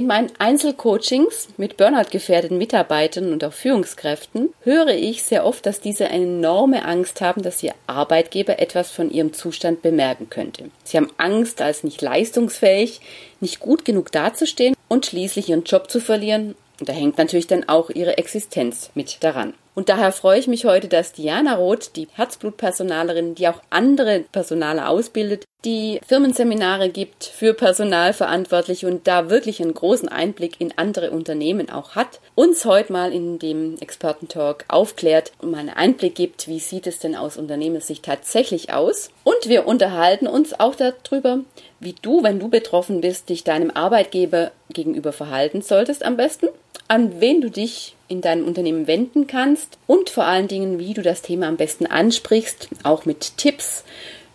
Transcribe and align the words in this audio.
In 0.00 0.06
meinen 0.06 0.32
Einzelcoachings 0.38 1.48
mit 1.58 1.76
Burnout 1.76 2.08
gefährdeten 2.10 2.56
Mitarbeitern 2.56 3.34
und 3.34 3.44
auch 3.44 3.52
Führungskräften 3.52 4.48
höre 4.62 4.94
ich 4.94 5.22
sehr 5.24 5.44
oft, 5.44 5.66
dass 5.66 5.82
diese 5.82 6.08
eine 6.08 6.24
enorme 6.24 6.86
Angst 6.86 7.20
haben, 7.20 7.42
dass 7.42 7.62
ihr 7.62 7.74
Arbeitgeber 7.86 8.60
etwas 8.60 8.90
von 8.90 9.10
ihrem 9.10 9.34
Zustand 9.34 9.82
bemerken 9.82 10.30
könnte. 10.30 10.70
Sie 10.84 10.96
haben 10.96 11.12
Angst, 11.18 11.60
als 11.60 11.84
nicht 11.84 12.00
leistungsfähig, 12.00 13.02
nicht 13.40 13.60
gut 13.60 13.84
genug 13.84 14.10
dazustehen 14.10 14.74
und 14.88 15.04
schließlich 15.04 15.50
ihren 15.50 15.64
Job 15.64 15.90
zu 15.90 16.00
verlieren. 16.00 16.54
Und 16.78 16.88
da 16.88 16.94
hängt 16.94 17.18
natürlich 17.18 17.46
dann 17.46 17.68
auch 17.68 17.90
ihre 17.90 18.16
Existenz 18.16 18.88
mit 18.94 19.22
daran. 19.22 19.52
Und 19.74 19.88
daher 19.88 20.12
freue 20.12 20.38
ich 20.38 20.48
mich 20.48 20.64
heute, 20.64 20.88
dass 20.88 21.12
Diana 21.12 21.54
Roth, 21.54 21.96
die 21.96 22.08
Herzblutpersonalerin, 22.12 23.34
die 23.34 23.48
auch 23.48 23.62
andere 23.70 24.24
Personale 24.32 24.88
ausbildet, 24.88 25.44
die 25.64 26.00
Firmenseminare 26.06 26.88
gibt 26.88 27.24
für 27.24 27.52
Personalverantwortliche 27.52 28.86
und 28.86 29.06
da 29.06 29.28
wirklich 29.28 29.60
einen 29.60 29.74
großen 29.74 30.08
Einblick 30.08 30.58
in 30.58 30.72
andere 30.76 31.10
Unternehmen 31.10 31.68
auch 31.70 31.94
hat, 31.94 32.20
uns 32.34 32.64
heute 32.64 32.92
mal 32.92 33.12
in 33.12 33.38
dem 33.38 33.76
Expertentalk 33.78 34.64
aufklärt 34.68 35.32
und 35.38 35.50
mal 35.50 35.58
einen 35.58 35.68
Einblick 35.68 36.14
gibt, 36.14 36.48
wie 36.48 36.60
sieht 36.60 36.86
es 36.86 36.98
denn 36.98 37.14
aus 37.14 37.36
Unternehmenssicht 37.36 38.04
tatsächlich 38.04 38.72
aus. 38.72 39.10
Und 39.22 39.48
wir 39.48 39.66
unterhalten 39.66 40.26
uns 40.26 40.58
auch 40.58 40.74
darüber, 40.74 41.40
wie 41.78 41.94
du, 42.00 42.22
wenn 42.22 42.38
du 42.38 42.48
betroffen 42.48 43.02
bist, 43.02 43.28
dich 43.28 43.44
deinem 43.44 43.70
Arbeitgeber 43.70 44.52
gegenüber 44.72 45.12
verhalten 45.12 45.60
solltest 45.60 46.04
am 46.04 46.16
besten, 46.16 46.48
an 46.88 47.20
wen 47.20 47.42
du 47.42 47.50
dich 47.50 47.94
in 48.10 48.20
deinem 48.20 48.46
Unternehmen 48.46 48.86
wenden 48.86 49.26
kannst 49.26 49.78
und 49.86 50.10
vor 50.10 50.24
allen 50.24 50.48
Dingen, 50.48 50.78
wie 50.78 50.94
du 50.94 51.02
das 51.02 51.22
Thema 51.22 51.46
am 51.46 51.56
besten 51.56 51.86
ansprichst, 51.86 52.68
auch 52.82 53.04
mit 53.04 53.36
Tipps 53.36 53.84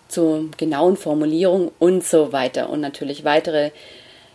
zur 0.07 0.45
genauen 0.57 0.95
Formulierung 0.97 1.71
und 1.77 2.03
so 2.03 2.31
weiter 2.31 2.69
und 2.69 2.80
natürlich 2.80 3.25
weitere 3.25 3.71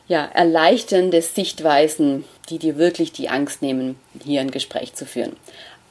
ja, 0.08 0.24
erleichternde 0.24 1.22
Sichtweisen, 1.22 2.24
die 2.50 2.58
dir 2.58 2.76
wirklich 2.76 3.12
die 3.12 3.28
Angst 3.28 3.62
nehmen, 3.62 3.96
hier 4.22 4.40
ein 4.40 4.50
Gespräch 4.50 4.95
zu 4.95 5.06
führen. 5.06 5.37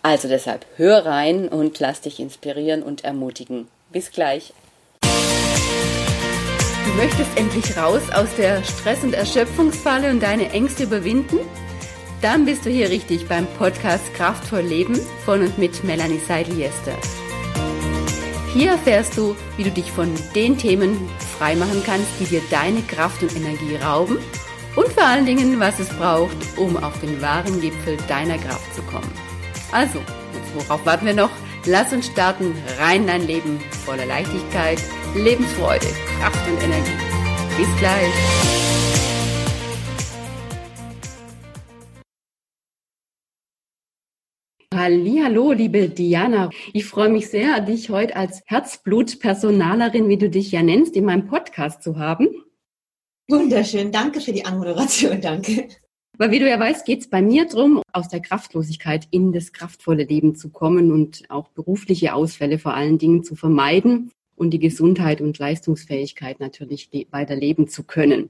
Also 0.03 0.27
deshalb 0.27 0.65
hör 0.75 1.05
rein 1.05 1.47
und 1.47 1.79
lass 1.79 2.01
dich 2.01 2.19
inspirieren 2.19 2.83
und 2.83 3.03
ermutigen. 3.03 3.67
Bis 3.91 4.11
gleich. 4.11 4.53
Du 5.01 6.95
möchtest 6.95 7.29
endlich 7.37 7.77
raus 7.77 8.01
aus 8.13 8.29
der 8.37 8.63
Stress- 8.63 9.03
und 9.03 9.13
Erschöpfungsfalle 9.13 10.09
und 10.09 10.21
deine 10.21 10.51
Ängste 10.51 10.83
überwinden? 10.83 11.39
Dann 12.21 12.45
bist 12.45 12.65
du 12.65 12.69
hier 12.69 12.89
richtig 12.89 13.27
beim 13.27 13.47
Podcast 13.57 14.13
Kraftvoll 14.13 14.61
Leben 14.61 14.99
von 15.23 15.41
und 15.41 15.57
mit 15.57 15.83
Melanie 15.85 16.19
Seidel-Jester. 16.19 16.97
Hier 18.53 18.71
erfährst 18.71 19.17
du, 19.17 19.35
wie 19.55 19.63
du 19.63 19.71
dich 19.71 19.89
von 19.91 20.13
den 20.35 20.57
Themen 20.57 20.97
freimachen 21.37 21.81
kannst, 21.85 22.07
die 22.19 22.25
dir 22.25 22.41
deine 22.49 22.81
Kraft 22.81 23.21
und 23.21 23.33
Energie 23.35 23.75
rauben 23.77 24.17
und 24.75 24.87
vor 24.89 25.03
allen 25.03 25.25
Dingen, 25.25 25.59
was 25.59 25.79
es 25.79 25.89
braucht, 25.89 26.35
um 26.57 26.75
auf 26.77 26.99
den 26.99 27.21
wahren 27.21 27.61
Gipfel 27.61 27.97
deiner 28.07 28.37
Kraft 28.37 28.75
zu 28.75 28.81
kommen. 28.81 29.11
Also, 29.71 29.99
worauf 30.55 30.85
warten 30.85 31.05
wir 31.05 31.13
noch? 31.13 31.31
Lass 31.65 31.93
uns 31.93 32.07
starten 32.07 32.53
rein 32.79 33.01
in 33.01 33.07
dein 33.07 33.27
Leben 33.27 33.59
voller 33.85 34.05
Leichtigkeit, 34.05 34.81
Lebensfreude, 35.15 35.87
Kraft 36.19 36.49
und 36.49 36.61
Energie. 36.63 36.91
Bis 37.57 37.67
gleich. 37.79 38.78
Hallo, 44.81 45.51
liebe 45.51 45.89
Diana. 45.89 46.51
Ich 46.71 46.85
freue 46.85 47.09
mich 47.09 47.27
sehr, 47.27 47.59
dich 47.59 47.89
heute 47.89 48.15
als 48.15 48.41
Herzblutpersonalerin, 48.45 50.07
wie 50.07 50.15
du 50.15 50.29
dich 50.29 50.53
ja 50.53 50.63
nennst, 50.63 50.95
in 50.95 51.03
meinem 51.03 51.27
Podcast 51.27 51.83
zu 51.83 51.99
haben. 51.99 52.29
Wunderschön. 53.27 53.91
Danke 53.91 54.21
für 54.21 54.31
die 54.31 54.45
Anmoderation. 54.45 55.19
Danke. 55.19 55.67
Weil 56.17 56.31
wie 56.31 56.39
du 56.39 56.49
ja 56.49 56.57
weißt, 56.57 56.85
geht 56.85 57.01
es 57.01 57.09
bei 57.09 57.21
mir 57.21 57.45
darum, 57.45 57.81
aus 57.91 58.07
der 58.07 58.21
Kraftlosigkeit 58.21 59.05
in 59.11 59.33
das 59.33 59.51
kraftvolle 59.51 60.05
Leben 60.05 60.35
zu 60.35 60.49
kommen 60.49 60.93
und 60.93 61.29
auch 61.29 61.49
berufliche 61.49 62.13
Ausfälle 62.13 62.57
vor 62.57 62.73
allen 62.73 62.97
Dingen 62.97 63.25
zu 63.25 63.35
vermeiden 63.35 64.13
und 64.39 64.51
die 64.51 64.59
Gesundheit 64.59 65.21
und 65.21 65.37
Leistungsfähigkeit 65.37 66.39
natürlich 66.39 66.89
weiterleben 67.11 67.67
zu 67.67 67.83
können. 67.83 68.29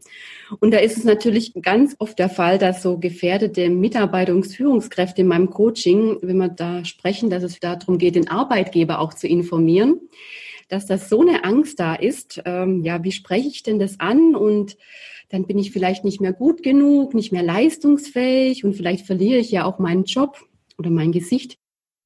Und 0.59 0.74
da 0.74 0.80
ist 0.80 0.97
es 0.97 1.03
natürlich 1.03 1.53
ganz 1.62 1.96
oft 2.00 2.18
der 2.18 2.30
Fall, 2.30 2.58
dass 2.58 2.81
so 2.81 2.97
gefährdete 2.97 3.70
Mitarbeiter 3.70 4.34
und 4.34 4.47
Führungskräfte 4.47 5.22
in 5.22 5.28
meinem 5.28 5.50
Coaching, 5.50 6.18
wenn 6.22 6.38
wir 6.38 6.50
da 6.50 6.84
sprechen, 6.84 7.30
dass 7.30 7.44
es 7.44 7.59
darum 7.59 7.97
geht, 7.97 8.16
den 8.16 8.28
Arbeitgeber 8.28 9.00
auch 9.00 9.14
zu 9.14 9.28
informieren, 9.28 10.00
dass 10.68 10.86
das 10.86 11.09
so 11.09 11.22
eine 11.22 11.44
Angst 11.44 11.80
da 11.80 11.96
ist, 11.96 12.41
ähm, 12.46 12.84
ja, 12.84 13.03
wie 13.03 13.12
spreche 13.12 13.47
ich 13.47 13.64
denn 13.64 13.80
das 13.80 14.00
an 14.00 14.36
und 14.36 14.78
dann 15.30 15.46
bin 15.46 15.59
ich 15.59 15.72
vielleicht 15.72 16.03
nicht 16.03 16.22
mehr 16.22 16.34
gut 16.34 16.64
genug, 16.64 17.14
nicht 17.14 17.31
mehr 17.31 17.44
leistungsfähig 17.44 18.64
und 18.64 18.76
vielleicht 18.76 19.06
verliere 19.06 19.40
ich 19.40 19.52
ja 19.52 19.66
auch 19.66 19.78
meinen 19.78 20.06
Job 20.06 20.40
oder 20.78 20.90
mein 20.90 21.12
Gesicht. 21.12 21.59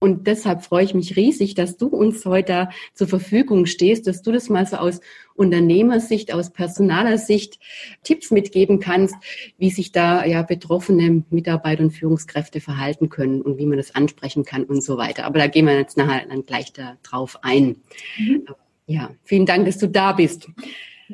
Und 0.03 0.27
deshalb 0.27 0.65
freue 0.65 0.83
ich 0.83 0.93
mich 0.93 1.15
riesig, 1.15 1.55
dass 1.55 1.77
du 1.77 1.87
uns 1.87 2.25
heute 2.25 2.67
zur 2.93 3.07
Verfügung 3.07 3.65
stehst, 3.65 4.05
dass 4.05 4.21
du 4.21 4.33
das 4.33 4.49
mal 4.49 4.65
so 4.65 4.75
aus 4.75 4.99
Unternehmersicht, 5.33 6.33
aus 6.33 6.49
personaler 6.49 7.17
Sicht 7.17 7.57
Tipps 8.03 8.29
mitgeben 8.29 8.81
kannst, 8.81 9.15
wie 9.57 9.69
sich 9.69 9.93
da 9.93 10.25
ja 10.25 10.41
betroffene 10.41 11.23
Mitarbeiter 11.29 11.83
und 11.83 11.91
Führungskräfte 11.91 12.59
verhalten 12.59 13.07
können 13.07 13.41
und 13.41 13.57
wie 13.57 13.65
man 13.65 13.77
das 13.77 13.95
ansprechen 13.95 14.43
kann 14.43 14.65
und 14.65 14.83
so 14.83 14.97
weiter. 14.97 15.23
Aber 15.23 15.39
da 15.39 15.47
gehen 15.47 15.67
wir 15.67 15.77
jetzt 15.77 15.95
nachher 15.95 16.27
dann 16.27 16.45
gleich 16.45 16.73
da 16.73 16.97
drauf 17.03 17.39
ein. 17.41 17.77
Mhm. 18.17 18.45
Ja, 18.87 19.11
vielen 19.23 19.45
Dank, 19.45 19.65
dass 19.67 19.77
du 19.77 19.87
da 19.87 20.11
bist. 20.11 20.49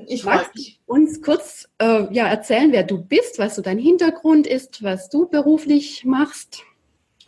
Ich 0.07 0.23
Magst 0.23 0.79
uns 0.87 1.21
kurz 1.21 1.69
äh, 1.77 2.11
ja, 2.11 2.27
erzählen, 2.27 2.71
wer 2.71 2.81
du 2.81 3.03
bist, 3.03 3.37
was 3.37 3.55
so 3.55 3.61
dein 3.61 3.77
Hintergrund 3.77 4.47
ist, 4.47 4.81
was 4.81 5.09
du 5.09 5.29
beruflich 5.29 6.05
machst? 6.05 6.63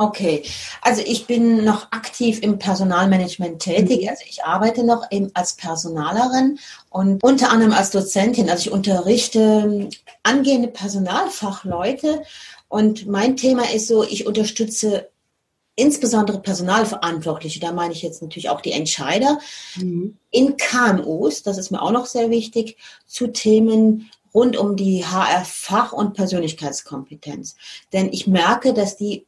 Okay, 0.01 0.41
also 0.81 1.03
ich 1.05 1.27
bin 1.27 1.63
noch 1.63 1.91
aktiv 1.91 2.39
im 2.41 2.57
Personalmanagement 2.57 3.59
tätig. 3.59 4.01
Mhm. 4.01 4.09
Also 4.09 4.23
ich 4.27 4.43
arbeite 4.43 4.83
noch 4.83 5.11
eben 5.11 5.29
als 5.35 5.53
Personalerin 5.53 6.57
und 6.89 7.23
unter 7.23 7.51
anderem 7.51 7.71
als 7.71 7.91
Dozentin. 7.91 8.49
Also 8.49 8.61
ich 8.61 8.71
unterrichte 8.71 9.89
angehende 10.23 10.69
Personalfachleute 10.69 12.23
und 12.67 13.05
mein 13.05 13.37
Thema 13.37 13.71
ist 13.71 13.87
so, 13.87 14.03
ich 14.03 14.25
unterstütze 14.25 15.11
insbesondere 15.75 16.39
Personalverantwortliche, 16.39 17.59
da 17.59 17.71
meine 17.71 17.93
ich 17.93 18.01
jetzt 18.01 18.23
natürlich 18.23 18.49
auch 18.49 18.61
die 18.61 18.71
Entscheider, 18.71 19.37
mhm. 19.75 20.17
in 20.31 20.57
KMUs, 20.57 21.43
das 21.43 21.59
ist 21.59 21.69
mir 21.69 21.79
auch 21.79 21.91
noch 21.91 22.07
sehr 22.07 22.31
wichtig, 22.31 22.77
zu 23.05 23.27
Themen 23.27 24.09
rund 24.33 24.57
um 24.57 24.75
die 24.75 25.05
HR-Fach- 25.05 25.93
und 25.93 26.15
Persönlichkeitskompetenz. 26.15 27.55
Denn 27.93 28.11
ich 28.11 28.25
merke, 28.25 28.73
dass 28.73 28.97
die 28.97 29.27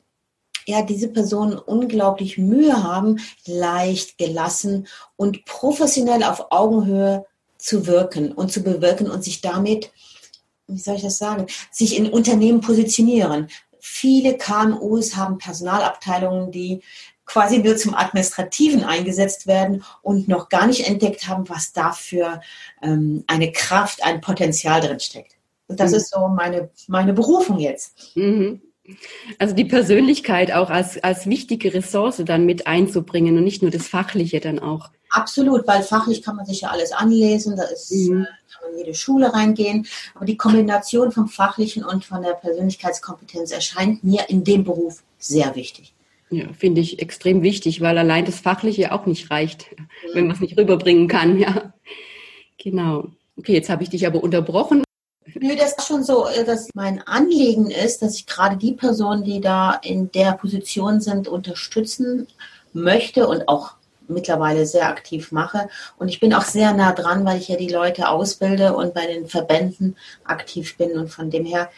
ja, 0.65 0.81
diese 0.81 1.07
Personen 1.07 1.57
unglaublich 1.57 2.37
Mühe 2.37 2.83
haben, 2.83 3.19
leicht, 3.45 4.17
gelassen 4.17 4.87
und 5.15 5.45
professionell 5.45 6.23
auf 6.23 6.51
Augenhöhe 6.51 7.25
zu 7.57 7.87
wirken 7.87 8.31
und 8.31 8.51
zu 8.51 8.61
bewirken 8.61 9.09
und 9.09 9.23
sich 9.23 9.41
damit, 9.41 9.91
wie 10.67 10.79
soll 10.79 10.95
ich 10.95 11.03
das 11.03 11.17
sagen, 11.17 11.47
sich 11.71 11.97
in 11.97 12.09
Unternehmen 12.09 12.61
positionieren. 12.61 13.49
Viele 13.79 14.37
KMUs 14.37 15.15
haben 15.15 15.37
Personalabteilungen, 15.37 16.51
die 16.51 16.81
quasi 17.25 17.59
nur 17.59 17.77
zum 17.77 17.95
Administrativen 17.95 18.83
eingesetzt 18.83 19.47
werden 19.47 19.83
und 20.01 20.27
noch 20.27 20.49
gar 20.49 20.67
nicht 20.67 20.87
entdeckt 20.87 21.27
haben, 21.27 21.47
was 21.49 21.73
da 21.73 21.91
für 21.91 22.41
ähm, 22.81 23.23
eine 23.27 23.51
Kraft, 23.51 24.03
ein 24.03 24.21
Potenzial 24.21 24.81
drin 24.81 24.99
steckt. 24.99 25.35
Und 25.67 25.79
das 25.79 25.91
mhm. 25.91 25.97
ist 25.97 26.11
so 26.13 26.27
meine, 26.27 26.69
meine 26.87 27.13
Berufung 27.13 27.59
jetzt. 27.59 28.15
Mhm. 28.15 28.61
Also 29.39 29.55
die 29.55 29.65
Persönlichkeit 29.65 30.51
auch 30.51 30.69
als, 30.69 31.01
als 31.03 31.25
wichtige 31.27 31.73
Ressource 31.73 32.21
dann 32.25 32.45
mit 32.45 32.67
einzubringen 32.67 33.37
und 33.37 33.43
nicht 33.43 33.61
nur 33.61 33.71
das 33.71 33.87
Fachliche 33.87 34.39
dann 34.39 34.59
auch. 34.59 34.89
Absolut, 35.09 35.67
weil 35.67 35.83
fachlich 35.83 36.21
kann 36.21 36.35
man 36.35 36.45
sich 36.45 36.61
ja 36.61 36.69
alles 36.69 36.91
anlesen, 36.91 37.55
da 37.55 37.63
ist, 37.63 37.91
mhm. 37.91 38.23
Äh, 38.23 38.25
kann 38.25 38.63
man 38.63 38.71
in 38.73 38.77
jede 38.79 38.93
Schule 38.93 39.33
reingehen. 39.33 39.87
Aber 40.15 40.25
die 40.25 40.37
Kombination 40.37 41.11
vom 41.11 41.27
Fachlichen 41.27 41.83
und 41.85 42.03
von 42.03 42.23
der 42.23 42.33
Persönlichkeitskompetenz 42.33 43.51
erscheint 43.51 44.03
mir 44.03 44.29
in 44.29 44.43
dem 44.43 44.63
Beruf 44.63 45.03
sehr 45.17 45.55
wichtig. 45.55 45.93
Ja, 46.29 46.45
finde 46.57 46.81
ich 46.81 46.99
extrem 46.99 47.43
wichtig, 47.43 47.79
weil 47.79 47.97
allein 47.97 48.25
das 48.25 48.39
Fachliche 48.39 48.91
auch 48.91 49.05
nicht 49.05 49.29
reicht, 49.29 49.67
mhm. 49.77 49.87
wenn 50.13 50.27
man 50.27 50.35
es 50.35 50.41
nicht 50.41 50.57
rüberbringen 50.57 51.07
kann, 51.07 51.37
ja. 51.37 51.73
Genau. 52.57 53.09
Okay, 53.37 53.53
jetzt 53.53 53.69
habe 53.69 53.83
ich 53.83 53.89
dich 53.89 54.07
aber 54.07 54.23
unterbrochen. 54.23 54.83
Nö, 55.35 55.55
das 55.55 55.73
ist 55.73 55.87
schon 55.87 56.03
so, 56.03 56.27
äh, 56.27 56.43
dass 56.43 56.69
mein 56.73 57.05
Anliegen 57.07 57.69
ist, 57.69 58.01
dass 58.01 58.15
ich 58.15 58.25
gerade 58.25 58.57
die 58.57 58.73
Personen, 58.73 59.23
die 59.23 59.41
da 59.41 59.73
in 59.83 60.11
der 60.11 60.33
Position 60.33 61.01
sind, 61.01 61.27
unterstützen 61.27 62.27
möchte 62.73 63.27
und 63.27 63.47
auch 63.47 63.75
mittlerweile 64.07 64.65
sehr 64.65 64.87
aktiv 64.87 65.31
mache. 65.31 65.69
Und 65.97 66.09
ich 66.09 66.19
bin 66.19 66.33
auch 66.33 66.43
sehr 66.43 66.73
nah 66.73 66.91
dran, 66.91 67.25
weil 67.25 67.39
ich 67.39 67.47
ja 67.47 67.55
die 67.55 67.69
Leute 67.69 68.09
ausbilde 68.09 68.75
und 68.75 68.93
bei 68.93 69.07
den 69.07 69.27
Verbänden 69.27 69.95
aktiv 70.25 70.77
bin. 70.77 70.97
Und 70.97 71.09
von 71.09 71.29
dem 71.29 71.45
her 71.45 71.69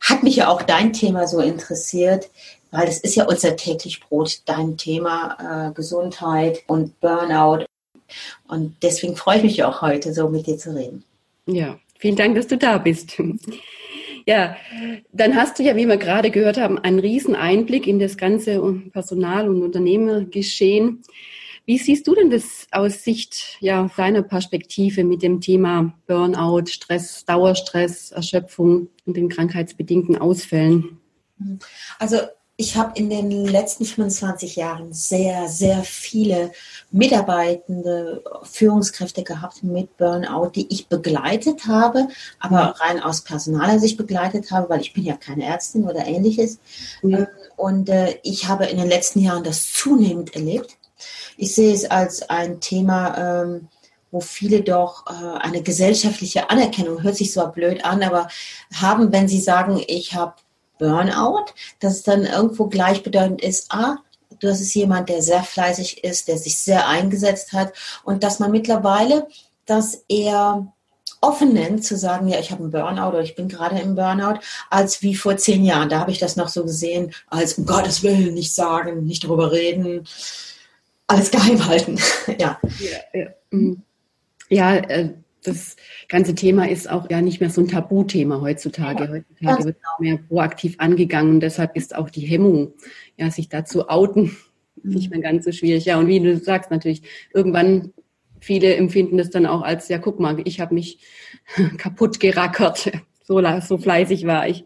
hat 0.00 0.22
mich 0.22 0.36
ja 0.36 0.48
auch 0.48 0.62
dein 0.62 0.92
Thema 0.92 1.26
so 1.26 1.40
interessiert, 1.40 2.30
weil 2.70 2.86
das 2.86 2.98
ist 2.98 3.14
ja 3.14 3.24
unser 3.24 3.56
täglich 3.56 4.00
Brot, 4.00 4.42
dein 4.46 4.76
Thema 4.76 5.68
äh, 5.68 5.72
Gesundheit 5.72 6.60
und 6.66 6.98
Burnout. 7.00 7.64
Und 8.46 8.76
deswegen 8.82 9.16
freue 9.16 9.38
ich 9.38 9.42
mich 9.42 9.64
auch 9.64 9.82
heute, 9.82 10.12
so 10.12 10.28
mit 10.28 10.46
dir 10.46 10.58
zu 10.58 10.74
reden. 10.74 11.04
Ja, 11.46 11.78
Vielen 11.98 12.16
Dank, 12.16 12.34
dass 12.36 12.46
du 12.46 12.56
da 12.56 12.78
bist. 12.78 13.20
Ja, 14.26 14.56
dann 15.12 15.36
hast 15.36 15.58
du 15.58 15.62
ja, 15.62 15.74
wie 15.74 15.88
wir 15.88 15.96
gerade 15.96 16.30
gehört 16.30 16.58
haben, 16.58 16.78
einen 16.78 16.98
riesen 16.98 17.34
Einblick 17.34 17.86
in 17.86 17.98
das 17.98 18.18
ganze 18.18 18.60
Personal- 18.92 19.48
und 19.48 19.62
Unternehmergeschehen. 19.62 21.02
Wie 21.64 21.78
siehst 21.78 22.06
du 22.06 22.14
denn 22.14 22.30
das 22.30 22.66
aus 22.70 23.04
Sicht 23.04 23.56
ja, 23.60 23.90
deiner 23.96 24.22
Perspektive 24.22 25.04
mit 25.04 25.22
dem 25.22 25.40
Thema 25.40 25.94
Burnout, 26.06 26.66
Stress, 26.66 27.24
Dauerstress, 27.24 28.10
Erschöpfung 28.10 28.88
und 29.06 29.16
den 29.16 29.28
krankheitsbedingten 29.28 30.16
Ausfällen? 30.16 30.98
Also 31.98 32.18
ich 32.60 32.76
habe 32.76 32.98
in 32.98 33.08
den 33.08 33.30
letzten 33.30 33.84
25 33.84 34.56
Jahren 34.56 34.92
sehr, 34.92 35.48
sehr 35.48 35.84
viele 35.84 36.50
mitarbeitende 36.90 38.24
Führungskräfte 38.42 39.22
gehabt 39.22 39.62
mit 39.62 39.96
Burnout, 39.96 40.50
die 40.56 40.66
ich 40.68 40.88
begleitet 40.88 41.68
habe, 41.68 42.08
aber 42.40 42.74
rein 42.80 43.00
aus 43.00 43.20
personaler 43.20 43.78
Sicht 43.78 43.96
begleitet 43.96 44.50
habe, 44.50 44.68
weil 44.70 44.80
ich 44.80 44.92
bin 44.92 45.04
ja 45.04 45.16
keine 45.16 45.44
Ärztin 45.44 45.84
oder 45.84 46.04
ähnliches. 46.04 46.58
Mhm. 47.02 47.28
Und 47.56 47.90
äh, 47.90 48.18
ich 48.24 48.48
habe 48.48 48.66
in 48.66 48.78
den 48.78 48.88
letzten 48.88 49.20
Jahren 49.20 49.44
das 49.44 49.72
zunehmend 49.72 50.34
erlebt. 50.34 50.78
Ich 51.36 51.54
sehe 51.54 51.72
es 51.72 51.88
als 51.88 52.28
ein 52.28 52.60
Thema, 52.60 53.44
ähm, 53.44 53.68
wo 54.10 54.18
viele 54.18 54.62
doch 54.62 55.06
äh, 55.06 55.38
eine 55.38 55.62
gesellschaftliche 55.62 56.50
Anerkennung, 56.50 57.04
hört 57.04 57.14
sich 57.14 57.30
zwar 57.30 57.52
blöd 57.52 57.84
an, 57.84 58.02
aber 58.02 58.26
haben, 58.74 59.12
wenn 59.12 59.28
sie 59.28 59.40
sagen, 59.40 59.80
ich 59.86 60.14
habe 60.14 60.34
Burnout, 60.78 61.46
dass 61.80 61.94
es 61.94 62.02
dann 62.02 62.24
irgendwo 62.24 62.66
gleichbedeutend 62.66 63.42
ist, 63.42 63.66
ah, 63.70 63.96
das 64.40 64.60
ist 64.60 64.74
jemand, 64.74 65.08
der 65.08 65.22
sehr 65.22 65.42
fleißig 65.42 66.04
ist, 66.04 66.28
der 66.28 66.38
sich 66.38 66.58
sehr 66.58 66.86
eingesetzt 66.86 67.52
hat 67.52 67.72
und 68.04 68.22
dass 68.22 68.38
man 68.38 68.50
mittlerweile 68.50 69.26
das 69.66 70.04
eher 70.08 70.72
offen 71.20 71.52
nennt, 71.52 71.84
zu 71.84 71.96
sagen, 71.96 72.28
ja, 72.28 72.38
ich 72.38 72.50
habe 72.50 72.62
einen 72.62 72.70
Burnout 72.70 73.08
oder 73.08 73.20
ich 73.20 73.34
bin 73.34 73.48
gerade 73.48 73.78
im 73.80 73.94
Burnout, 73.94 74.40
als 74.70 75.02
wie 75.02 75.14
vor 75.14 75.36
zehn 75.36 75.64
Jahren. 75.64 75.88
Da 75.88 76.00
habe 76.00 76.12
ich 76.12 76.18
das 76.18 76.36
noch 76.36 76.48
so 76.48 76.64
gesehen, 76.64 77.12
als 77.26 77.54
um 77.54 77.66
Gottes 77.66 78.02
Willen 78.02 78.34
nicht 78.34 78.54
sagen, 78.54 79.04
nicht 79.04 79.24
darüber 79.24 79.50
reden, 79.50 80.06
alles 81.06 81.30
geheim 81.30 81.66
halten. 81.66 81.98
ja. 82.38 82.60
Ja, 82.78 83.20
ja. 83.20 83.26
Mhm. 83.50 83.82
ja 84.48 84.76
äh, 84.76 85.14
das 85.48 85.76
ganze 86.08 86.34
Thema 86.34 86.68
ist 86.68 86.90
auch 86.90 87.10
ja 87.10 87.20
nicht 87.20 87.40
mehr 87.40 87.50
so 87.50 87.60
ein 87.60 87.68
Tabuthema 87.68 88.40
heutzutage. 88.40 89.04
Ja, 89.04 89.10
heutzutage 89.10 89.64
wird 89.64 89.76
genau. 89.76 89.90
mehr 89.98 90.18
proaktiv 90.28 90.74
angegangen 90.78 91.34
und 91.34 91.40
deshalb 91.40 91.76
ist 91.76 91.94
auch 91.96 92.10
die 92.10 92.20
Hemmung, 92.20 92.74
ja, 93.16 93.30
sich 93.30 93.48
dazu 93.48 93.88
outen, 93.88 94.36
mhm. 94.82 94.94
nicht 94.94 95.10
mehr 95.10 95.20
ganz 95.20 95.44
so 95.44 95.52
schwierig. 95.52 95.84
Ja, 95.84 95.98
und 95.98 96.06
wie 96.06 96.20
du 96.20 96.36
sagst, 96.36 96.70
natürlich, 96.70 97.02
irgendwann 97.32 97.92
viele 98.40 98.74
empfinden 98.76 99.18
das 99.18 99.30
dann 99.30 99.46
auch 99.46 99.62
als, 99.62 99.88
ja, 99.88 99.98
guck 99.98 100.20
mal, 100.20 100.40
ich 100.44 100.60
habe 100.60 100.74
mich 100.74 100.98
kaputt 101.78 102.20
gerackert. 102.20 102.90
So, 103.30 103.42
so 103.60 103.76
fleißig 103.76 104.26
war 104.26 104.48
ich. 104.48 104.64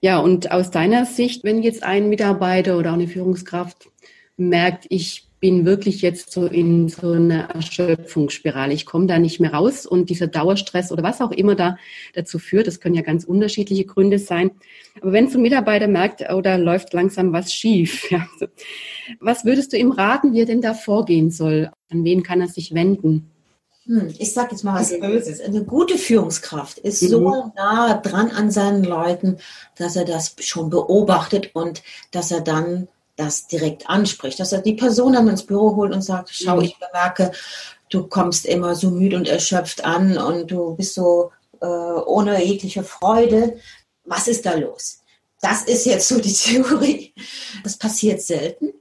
Ja, 0.00 0.20
und 0.20 0.52
aus 0.52 0.70
deiner 0.70 1.04
Sicht, 1.04 1.44
wenn 1.44 1.62
jetzt 1.62 1.82
ein 1.82 2.08
Mitarbeiter 2.08 2.78
oder 2.78 2.88
auch 2.88 2.94
eine 2.94 3.08
Führungskraft 3.08 3.90
merkt, 4.38 4.86
ich 4.88 5.29
bin 5.40 5.64
wirklich 5.64 6.02
jetzt 6.02 6.32
so 6.32 6.46
in 6.46 6.88
so 6.88 7.12
einer 7.12 7.50
Erschöpfungsspirale. 7.50 8.74
Ich 8.74 8.84
komme 8.84 9.06
da 9.06 9.18
nicht 9.18 9.40
mehr 9.40 9.54
raus 9.54 9.86
und 9.86 10.10
dieser 10.10 10.26
Dauerstress 10.26 10.92
oder 10.92 11.02
was 11.02 11.22
auch 11.22 11.32
immer 11.32 11.54
da 11.54 11.76
dazu 12.14 12.38
führt, 12.38 12.66
das 12.66 12.78
können 12.78 12.94
ja 12.94 13.02
ganz 13.02 13.24
unterschiedliche 13.24 13.86
Gründe 13.86 14.18
sein. 14.18 14.50
Aber 15.00 15.12
wenn 15.12 15.28
so 15.28 15.38
ein 15.38 15.42
Mitarbeiter 15.42 15.88
merkt, 15.88 16.22
oh, 16.30 16.42
da 16.42 16.56
läuft 16.56 16.92
langsam 16.92 17.32
was 17.32 17.52
schief, 17.52 18.10
ja, 18.10 18.26
was 19.18 19.44
würdest 19.44 19.72
du 19.72 19.78
ihm 19.78 19.92
raten, 19.92 20.34
wie 20.34 20.40
er 20.40 20.46
denn 20.46 20.60
da 20.60 20.74
vorgehen 20.74 21.30
soll? 21.30 21.70
An 21.90 22.04
wen 22.04 22.22
kann 22.22 22.42
er 22.42 22.48
sich 22.48 22.74
wenden? 22.74 23.30
Hm, 23.86 24.14
ich 24.18 24.34
sage 24.34 24.50
jetzt 24.52 24.62
mal 24.62 24.78
was 24.78 24.98
Böses. 25.00 25.40
Eine 25.40 25.64
gute 25.64 25.96
Führungskraft 25.96 26.78
ist 26.78 27.00
so 27.00 27.20
mhm. 27.20 27.52
nah 27.56 27.94
dran 27.94 28.30
an 28.30 28.50
seinen 28.50 28.84
Leuten, 28.84 29.38
dass 29.76 29.96
er 29.96 30.04
das 30.04 30.36
schon 30.40 30.68
beobachtet 30.68 31.50
und 31.54 31.82
dass 32.10 32.30
er 32.30 32.42
dann 32.42 32.88
das 33.20 33.46
direkt 33.46 33.88
anspricht, 33.88 34.40
dass 34.40 34.52
er 34.52 34.62
die 34.62 34.74
Person 34.74 35.12
dann 35.12 35.28
ins 35.28 35.44
Büro 35.44 35.76
holt 35.76 35.92
und 35.92 36.02
sagt, 36.02 36.30
schau, 36.32 36.56
mhm. 36.56 36.62
ich 36.62 36.78
bemerke, 36.78 37.32
du 37.90 38.06
kommst 38.06 38.46
immer 38.46 38.74
so 38.74 38.90
müde 38.90 39.16
und 39.16 39.28
erschöpft 39.28 39.84
an 39.84 40.16
und 40.16 40.50
du 40.50 40.74
bist 40.74 40.94
so 40.94 41.30
äh, 41.60 41.66
ohne 41.66 42.42
jegliche 42.42 42.82
Freude. 42.82 43.58
Was 44.04 44.28
ist 44.28 44.46
da 44.46 44.54
los? 44.54 45.00
Das 45.40 45.62
ist 45.64 45.86
jetzt 45.86 46.08
so 46.08 46.20
die 46.20 46.32
Theorie. 46.34 47.14
Das 47.62 47.76
passiert 47.76 48.22
selten 48.22 48.72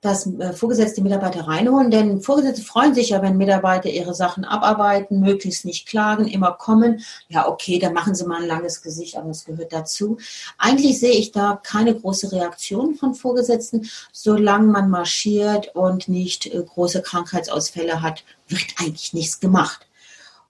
dass 0.00 0.26
äh, 0.26 0.52
Vorgesetzte 0.52 1.02
Mitarbeiter 1.02 1.46
reinholen, 1.48 1.90
denn 1.90 2.20
Vorgesetzte 2.20 2.62
freuen 2.62 2.94
sich 2.94 3.10
ja, 3.10 3.22
wenn 3.22 3.36
Mitarbeiter 3.36 3.88
ihre 3.88 4.14
Sachen 4.14 4.44
abarbeiten, 4.44 5.20
möglichst 5.20 5.64
nicht 5.64 5.86
klagen, 5.86 6.26
immer 6.28 6.52
kommen. 6.52 7.02
Ja, 7.28 7.48
okay, 7.48 7.78
dann 7.78 7.94
machen 7.94 8.14
sie 8.14 8.26
mal 8.26 8.42
ein 8.42 8.48
langes 8.48 8.82
Gesicht, 8.82 9.16
aber 9.16 9.28
das 9.28 9.44
gehört 9.44 9.72
dazu. 9.72 10.18
Eigentlich 10.58 11.00
sehe 11.00 11.12
ich 11.12 11.32
da 11.32 11.58
keine 11.62 11.94
große 11.94 12.32
Reaktion 12.32 12.94
von 12.94 13.14
Vorgesetzten. 13.14 13.88
Solange 14.12 14.66
man 14.66 14.90
marschiert 14.90 15.74
und 15.74 16.08
nicht 16.08 16.46
äh, 16.46 16.62
große 16.62 17.02
Krankheitsausfälle 17.02 18.02
hat, 18.02 18.24
wird 18.48 18.66
eigentlich 18.78 19.12
nichts 19.12 19.40
gemacht. 19.40 19.86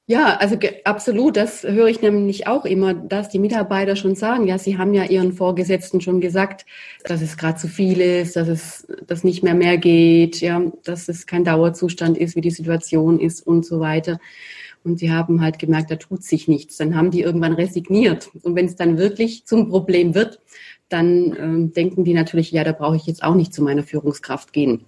Ja, 0.09 0.37
also 0.37 0.57
absolut, 0.85 1.37
das 1.37 1.65
höre 1.65 1.89
ich 1.89 2.01
nämlich 2.01 2.47
auch 2.47 2.65
immer, 2.65 2.95
dass 2.95 3.29
die 3.29 3.41
Mitarbeiter 3.41 3.97
schon 3.97 4.15
sagen, 4.15 4.47
ja, 4.47 4.57
sie 4.57 4.79
haben 4.79 4.95
ja 4.95 5.03
ihren 5.03 5.33
Vorgesetzten 5.33 6.01
schon 6.01 6.21
gesagt, 6.21 6.65
dass 7.03 7.23
es 7.23 7.37
gerade 7.37 7.59
zu 7.59 7.67
viel 7.67 8.01
ist, 8.01 8.37
dass 8.37 8.47
es 8.47 8.87
dass 9.09 9.25
nicht 9.25 9.43
mehr 9.43 9.55
mehr 9.55 9.79
geht, 9.79 10.41
ja, 10.41 10.63
dass 10.85 11.09
es 11.09 11.27
kein 11.27 11.43
Dauerzustand 11.43 12.17
ist, 12.19 12.37
wie 12.37 12.41
die 12.41 12.53
Situation 12.53 13.19
ist 13.19 13.45
und 13.45 13.67
so 13.67 13.81
weiter. 13.81 14.21
Und 14.85 15.01
sie 15.01 15.11
haben 15.11 15.41
halt 15.41 15.59
gemerkt, 15.59 15.91
da 15.91 15.97
tut 15.97 16.23
sich 16.23 16.47
nichts. 16.47 16.77
Dann 16.77 16.95
haben 16.95 17.11
die 17.11 17.23
irgendwann 17.23 17.55
resigniert. 17.55 18.31
Und 18.45 18.55
wenn 18.55 18.67
es 18.67 18.77
dann 18.77 18.99
wirklich 18.99 19.45
zum 19.45 19.69
Problem 19.69 20.15
wird, 20.15 20.39
dann 20.89 21.37
ähm, 21.39 21.73
denken 21.73 22.05
die 22.05 22.15
natürlich, 22.15 22.51
ja, 22.53 22.65
da 22.65 22.73
brauche 22.73 22.97
ich 22.97 23.07
jetzt 23.07 23.23
auch 23.23 23.35
nicht 23.35 23.53
zu 23.53 23.63
meiner 23.63 23.83
Führungskraft 23.83 24.53
gehen. 24.53 24.85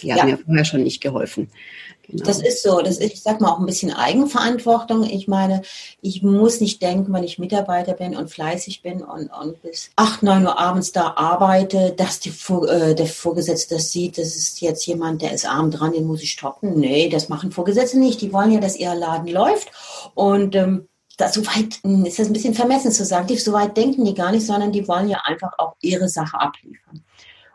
Die 0.00 0.12
hat 0.12 0.20
ja. 0.20 0.24
mir 0.26 0.38
vorher 0.38 0.64
schon 0.64 0.84
nicht 0.84 1.00
geholfen. 1.00 1.48
Genau. 2.06 2.24
Das 2.24 2.42
ist 2.42 2.62
so. 2.62 2.80
Das 2.80 2.98
ist, 2.98 3.12
ich 3.12 3.22
sag 3.22 3.40
mal, 3.40 3.50
auch 3.50 3.58
ein 3.58 3.66
bisschen 3.66 3.92
Eigenverantwortung. 3.92 5.04
Ich 5.04 5.28
meine, 5.28 5.62
ich 6.00 6.22
muss 6.22 6.60
nicht 6.60 6.82
denken, 6.82 7.12
wenn 7.12 7.24
ich 7.24 7.38
Mitarbeiter 7.38 7.94
bin 7.94 8.16
und 8.16 8.30
fleißig 8.30 8.82
bin 8.82 9.02
und, 9.02 9.28
und 9.28 9.62
bis 9.62 9.90
acht, 9.96 10.22
neun 10.22 10.44
Uhr 10.44 10.58
abends 10.58 10.92
da 10.92 11.14
arbeite, 11.16 11.94
dass 11.96 12.20
die, 12.20 12.30
äh, 12.30 12.94
der 12.94 13.06
Vorgesetzte 13.06 13.76
das 13.76 13.92
sieht, 13.92 14.18
das 14.18 14.36
ist 14.36 14.60
jetzt 14.60 14.86
jemand, 14.86 15.22
der 15.22 15.32
ist 15.32 15.46
arm 15.46 15.70
dran, 15.70 15.92
den 15.92 16.06
muss 16.06 16.22
ich 16.22 16.32
stoppen. 16.32 16.78
Nee, 16.78 17.08
das 17.08 17.28
machen 17.28 17.52
Vorgesetzte 17.52 17.98
nicht. 17.98 18.20
Die 18.20 18.32
wollen 18.32 18.52
ja, 18.52 18.60
dass 18.60 18.76
ihr 18.76 18.94
Laden 18.94 19.28
läuft. 19.28 19.70
Und 20.14 20.54
ähm, 20.54 20.88
das, 21.16 21.34
so 21.34 21.46
weit 21.46 21.80
hm, 21.82 22.04
ist 22.04 22.18
das 22.18 22.26
ein 22.26 22.32
bisschen 22.32 22.54
vermessen 22.54 22.90
zu 22.90 23.04
sagen. 23.04 23.26
Die, 23.26 23.36
so 23.36 23.52
weit 23.52 23.76
denken 23.76 24.04
die 24.04 24.14
gar 24.14 24.32
nicht, 24.32 24.46
sondern 24.46 24.72
die 24.72 24.86
wollen 24.88 25.08
ja 25.08 25.20
einfach 25.24 25.52
auch 25.58 25.74
ihre 25.80 26.08
Sache 26.08 26.40
abliefern. 26.40 27.02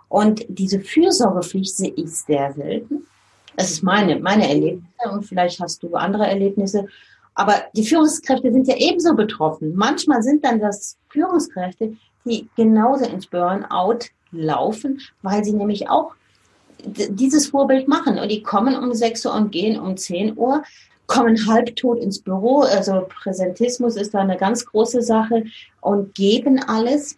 Und 0.10 0.46
diese 0.48 0.80
Fürsorgepflicht 0.80 1.76
sehe 1.76 1.94
ich 1.96 2.12
sehr 2.12 2.54
selten. 2.54 3.08
Das 3.56 3.72
ist 3.72 3.84
meine, 3.84 4.20
meine 4.20 4.48
Erlebnisse 4.48 5.10
und 5.12 5.24
vielleicht 5.26 5.60
hast 5.60 5.82
du 5.84 5.96
andere 5.96 6.28
Erlebnisse. 6.28 6.88
Aber 7.34 7.56
die 7.74 7.86
Führungskräfte 7.86 8.52
sind 8.52 8.68
ja 8.68 8.76
ebenso 8.78 9.16
betroffen. 9.16 9.76
Manchmal 9.76 10.24
sind 10.24 10.46
dann 10.46 10.60
das 10.60 10.98
Führungskräfte, 11.10 11.96
die 12.26 12.48
genauso 12.56 13.06
ins 13.06 13.28
Burnout 13.28 14.00
laufen, 14.32 15.02
weil 15.22 15.44
sie 15.44 15.54
nämlich 15.54 15.90
auch 15.90 16.14
dieses 16.84 17.48
Vorbild 17.48 17.88
machen. 17.88 18.20
Und 18.20 18.30
die 18.30 18.44
kommen 18.44 18.76
um 18.76 18.94
6 18.94 19.26
Uhr 19.26 19.34
und 19.34 19.52
gehen 19.52 19.80
um 19.80 19.98
10 19.98 20.38
Uhr, 20.38 20.64
kommen 21.08 21.48
halbtot 21.48 22.00
ins 22.00 22.20
Büro. 22.20 22.62
Also 22.62 23.08
Präsentismus 23.24 23.96
ist 23.96 24.14
da 24.14 24.20
eine 24.20 24.38
ganz 24.38 24.66
große 24.66 25.02
Sache 25.02 25.46
und 25.82 26.14
geben 26.14 26.60
alles. 26.68 27.18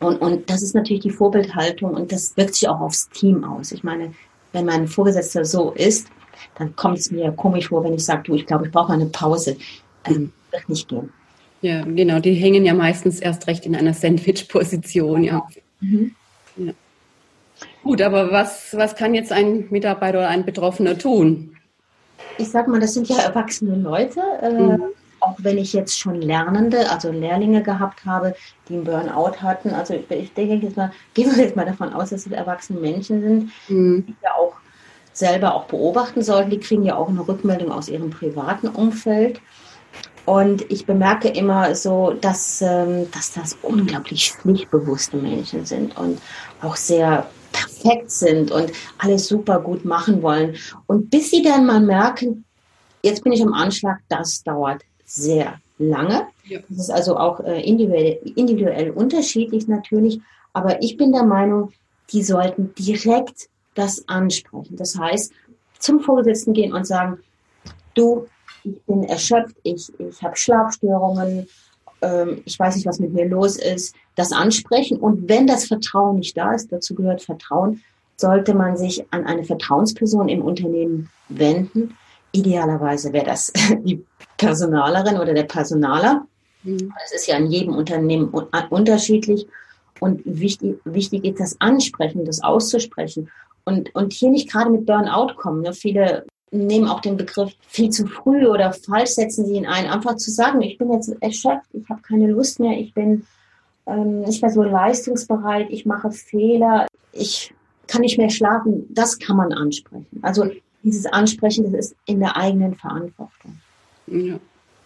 Und, 0.00 0.20
und 0.20 0.48
das 0.48 0.62
ist 0.62 0.74
natürlich 0.74 1.02
die 1.02 1.10
Vorbildhaltung 1.10 1.94
und 1.94 2.12
das 2.12 2.36
wirkt 2.36 2.54
sich 2.54 2.68
auch 2.68 2.80
aufs 2.80 3.08
Team 3.10 3.42
aus. 3.44 3.72
Ich 3.72 3.82
meine, 3.82 4.14
wenn 4.52 4.64
mein 4.64 4.86
Vorgesetzter 4.86 5.44
so 5.44 5.72
ist, 5.72 6.08
dann 6.56 6.74
kommt 6.76 6.98
es 6.98 7.10
mir 7.10 7.32
komisch 7.32 7.68
vor, 7.68 7.82
wenn 7.82 7.94
ich 7.94 8.04
sage, 8.04 8.22
du, 8.24 8.34
ich 8.34 8.46
glaube, 8.46 8.66
ich 8.66 8.72
brauche 8.72 8.92
eine 8.92 9.06
Pause. 9.06 9.56
Ähm, 10.06 10.32
wird 10.52 10.68
nicht 10.68 10.88
gehen. 10.88 11.12
Ja, 11.60 11.82
genau. 11.84 12.20
Die 12.20 12.34
hängen 12.34 12.64
ja 12.64 12.74
meistens 12.74 13.18
erst 13.18 13.48
recht 13.48 13.66
in 13.66 13.74
einer 13.74 13.92
Sandwich-Position, 13.92 15.24
ja. 15.24 15.46
Mhm. 15.80 16.14
ja. 16.56 16.72
Gut, 17.82 18.00
aber 18.00 18.30
was, 18.30 18.76
was 18.76 18.94
kann 18.94 19.14
jetzt 19.14 19.32
ein 19.32 19.66
Mitarbeiter 19.70 20.18
oder 20.18 20.28
ein 20.28 20.44
Betroffener 20.44 20.96
tun? 20.96 21.56
Ich 22.38 22.50
sag 22.50 22.68
mal, 22.68 22.80
das 22.80 22.94
sind 22.94 23.08
ja 23.08 23.18
erwachsene 23.18 23.76
Leute. 23.76 24.20
Äh, 24.42 24.52
mhm 24.52 24.82
auch 25.20 25.36
wenn 25.38 25.58
ich 25.58 25.72
jetzt 25.72 25.98
schon 25.98 26.20
Lernende, 26.20 26.90
also 26.90 27.10
Lehrlinge 27.10 27.62
gehabt 27.62 28.04
habe, 28.04 28.34
die 28.68 28.74
einen 28.74 28.84
Burnout 28.84 29.42
hatten. 29.42 29.70
Also 29.70 29.94
ich, 29.94 30.10
ich 30.10 30.32
denke 30.32 30.66
jetzt 30.66 30.76
mal, 30.76 30.92
gehen 31.14 31.34
wir 31.34 31.44
jetzt 31.44 31.56
mal 31.56 31.66
davon 31.66 31.92
aus, 31.92 32.10
dass 32.10 32.26
es 32.26 32.32
erwachsene 32.32 32.80
Menschen 32.80 33.20
sind, 33.20 33.52
mhm. 33.68 34.06
die 34.06 34.16
ja 34.22 34.34
auch 34.34 34.54
selber 35.12 35.54
auch 35.54 35.64
beobachten 35.64 36.22
sollten. 36.22 36.50
Die 36.50 36.60
kriegen 36.60 36.84
ja 36.84 36.96
auch 36.96 37.08
eine 37.08 37.26
Rückmeldung 37.26 37.72
aus 37.72 37.88
ihrem 37.88 38.10
privaten 38.10 38.68
Umfeld. 38.68 39.40
Und 40.24 40.70
ich 40.70 40.84
bemerke 40.84 41.28
immer 41.28 41.74
so, 41.74 42.12
dass, 42.12 42.60
ähm, 42.60 43.10
dass 43.12 43.32
das 43.32 43.56
unglaublich 43.62 44.32
pflichtbewusste 44.32 45.16
Menschen 45.16 45.64
sind 45.64 45.96
und 45.96 46.20
auch 46.60 46.76
sehr 46.76 47.26
perfekt 47.58 48.10
sind 48.10 48.50
und 48.50 48.72
alles 48.98 49.28
super 49.28 49.60
gut 49.60 49.84
machen 49.84 50.22
wollen. 50.22 50.56
Und 50.86 51.10
bis 51.10 51.30
sie 51.30 51.42
dann 51.42 51.66
mal 51.66 51.80
merken, 51.80 52.44
jetzt 53.02 53.24
bin 53.24 53.32
ich 53.32 53.42
am 53.42 53.52
Anschlag, 53.52 53.98
das 54.08 54.42
dauert 54.42 54.82
sehr 55.04 55.58
lange. 55.78 56.26
Ja. 56.44 56.60
Das 56.68 56.78
ist 56.78 56.90
also 56.90 57.16
auch 57.16 57.40
äh, 57.40 57.60
individuell, 57.62 58.20
individuell 58.36 58.90
unterschiedlich 58.90 59.68
natürlich. 59.68 60.20
Aber 60.52 60.82
ich 60.82 60.96
bin 60.96 61.12
der 61.12 61.24
Meinung, 61.24 61.72
die 62.12 62.22
sollten 62.22 62.74
direkt 62.74 63.48
das 63.74 64.08
ansprechen. 64.08 64.76
Das 64.76 64.98
heißt, 64.98 65.32
zum 65.78 66.00
Vorgesetzten 66.00 66.52
gehen 66.52 66.72
und 66.72 66.86
sagen, 66.86 67.18
du, 67.94 68.26
ich 68.64 68.80
bin 68.82 69.04
erschöpft, 69.04 69.56
ich, 69.62 69.88
ich 69.98 70.22
habe 70.22 70.36
Schlafstörungen, 70.36 71.46
ähm, 72.02 72.42
ich 72.44 72.58
weiß 72.58 72.76
nicht, 72.76 72.86
was 72.86 73.00
mit 73.00 73.12
mir 73.12 73.26
los 73.26 73.56
ist, 73.56 73.94
das 74.14 74.32
ansprechen. 74.32 74.98
Und 74.98 75.28
wenn 75.28 75.46
das 75.46 75.66
Vertrauen 75.66 76.16
nicht 76.16 76.36
da 76.36 76.52
ist, 76.52 76.72
dazu 76.72 76.94
gehört 76.94 77.22
Vertrauen, 77.22 77.82
sollte 78.16 78.54
man 78.54 78.76
sich 78.76 79.04
an 79.12 79.26
eine 79.26 79.44
Vertrauensperson 79.44 80.28
im 80.28 80.42
Unternehmen 80.42 81.08
wenden. 81.28 81.96
Idealerweise 82.32 83.12
wäre 83.12 83.26
das 83.26 83.52
die 83.84 84.04
Personalerin 84.36 85.18
oder 85.18 85.34
der 85.34 85.44
Personaler. 85.44 86.26
Mhm. 86.62 86.92
Das 87.00 87.12
ist 87.12 87.26
ja 87.26 87.36
in 87.36 87.50
jedem 87.50 87.74
Unternehmen 87.74 88.28
unterschiedlich. 88.70 89.46
Und 90.00 90.22
wichtig, 90.24 90.78
wichtig 90.84 91.24
ist 91.24 91.40
das 91.40 91.56
Ansprechen, 91.60 92.24
das 92.24 92.42
auszusprechen. 92.42 93.30
Und, 93.64 93.94
und 93.94 94.12
hier 94.12 94.30
nicht 94.30 94.50
gerade 94.50 94.70
mit 94.70 94.86
Burnout 94.86 95.34
kommen. 95.34 95.62
Ne? 95.62 95.72
Viele 95.72 96.24
nehmen 96.50 96.88
auch 96.88 97.00
den 97.00 97.16
Begriff 97.16 97.52
viel 97.68 97.90
zu 97.90 98.06
früh 98.06 98.46
oder 98.46 98.72
falsch 98.72 99.10
setzen 99.10 99.46
sie 99.46 99.54
ihn 99.54 99.66
ein. 99.66 99.86
Einfach 99.86 100.16
zu 100.16 100.30
sagen, 100.30 100.62
ich 100.62 100.78
bin 100.78 100.92
jetzt 100.92 101.14
erschöpft, 101.20 101.68
ich 101.72 101.88
habe 101.88 102.02
keine 102.02 102.26
Lust 102.26 102.60
mehr, 102.60 102.78
ich 102.78 102.94
bin 102.94 103.26
ähm, 103.86 104.22
nicht 104.22 104.42
mehr 104.42 104.50
so 104.50 104.62
leistungsbereit, 104.62 105.68
ich 105.70 105.86
mache 105.86 106.10
Fehler, 106.10 106.86
ich 107.12 107.54
kann 107.86 108.02
nicht 108.02 108.18
mehr 108.18 108.30
schlafen. 108.30 108.86
Das 108.90 109.18
kann 109.18 109.36
man 109.36 109.52
ansprechen. 109.52 110.06
Also 110.22 110.50
dieses 110.82 111.06
Ansprechen, 111.06 111.64
das 111.72 111.86
ist 111.86 111.96
in 112.06 112.20
der 112.20 112.36
eigenen 112.36 112.74
Verantwortung. 112.74 113.58
Ja. 114.06 114.38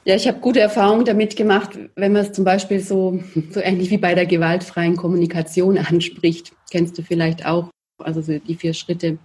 Ja, 0.05 0.17
ich 0.17 0.27
habe 0.27 0.41
gute 0.41 0.59
Erfahrungen 0.59 1.05
damit 1.05 1.37
gemacht, 1.37 1.79
wenn 1.95 2.13
man 2.13 2.23
es 2.23 2.33
zum 2.33 2.45
Beispiel 2.45 2.81
so, 2.81 3.21
so 3.53 3.61
ähnlich 3.61 3.89
wie 3.91 3.99
bei 3.99 4.17
der 4.17 4.27
gewaltfreien 4.27 4.97
Kommunikation 4.97 5.79
anspricht. 5.79 6.53
Kennst 6.73 6.99
du 6.99 7.03
vielleicht 7.03 7.47
auch, 7.47 7.71
also 7.99 8.21
so 8.21 8.37
die 8.37 8.57
vier 8.57 8.75
Schritte. 8.75 9.19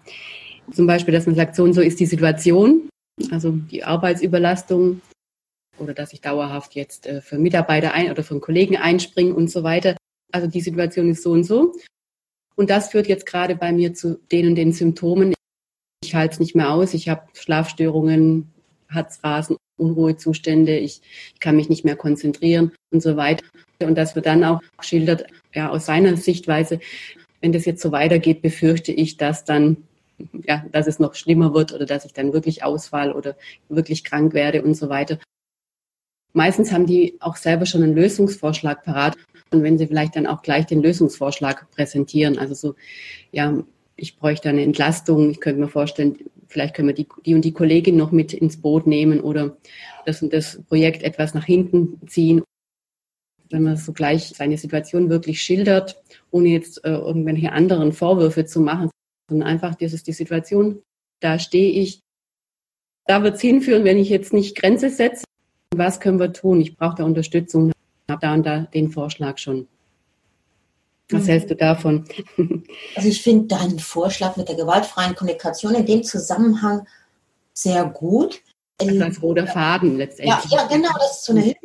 Zum 0.71 0.88
Beispiel, 0.88 1.13
dass 1.13 1.25
man 1.25 1.36
sagt, 1.36 1.55
so 1.55 1.63
und 1.63 1.74
so 1.74 1.81
ist 1.81 2.00
die 2.00 2.05
Situation, 2.05 2.89
also 3.31 3.51
die 3.51 3.83
Arbeitsüberlastung 3.83 5.01
oder 5.79 5.93
dass 5.93 6.13
ich 6.13 6.21
dauerhaft 6.21 6.75
jetzt 6.75 7.07
äh, 7.07 7.21
für 7.21 7.38
Mitarbeiter 7.38 7.93
ein 7.93 8.12
oder 8.12 8.24
für 8.24 8.39
Kollegen 8.39 8.77
einspringe 8.77 9.33
und 9.33 9.50
so 9.50 9.63
weiter. 9.63 9.95
Also 10.31 10.47
die 10.47 10.62
Situation 10.62 11.09
ist 11.09 11.24
so 11.24 11.31
und 11.31 11.43
so. 11.43 11.74
Und 12.55 12.69
das 12.69 12.89
führt 12.89 13.07
jetzt 13.07 13.25
gerade 13.25 13.55
bei 13.55 13.71
mir 13.71 13.93
zu 13.93 14.19
den 14.31 14.47
und 14.50 14.55
den 14.55 14.74
Symptomen. 14.74 15.33
Ich 16.03 16.15
halte 16.15 16.33
es 16.33 16.39
nicht 16.39 16.55
mehr 16.55 16.71
aus, 16.71 16.93
ich 16.93 17.07
habe 17.07 17.27
Schlafstörungen, 17.33 18.51
Herzrasen, 18.89 19.57
Unruhezustände, 19.77 20.77
ich, 20.77 21.01
ich 21.33 21.39
kann 21.39 21.55
mich 21.55 21.69
nicht 21.69 21.86
mehr 21.86 21.95
konzentrieren 21.95 22.71
und 22.91 23.01
so 23.01 23.15
weiter. 23.15 23.45
Und 23.79 23.95
das 23.95 24.15
wird 24.15 24.25
dann 24.25 24.43
auch 24.43 24.62
schildert, 24.81 25.27
ja, 25.53 25.69
aus 25.69 25.86
seiner 25.86 26.17
Sichtweise, 26.17 26.79
wenn 27.41 27.51
das 27.51 27.65
jetzt 27.65 27.81
so 27.81 27.91
weitergeht, 27.91 28.41
befürchte 28.41 28.91
ich, 28.91 29.17
dass 29.17 29.45
dann, 29.45 29.77
ja, 30.45 30.65
dass 30.71 30.88
es 30.88 31.00
noch 31.00 31.15
schlimmer 31.15 31.53
wird 31.53 31.74
oder 31.74 31.86
dass 31.86 32.05
ich 32.05 32.13
dann 32.13 32.33
wirklich 32.33 32.63
ausfall 32.63 33.12
oder 33.12 33.36
wirklich 33.69 34.03
krank 34.03 34.33
werde 34.33 34.63
und 34.63 34.75
so 34.75 34.89
weiter. 34.89 35.19
Meistens 36.33 36.71
haben 36.71 36.86
die 36.86 37.17
auch 37.19 37.36
selber 37.36 37.65
schon 37.65 37.83
einen 37.83 37.95
Lösungsvorschlag 37.95 38.83
parat. 38.83 39.15
Und 39.51 39.63
wenn 39.63 39.77
sie 39.77 39.88
vielleicht 39.88 40.15
dann 40.15 40.27
auch 40.27 40.41
gleich 40.41 40.65
den 40.65 40.81
Lösungsvorschlag 40.81 41.71
präsentieren, 41.71 42.38
also 42.38 42.53
so, 42.53 42.75
ja, 43.31 43.63
ich 43.95 44.17
bräuchte 44.17 44.50
eine 44.50 44.62
Entlastung, 44.62 45.31
ich 45.31 45.39
könnte 45.39 45.62
mir 45.62 45.69
vorstellen, 45.69 46.17
vielleicht 46.47 46.75
können 46.75 46.89
wir 46.89 46.95
die, 46.95 47.07
die 47.25 47.33
und 47.33 47.43
die 47.43 47.53
Kollegin 47.53 47.97
noch 47.97 48.12
mit 48.12 48.33
ins 48.33 48.62
Boot 48.62 48.88
nehmen 48.88 49.21
oder 49.21 49.57
das 50.05 50.21
und 50.21 50.33
das 50.33 50.62
Projekt 50.67 51.01
etwas 51.03 51.33
nach 51.33 51.45
hinten 51.45 52.00
ziehen. 52.07 52.43
Wenn 53.50 53.63
man 53.63 53.77
so 53.77 53.93
gleich 53.93 54.27
seine 54.36 54.57
Situation 54.57 55.09
wirklich 55.09 55.41
schildert, 55.41 56.01
ohne 56.31 56.50
jetzt 56.50 56.83
äh, 56.83 56.89
irgendwelche 56.89 57.51
anderen 57.51 57.93
Vorwürfe 57.93 58.45
zu 58.45 58.59
machen, 58.59 58.91
sondern 59.29 59.48
einfach, 59.48 59.75
das 59.75 59.93
ist 59.93 60.07
die 60.07 60.13
Situation, 60.13 60.81
da 61.19 61.39
stehe 61.39 61.72
ich, 61.72 62.01
da 63.05 63.24
wird 63.24 63.36
es 63.36 63.41
hinführen, 63.41 63.84
wenn 63.84 63.98
ich 63.98 64.10
jetzt 64.10 64.34
nicht 64.34 64.55
Grenze 64.57 64.89
setze. 64.89 65.24
Was 65.75 66.00
können 66.00 66.19
wir 66.19 66.34
tun? 66.34 66.62
Ich 66.62 66.77
brauche 66.77 66.96
da 66.96 67.03
Unterstützung, 67.03 67.72
habe 68.10 68.22
da 68.22 68.34
und 68.34 68.46
da 68.46 68.62
den 68.62 68.89
Vorschlag 68.91 69.38
schon. 69.38 69.67
Was 71.10 71.24
mhm. 71.24 71.27
hältst 71.27 71.50
du 71.50 71.55
davon? 71.55 72.05
Also 72.96 73.10
ich 73.10 73.22
finde 73.22 73.48
deinen 73.48 73.79
Vorschlag 73.79 74.38
mit 74.38 74.50
der 74.50 74.55
gewaltfreien 74.55 75.15
Kommunikation 75.15 75.75
in 75.75 75.86
dem 75.86 76.03
Zusammenhang 76.03 76.88
sehr 77.53 77.86
gut. 77.86 78.41
Also 78.79 79.03
als 79.03 79.22
roter 79.22 79.48
Faden 79.48 79.98
letztendlich. 79.98 80.51
Ja, 80.51 80.57
ja, 80.62 80.67
genau, 80.67 80.89
das 80.93 81.17
ist 81.17 81.25
so 81.25 81.34
eine 81.34 81.41
Hilfe. 81.41 81.60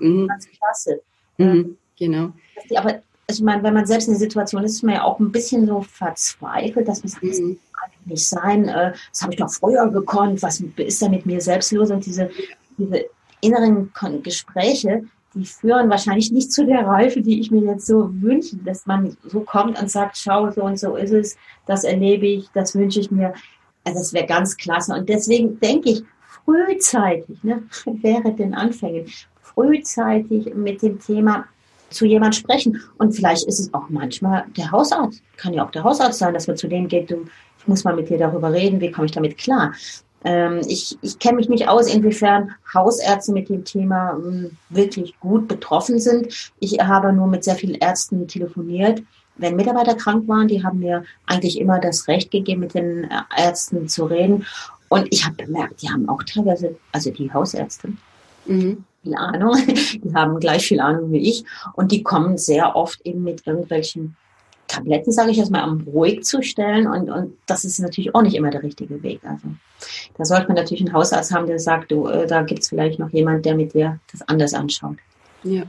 Mhm. 0.00 0.28
Ganz 0.28 0.48
klasse. 0.48 1.00
Mhm, 1.36 1.76
genau. 1.96 2.32
Aber 2.74 3.02
also 3.28 3.44
meine, 3.44 3.62
wenn 3.62 3.74
man 3.74 3.86
selbst 3.86 4.06
in 4.06 4.14
der 4.14 4.20
Situation 4.20 4.64
ist, 4.64 4.74
ist 4.74 4.82
man 4.82 4.94
ja 4.94 5.04
auch 5.04 5.18
ein 5.18 5.32
bisschen 5.32 5.66
so 5.66 5.82
verzweifelt, 5.82 6.86
dass 6.86 7.02
man 7.02 7.08
sagt, 7.08 7.24
mhm. 7.24 7.58
kann 7.72 7.90
nicht 8.04 8.28
sein, 8.28 8.68
äh, 8.68 8.92
das 9.10 9.22
habe 9.22 9.32
ich 9.32 9.38
doch 9.38 9.50
früher 9.50 9.90
gekonnt, 9.90 10.42
was 10.42 10.60
ist 10.76 11.02
da 11.02 11.08
mit 11.08 11.26
mir 11.26 11.40
selbst 11.40 11.72
los? 11.72 11.90
Und 11.90 12.06
diese, 12.06 12.30
diese 12.78 13.06
inneren 13.40 13.92
Gespräche, 14.22 15.04
die 15.34 15.44
führen 15.44 15.90
wahrscheinlich 15.90 16.30
nicht 16.30 16.52
zu 16.52 16.64
der 16.64 16.86
Reife, 16.86 17.20
die 17.20 17.40
ich 17.40 17.50
mir 17.50 17.62
jetzt 17.62 17.86
so 17.86 18.10
wünsche, 18.22 18.56
dass 18.58 18.86
man 18.86 19.16
so 19.24 19.40
kommt 19.40 19.80
und 19.80 19.90
sagt, 19.90 20.16
schau, 20.16 20.50
so 20.50 20.62
und 20.62 20.78
so 20.78 20.96
ist 20.96 21.12
es, 21.12 21.36
das 21.66 21.84
erlebe 21.84 22.26
ich, 22.26 22.48
das 22.54 22.74
wünsche 22.74 23.00
ich 23.00 23.10
mir. 23.10 23.34
Also 23.84 23.98
das 23.98 24.12
wäre 24.12 24.26
ganz 24.26 24.56
klasse. 24.56 24.94
Und 24.94 25.08
deswegen 25.08 25.60
denke 25.60 25.90
ich, 25.90 26.04
frühzeitig, 26.44 27.42
ne, 27.42 27.64
wäre 27.86 28.32
den 28.32 28.54
Anfängen, 28.54 29.06
frühzeitig 29.42 30.54
mit 30.54 30.80
dem 30.80 30.98
Thema 31.00 31.44
zu 31.90 32.04
jemand 32.04 32.34
sprechen. 32.34 32.80
Und 32.98 33.12
vielleicht 33.12 33.46
ist 33.46 33.60
es 33.60 33.72
auch 33.72 33.88
manchmal 33.88 34.44
der 34.56 34.70
Hausarzt. 34.70 35.22
Kann 35.36 35.54
ja 35.54 35.64
auch 35.64 35.70
der 35.70 35.84
Hausarzt 35.84 36.18
sein, 36.18 36.34
dass 36.34 36.46
man 36.46 36.56
zu 36.56 36.68
dem 36.68 36.88
geht, 36.88 37.10
du, 37.10 37.26
ich 37.58 37.68
muss 37.68 37.84
mal 37.84 37.94
mit 37.94 38.08
dir 38.08 38.18
darüber 38.18 38.52
reden, 38.52 38.80
wie 38.80 38.90
komme 38.90 39.06
ich 39.06 39.12
damit 39.12 39.38
klar. 39.38 39.72
Ähm, 40.24 40.60
ich 40.66 40.98
ich 41.02 41.18
kenne 41.18 41.36
mich 41.36 41.48
nicht 41.48 41.68
aus, 41.68 41.92
inwiefern 41.92 42.50
Hausärzte 42.74 43.32
mit 43.32 43.48
dem 43.48 43.64
Thema 43.64 44.16
ähm, 44.18 44.56
wirklich 44.70 45.18
gut 45.20 45.46
betroffen 45.46 46.00
sind. 46.00 46.52
Ich 46.58 46.78
habe 46.80 47.12
nur 47.12 47.26
mit 47.28 47.44
sehr 47.44 47.54
vielen 47.54 47.76
Ärzten 47.76 48.26
telefoniert. 48.26 49.02
Wenn 49.36 49.54
Mitarbeiter 49.54 49.94
krank 49.94 50.26
waren, 50.26 50.48
die 50.48 50.64
haben 50.64 50.80
mir 50.80 51.04
eigentlich 51.26 51.60
immer 51.60 51.78
das 51.78 52.08
Recht 52.08 52.30
gegeben, 52.30 52.60
mit 52.60 52.74
den 52.74 53.04
äh, 53.04 53.08
Ärzten 53.36 53.88
zu 53.88 54.06
reden. 54.06 54.46
Und 54.88 55.06
ich 55.10 55.24
habe 55.24 55.44
bemerkt, 55.44 55.82
die 55.82 55.90
haben 55.90 56.08
auch 56.08 56.22
teilweise, 56.22 56.76
also 56.92 57.10
die 57.10 57.32
Hausärzte, 57.32 57.92
mhm. 58.46 58.84
Viel 59.06 59.14
Ahnung, 59.14 59.56
die 59.66 60.14
haben 60.14 60.38
gleich 60.40 60.66
viel 60.66 60.80
Ahnung 60.80 61.12
wie 61.12 61.28
ich. 61.28 61.44
Und 61.74 61.92
die 61.92 62.02
kommen 62.02 62.36
sehr 62.36 62.76
oft 62.76 63.00
eben 63.04 63.22
mit 63.22 63.46
irgendwelchen 63.46 64.16
Tabletten, 64.68 65.12
sage 65.12 65.30
ich 65.30 65.36
jetzt 65.36 65.50
mal, 65.50 65.68
um 65.68 65.82
ruhig 65.82 66.24
zu 66.24 66.42
stellen. 66.42 66.88
Und, 66.88 67.08
und 67.08 67.36
das 67.46 67.64
ist 67.64 67.78
natürlich 67.78 68.14
auch 68.14 68.22
nicht 68.22 68.34
immer 68.34 68.50
der 68.50 68.62
richtige 68.62 69.02
Weg. 69.02 69.20
Also 69.24 69.48
da 70.16 70.24
sollte 70.24 70.48
man 70.48 70.56
natürlich 70.56 70.84
einen 70.84 70.92
Hausarzt 70.92 71.32
haben, 71.32 71.46
der 71.46 71.58
sagt, 71.58 71.92
du, 71.92 72.08
äh, 72.08 72.26
da 72.26 72.42
gibt 72.42 72.62
es 72.62 72.68
vielleicht 72.68 72.98
noch 72.98 73.10
jemand, 73.10 73.44
der 73.44 73.54
mit 73.54 73.74
dir 73.74 74.00
das 74.10 74.22
anders 74.28 74.54
anschaut. 74.54 74.96
Ja. 75.44 75.62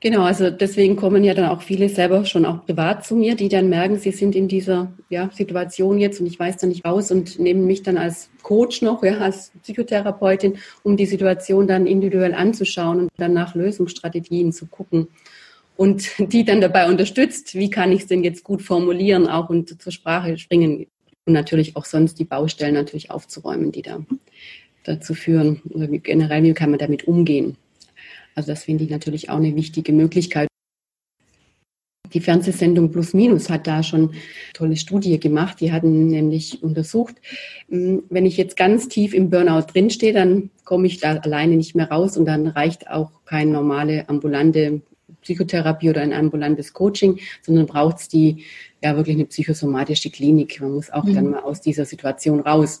Genau, 0.00 0.22
also 0.22 0.50
deswegen 0.50 0.96
kommen 0.96 1.24
ja 1.24 1.34
dann 1.34 1.50
auch 1.50 1.62
viele 1.62 1.88
selber 1.88 2.24
schon 2.24 2.44
auch 2.44 2.64
privat 2.64 3.04
zu 3.04 3.16
mir, 3.16 3.34
die 3.34 3.48
dann 3.48 3.68
merken, 3.68 3.98
sie 3.98 4.12
sind 4.12 4.36
in 4.36 4.48
dieser 4.48 4.92
ja, 5.08 5.30
Situation 5.32 5.98
jetzt 5.98 6.20
und 6.20 6.26
ich 6.26 6.38
weiß 6.38 6.58
da 6.58 6.66
nicht 6.66 6.84
raus 6.84 7.10
und 7.10 7.38
nehmen 7.38 7.66
mich 7.66 7.82
dann 7.82 7.98
als 7.98 8.30
Coach 8.42 8.82
noch, 8.82 9.02
ja, 9.02 9.18
als 9.18 9.52
Psychotherapeutin, 9.62 10.58
um 10.82 10.96
die 10.96 11.06
Situation 11.06 11.66
dann 11.66 11.86
individuell 11.86 12.34
anzuschauen 12.34 13.00
und 13.00 13.10
dann 13.16 13.32
nach 13.32 13.54
Lösungsstrategien 13.54 14.52
zu 14.52 14.66
gucken 14.66 15.08
und 15.76 16.10
die 16.18 16.44
dann 16.44 16.60
dabei 16.60 16.88
unterstützt, 16.88 17.54
wie 17.54 17.70
kann 17.70 17.92
ich 17.92 18.02
es 18.02 18.06
denn 18.06 18.24
jetzt 18.24 18.44
gut 18.44 18.62
formulieren 18.62 19.28
auch 19.28 19.48
und 19.48 19.80
zur 19.80 19.92
Sprache 19.92 20.36
springen 20.36 20.86
und 21.24 21.32
natürlich 21.32 21.76
auch 21.76 21.84
sonst 21.84 22.18
die 22.18 22.24
Baustellen 22.24 22.74
natürlich 22.74 23.10
aufzuräumen, 23.10 23.72
die 23.72 23.82
da 23.82 24.00
dazu 24.84 25.14
führen 25.14 25.62
oder 25.70 25.86
generell, 25.86 26.42
wie 26.42 26.54
kann 26.54 26.70
man 26.70 26.78
damit 26.78 27.06
umgehen. 27.06 27.56
Also 28.38 28.52
das 28.52 28.62
finde 28.62 28.84
ich 28.84 28.90
natürlich 28.90 29.30
auch 29.30 29.38
eine 29.38 29.56
wichtige 29.56 29.92
Möglichkeit. 29.92 30.46
Die 32.14 32.20
Fernsehsendung 32.20 32.92
Plus 32.92 33.12
Minus 33.12 33.50
hat 33.50 33.66
da 33.66 33.82
schon 33.82 34.10
eine 34.10 34.20
tolle 34.54 34.76
Studie 34.76 35.18
gemacht. 35.18 35.60
Die 35.60 35.72
hatten 35.72 36.06
nämlich 36.06 36.62
untersucht, 36.62 37.16
hm, 37.68 38.04
wenn 38.08 38.26
ich 38.26 38.36
jetzt 38.36 38.56
ganz 38.56 38.86
tief 38.86 39.12
im 39.12 39.28
Burnout 39.28 39.72
drinstehe, 39.72 40.12
dann 40.12 40.50
komme 40.64 40.86
ich 40.86 41.00
da 41.00 41.16
alleine 41.16 41.56
nicht 41.56 41.74
mehr 41.74 41.90
raus 41.90 42.16
und 42.16 42.26
dann 42.26 42.46
reicht 42.46 42.88
auch 42.88 43.10
keine 43.24 43.50
normale 43.50 44.08
ambulante 44.08 44.82
Psychotherapie 45.22 45.90
oder 45.90 46.02
ein 46.02 46.12
ambulantes 46.12 46.72
Coaching, 46.72 47.18
sondern 47.42 47.66
braucht 47.66 47.98
es 47.98 48.08
die 48.08 48.44
ja 48.82 48.96
wirklich 48.96 49.16
eine 49.16 49.26
psychosomatische 49.26 50.10
Klinik. 50.10 50.60
Man 50.60 50.72
muss 50.72 50.90
auch 50.90 51.04
mhm. 51.04 51.14
dann 51.14 51.30
mal 51.30 51.40
aus 51.40 51.60
dieser 51.60 51.84
Situation 51.84 52.40
raus. 52.40 52.80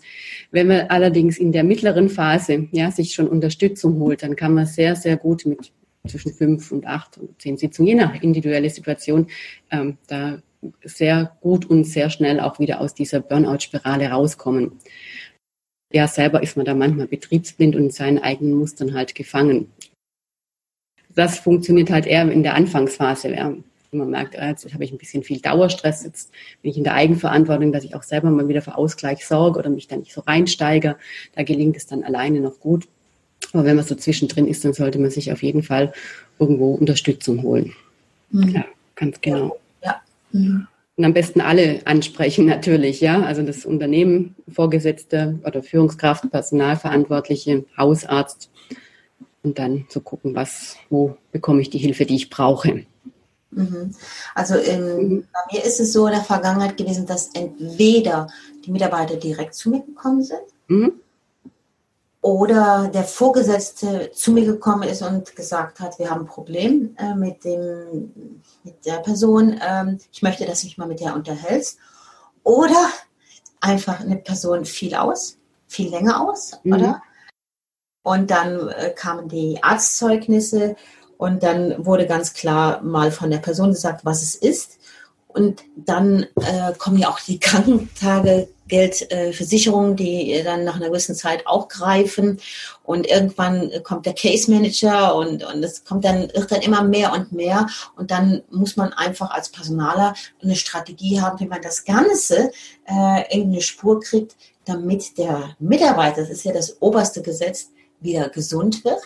Wenn 0.50 0.68
man 0.68 0.88
allerdings 0.88 1.38
in 1.38 1.52
der 1.52 1.64
mittleren 1.64 2.08
Phase 2.08 2.68
ja 2.72 2.90
sich 2.90 3.14
schon 3.14 3.28
Unterstützung 3.28 3.98
holt, 3.98 4.22
dann 4.22 4.36
kann 4.36 4.54
man 4.54 4.66
sehr 4.66 4.96
sehr 4.96 5.16
gut 5.16 5.46
mit 5.46 5.72
zwischen 6.06 6.32
fünf 6.32 6.72
und 6.72 6.86
acht 6.86 7.18
und 7.18 7.40
zehn 7.40 7.56
Sitzungen, 7.56 7.88
je 7.88 7.94
nach 7.94 8.22
individuelle 8.22 8.70
Situation, 8.70 9.26
ähm, 9.70 9.98
da 10.06 10.40
sehr 10.84 11.36
gut 11.40 11.66
und 11.66 11.84
sehr 11.84 12.10
schnell 12.10 12.40
auch 12.40 12.58
wieder 12.58 12.80
aus 12.80 12.94
dieser 12.94 13.20
Burnout-Spirale 13.20 14.08
rauskommen. 14.10 14.72
Ja, 15.92 16.06
selber 16.08 16.42
ist 16.42 16.56
man 16.56 16.66
da 16.66 16.74
manchmal 16.74 17.06
betriebsblind 17.06 17.76
und 17.76 17.84
in 17.84 17.90
seinen 17.90 18.18
eigenen 18.18 18.54
Mustern 18.54 18.94
halt 18.94 19.14
gefangen. 19.14 19.72
das 21.14 21.38
funktioniert 21.38 21.90
halt 21.90 22.06
eher 22.06 22.30
in 22.30 22.42
der 22.42 22.54
Anfangsphase. 22.54 23.34
Ja. 23.34 23.54
Man 23.90 24.10
merkt, 24.10 24.38
ah, 24.38 24.48
jetzt 24.48 24.72
habe 24.72 24.84
ich 24.84 24.92
ein 24.92 24.98
bisschen 24.98 25.22
viel 25.22 25.40
Dauerstress, 25.40 26.04
jetzt 26.04 26.30
bin 26.60 26.70
ich 26.70 26.76
in 26.76 26.84
der 26.84 26.94
Eigenverantwortung, 26.94 27.72
dass 27.72 27.84
ich 27.84 27.94
auch 27.94 28.02
selber 28.02 28.30
mal 28.30 28.48
wieder 28.48 28.60
für 28.60 28.76
Ausgleich 28.76 29.26
sorge 29.26 29.58
oder 29.58 29.70
mich 29.70 29.88
da 29.88 29.96
nicht 29.96 30.12
so 30.12 30.20
reinsteige. 30.20 30.96
Da 31.34 31.42
gelingt 31.42 31.76
es 31.76 31.86
dann 31.86 32.04
alleine 32.04 32.40
noch 32.40 32.60
gut. 32.60 32.86
Aber 33.52 33.64
wenn 33.64 33.76
man 33.76 33.84
so 33.84 33.94
zwischendrin 33.94 34.46
ist, 34.46 34.64
dann 34.64 34.74
sollte 34.74 34.98
man 34.98 35.10
sich 35.10 35.32
auf 35.32 35.42
jeden 35.42 35.62
Fall 35.62 35.92
irgendwo 36.38 36.74
Unterstützung 36.74 37.42
holen. 37.42 37.72
Mhm. 38.30 38.48
Ja, 38.48 38.64
ganz 38.94 39.20
genau. 39.20 39.58
Ja. 39.82 40.02
Mhm. 40.32 40.66
Und 40.96 41.04
am 41.04 41.14
besten 41.14 41.40
alle 41.40 41.80
ansprechen 41.86 42.46
natürlich, 42.46 43.00
ja. 43.00 43.22
Also 43.22 43.42
das 43.42 43.64
Unternehmen, 43.64 44.34
Vorgesetzte 44.52 45.38
oder 45.44 45.62
Führungskraft, 45.62 46.30
Personalverantwortliche, 46.30 47.64
Hausarzt. 47.76 48.50
Und 49.44 49.58
dann 49.58 49.86
zu 49.88 50.00
gucken, 50.00 50.34
was, 50.34 50.76
wo 50.90 51.16
bekomme 51.30 51.60
ich 51.62 51.70
die 51.70 51.78
Hilfe, 51.78 52.04
die 52.04 52.16
ich 52.16 52.28
brauche. 52.28 52.84
Mhm. 53.50 53.94
Also 54.34 54.56
in, 54.56 54.96
mhm. 54.96 55.28
bei 55.32 55.40
mir 55.52 55.64
ist 55.64 55.80
es 55.80 55.92
so 55.92 56.06
in 56.06 56.12
der 56.12 56.24
Vergangenheit 56.24 56.76
gewesen, 56.76 57.06
dass 57.06 57.30
entweder 57.34 58.28
die 58.64 58.70
Mitarbeiter 58.70 59.16
direkt 59.16 59.54
zu 59.54 59.70
mir 59.70 59.80
gekommen 59.80 60.22
sind 60.22 60.42
mhm 60.68 61.00
oder 62.20 62.90
der 62.92 63.04
Vorgesetzte 63.04 64.10
zu 64.12 64.32
mir 64.32 64.44
gekommen 64.44 64.88
ist 64.88 65.02
und 65.02 65.36
gesagt 65.36 65.80
hat, 65.80 65.98
wir 65.98 66.10
haben 66.10 66.22
ein 66.22 66.26
Problem 66.26 66.96
äh, 66.98 67.14
mit, 67.14 67.44
dem, 67.44 68.42
mit 68.64 68.84
der 68.84 68.98
Person, 68.98 69.58
ähm, 69.66 69.98
ich 70.12 70.22
möchte, 70.22 70.44
dass 70.44 70.60
du 70.60 70.66
mich 70.66 70.78
mal 70.78 70.88
mit 70.88 71.00
der 71.00 71.14
unterhältst. 71.14 71.78
Oder 72.42 72.90
einfach 73.60 74.00
eine 74.00 74.16
Person 74.16 74.64
fiel 74.64 74.94
aus, 74.94 75.38
viel 75.68 75.90
länger 75.90 76.20
aus, 76.20 76.58
mhm. 76.64 76.72
oder? 76.74 77.02
Und 78.02 78.30
dann 78.30 78.68
äh, 78.68 78.90
kamen 78.90 79.28
die 79.28 79.62
Arztzeugnisse 79.62 80.76
und 81.18 81.42
dann 81.42 81.84
wurde 81.84 82.06
ganz 82.06 82.32
klar 82.32 82.80
mal 82.82 83.10
von 83.10 83.30
der 83.30 83.38
Person 83.38 83.70
gesagt, 83.72 84.04
was 84.04 84.22
es 84.22 84.34
ist. 84.36 84.78
Und 85.26 85.62
dann 85.76 86.22
äh, 86.36 86.72
kommen 86.78 86.96
ja 86.96 87.10
auch 87.10 87.20
die 87.20 87.38
Krankentage 87.40 88.48
Geldversicherungen, 88.68 89.96
die 89.96 90.42
dann 90.44 90.62
nach 90.62 90.76
einer 90.76 90.88
gewissen 90.88 91.14
Zeit 91.14 91.46
auch 91.46 91.68
greifen. 91.68 92.38
Und 92.84 93.06
irgendwann 93.06 93.70
kommt 93.82 94.06
der 94.06 94.14
Case 94.14 94.50
Manager 94.50 95.16
und, 95.16 95.42
und 95.42 95.64
es 95.64 95.84
kommt 95.84 96.04
dann, 96.04 96.28
wird 96.34 96.52
dann 96.52 96.60
immer 96.60 96.84
mehr 96.84 97.12
und 97.12 97.32
mehr. 97.32 97.66
Und 97.96 98.10
dann 98.10 98.42
muss 98.50 98.76
man 98.76 98.92
einfach 98.92 99.30
als 99.30 99.48
Personaler 99.48 100.14
eine 100.42 100.54
Strategie 100.54 101.20
haben, 101.20 101.40
wie 101.40 101.46
man 101.46 101.62
das 101.62 101.84
Ganze 101.84 102.52
äh, 102.86 103.36
in 103.36 103.50
eine 103.50 103.62
Spur 103.62 104.00
kriegt, 104.00 104.36
damit 104.66 105.16
der 105.18 105.56
Mitarbeiter, 105.58 106.20
das 106.20 106.30
ist 106.30 106.44
ja 106.44 106.52
das 106.52 106.80
oberste 106.80 107.22
Gesetz, 107.22 107.70
wieder 108.00 108.28
gesund 108.28 108.84
wird 108.84 109.00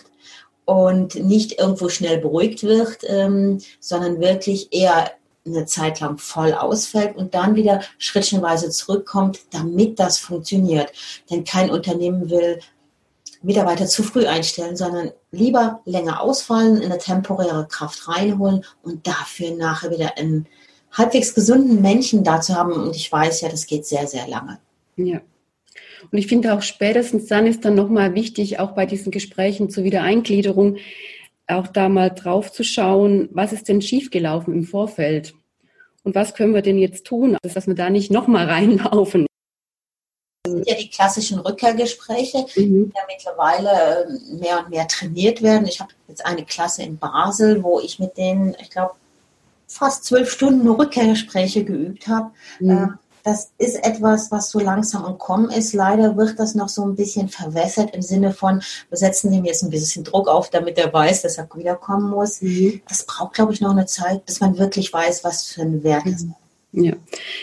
und 0.65 1.15
nicht 1.17 1.59
irgendwo 1.59 1.89
schnell 1.89 2.19
beruhigt 2.19 2.63
wird, 2.63 2.99
ähm, 3.07 3.59
sondern 3.81 4.21
wirklich 4.21 4.73
eher 4.73 5.11
eine 5.45 5.67
Zeit 5.67 6.01
lang 6.01 6.19
voll 6.19 6.53
ausfällt 6.53 7.17
und 7.17 7.35
dann 7.35 7.57
wieder 7.57 7.83
schrittchenweise 7.99 8.71
zurückkommt, 8.71 9.41
damit 9.51 9.99
das 9.99 10.19
funktioniert. 10.19 10.93
Denn 11.31 11.45
kein 11.45 11.71
Unternehmen 11.71 12.31
will 12.31 12.61
Mitarbeiter 13.43 13.87
zu 13.87 14.05
früh 14.05 14.27
einstellen, 14.27 14.77
sondern 14.77 15.11
lieber 15.33 15.81
länger 15.85 16.21
ausfallen, 16.21 16.77
in 16.77 16.85
eine 16.85 16.99
temporäre 16.99 17.67
Kraft 17.67 18.07
reinholen 18.09 18.65
und 18.83 19.07
dafür 19.07 19.51
nachher 19.57 19.91
wieder 19.91 20.17
einen 20.17 20.47
halbwegs 20.93 21.35
gesunden 21.35 21.83
Menschen 21.83 22.23
dazu 22.23 22.55
haben. 22.55 22.73
Und 22.73 22.95
ich 22.95 23.11
weiß 23.11 23.41
ja, 23.41 23.49
das 23.49 23.67
geht 23.67 23.85
sehr, 23.85 24.07
sehr 24.07 24.29
lange. 24.29 24.61
Ja. 24.97 25.21
Und 26.11 26.19
ich 26.19 26.27
finde 26.27 26.55
auch 26.55 26.63
spätestens 26.63 27.27
dann 27.27 27.47
ist 27.47 27.65
dann 27.65 27.75
nochmal 27.75 28.15
wichtig, 28.15 28.59
auch 28.59 28.73
bei 28.73 28.87
diesen 28.87 29.13
Gesprächen 29.13 29.71
zur 29.71 29.85
Wiedereingliederung, 29.85 30.77
auch 31.47 31.67
da 31.67 31.89
mal 31.89 32.11
drauf 32.11 32.53
zu 32.53 32.65
schauen, 32.65 33.29
was 33.33 33.53
ist 33.53 33.69
denn 33.69 33.83
schiefgelaufen 33.83 34.55
im 34.55 34.65
Vorfeld? 34.65 35.35
Und 36.05 36.15
was 36.15 36.35
können 36.35 36.55
wir 36.55 36.63
denn 36.63 36.79
jetzt 36.79 37.07
tun, 37.07 37.37
dass 37.43 37.67
wir 37.67 37.75
da 37.75 37.91
nicht 37.91 38.11
nochmal 38.11 38.47
reinlaufen? 38.49 39.27
Das 40.45 40.55
sind 40.55 40.67
ja 40.67 40.75
die 40.75 40.91
klassischen 40.91 41.39
Rückkehrgespräche, 41.39 42.39
mhm. 42.57 42.91
die 42.91 42.93
ja 42.95 43.03
mittlerweile 43.07 44.07
ähm, 44.09 44.41
mehr 44.41 44.59
und 44.59 44.71
mehr 44.71 44.89
trainiert 44.89 45.41
werden. 45.41 45.69
Ich 45.69 45.79
habe 45.79 45.93
jetzt 46.09 46.27
eine 46.27 46.45
Klasse 46.45 46.83
in 46.83 46.99
Basel, 46.99 47.63
wo 47.63 47.79
ich 47.79 48.01
mit 48.01 48.17
denen, 48.17 48.57
ich 48.61 48.71
glaube, 48.71 48.95
fast 49.69 50.05
zwölf 50.05 50.31
Stunden 50.31 50.69
Rückkehrgespräche 50.69 51.65
geübt 51.65 52.09
habe. 52.09 52.33
Mhm. 52.59 52.99
Das 53.23 53.53
ist 53.59 53.85
etwas, 53.85 54.31
was 54.33 54.51
so 54.51 54.59
langsam 54.59 55.05
am 55.05 55.19
Kommen 55.19 55.51
ist. 55.51 55.73
Leider 55.73 56.17
wird 56.17 56.39
das 56.39 56.55
noch 56.55 56.69
so 56.69 56.85
ein 56.85 56.97
bisschen 56.97 57.29
verwässert 57.29 57.95
im 57.95 58.03
Sinne 58.03 58.33
von, 58.33 58.63
wir 58.89 58.99
setzen 58.99 59.33
ihm 59.33 59.45
jetzt 59.45 59.63
ein 59.63 59.71
bisschen 59.71 60.05
Druck 60.05 60.29
auf, 60.29 60.51
damit 60.51 60.79
er 60.79 60.93
weiß, 60.93 61.23
dass 61.23 61.39
er 61.39 61.49
wiederkommen 61.55 62.11
muss. 62.11 62.43
Mhm. 62.43 62.81
Das 62.89 63.05
braucht, 63.05 63.35
glaube 63.35 63.53
ich, 63.53 63.61
noch 63.61 63.71
eine 63.71 63.87
Zeit, 63.87 64.27
bis 64.27 64.41
man 64.41 64.59
wirklich 64.59 64.93
weiß, 64.93 65.23
was 65.25 65.47
für 65.47 65.63
ein 65.63 65.85
Wert 65.85 66.07
mhm. 66.07 66.13
ist. 66.13 66.27
Ja, 66.75 66.95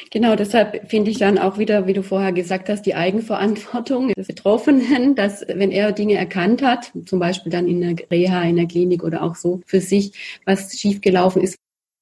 genau. 0.10 0.36
Deshalb 0.36 0.90
finde 0.90 1.12
ich 1.12 1.20
dann 1.20 1.38
auch 1.38 1.60
wieder, 1.60 1.86
wie 1.86 1.94
du 1.94 2.02
vorher 2.02 2.32
gesagt 2.32 2.68
hast, 2.68 2.82
die 2.88 2.96
Eigenverantwortung 2.96 4.10
des 4.10 4.28
Betroffenen, 4.28 5.14
dass 5.14 5.46
wenn 5.48 5.72
er 5.72 5.92
Dinge 5.92 6.16
erkannt 6.16 6.64
hat, 6.64 6.92
zum 7.06 7.20
Beispiel 7.20 7.52
dann 7.52 7.68
in 7.68 7.82
der 7.82 8.10
Reha, 8.10 8.42
in 8.42 8.56
der 8.56 8.66
Klinik 8.66 9.04
oder 9.04 9.22
auch 9.22 9.36
so 9.36 9.62
für 9.68 9.82
sich, 9.82 10.40
was 10.46 10.74
schiefgelaufen 10.74 11.44
ist, 11.44 11.58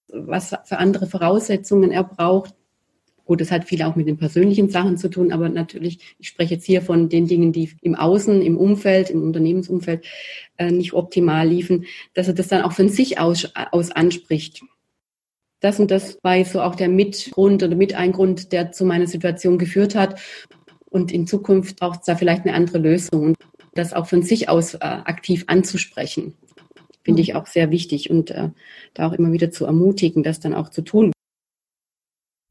was 0.08 0.56
für 0.64 0.78
andere 0.78 1.08
Voraussetzungen 1.08 1.92
er 1.92 2.06
braucht, 2.06 2.56
Gut, 3.28 3.42
das 3.42 3.52
hat 3.52 3.66
viel 3.66 3.82
auch 3.84 3.98
mit 3.98 4.08
den 4.08 4.18
persönlichen 4.18 4.70
Sachen 4.70 4.98
zu 4.98 5.10
tun, 5.10 5.34
aber 5.34 5.50
natürlich, 5.50 6.00
ich 6.18 6.30
spreche 6.30 6.56
jetzt 6.56 6.66
hier 6.66 6.82
von 6.82 7.10
den 7.10 7.28
Dingen, 7.28 7.52
die 7.52 7.70
im 7.82 7.94
Außen, 7.94 8.42
im 8.42 8.58
Umfeld, 8.58 9.10
im 9.10 9.22
Unternehmensumfeld 9.22 10.06
äh, 10.56 10.72
nicht 10.72 10.94
optimal 10.94 11.46
liefen, 11.46 11.86
dass 12.14 12.30
er 12.30 12.34
das 12.34 12.48
dann 12.48 12.62
auch 12.62 12.72
von 12.72 12.88
sich 12.88 13.20
aus, 13.20 13.52
aus 13.54 13.92
anspricht. 13.92 14.62
Das 15.60 15.78
und 15.78 15.92
das 15.92 16.18
war 16.24 16.44
so 16.46 16.62
auch 16.62 16.76
der 16.76 16.88
Mitgrund 16.88 17.64
oder 17.64 17.76
mit 17.76 17.96
ein 17.96 18.14
Grund, 18.14 18.54
der 18.54 18.72
zu 18.72 18.86
meiner 18.86 19.08
Situation 19.08 19.58
geführt 19.58 19.94
hat. 19.94 20.22
Und 20.86 21.12
in 21.12 21.28
Zukunft 21.28 21.80
braucht 21.80 22.00
es 22.00 22.06
da 22.06 22.16
vielleicht 22.16 22.46
eine 22.46 22.54
andere 22.54 22.78
Lösung 22.78 23.24
und 23.24 23.38
das 23.74 23.92
auch 23.92 24.08
von 24.08 24.24
sich 24.24 24.48
aus 24.48 24.76
äh, 24.76 24.78
aktiv 24.80 25.44
anzusprechen 25.48 26.34
finde 27.04 27.22
ich 27.22 27.36
auch 27.36 27.46
sehr 27.46 27.72
wichtig 27.72 28.10
und 28.10 28.32
äh, 28.32 28.50
da 28.94 29.08
auch 29.08 29.14
immer 29.14 29.32
wieder 29.32 29.50
zu 29.50 29.66
ermutigen, 29.66 30.24
das 30.24 30.42
dann 30.42 30.54
auch 30.54 30.68
zu 30.68 30.82
tun. 30.82 31.14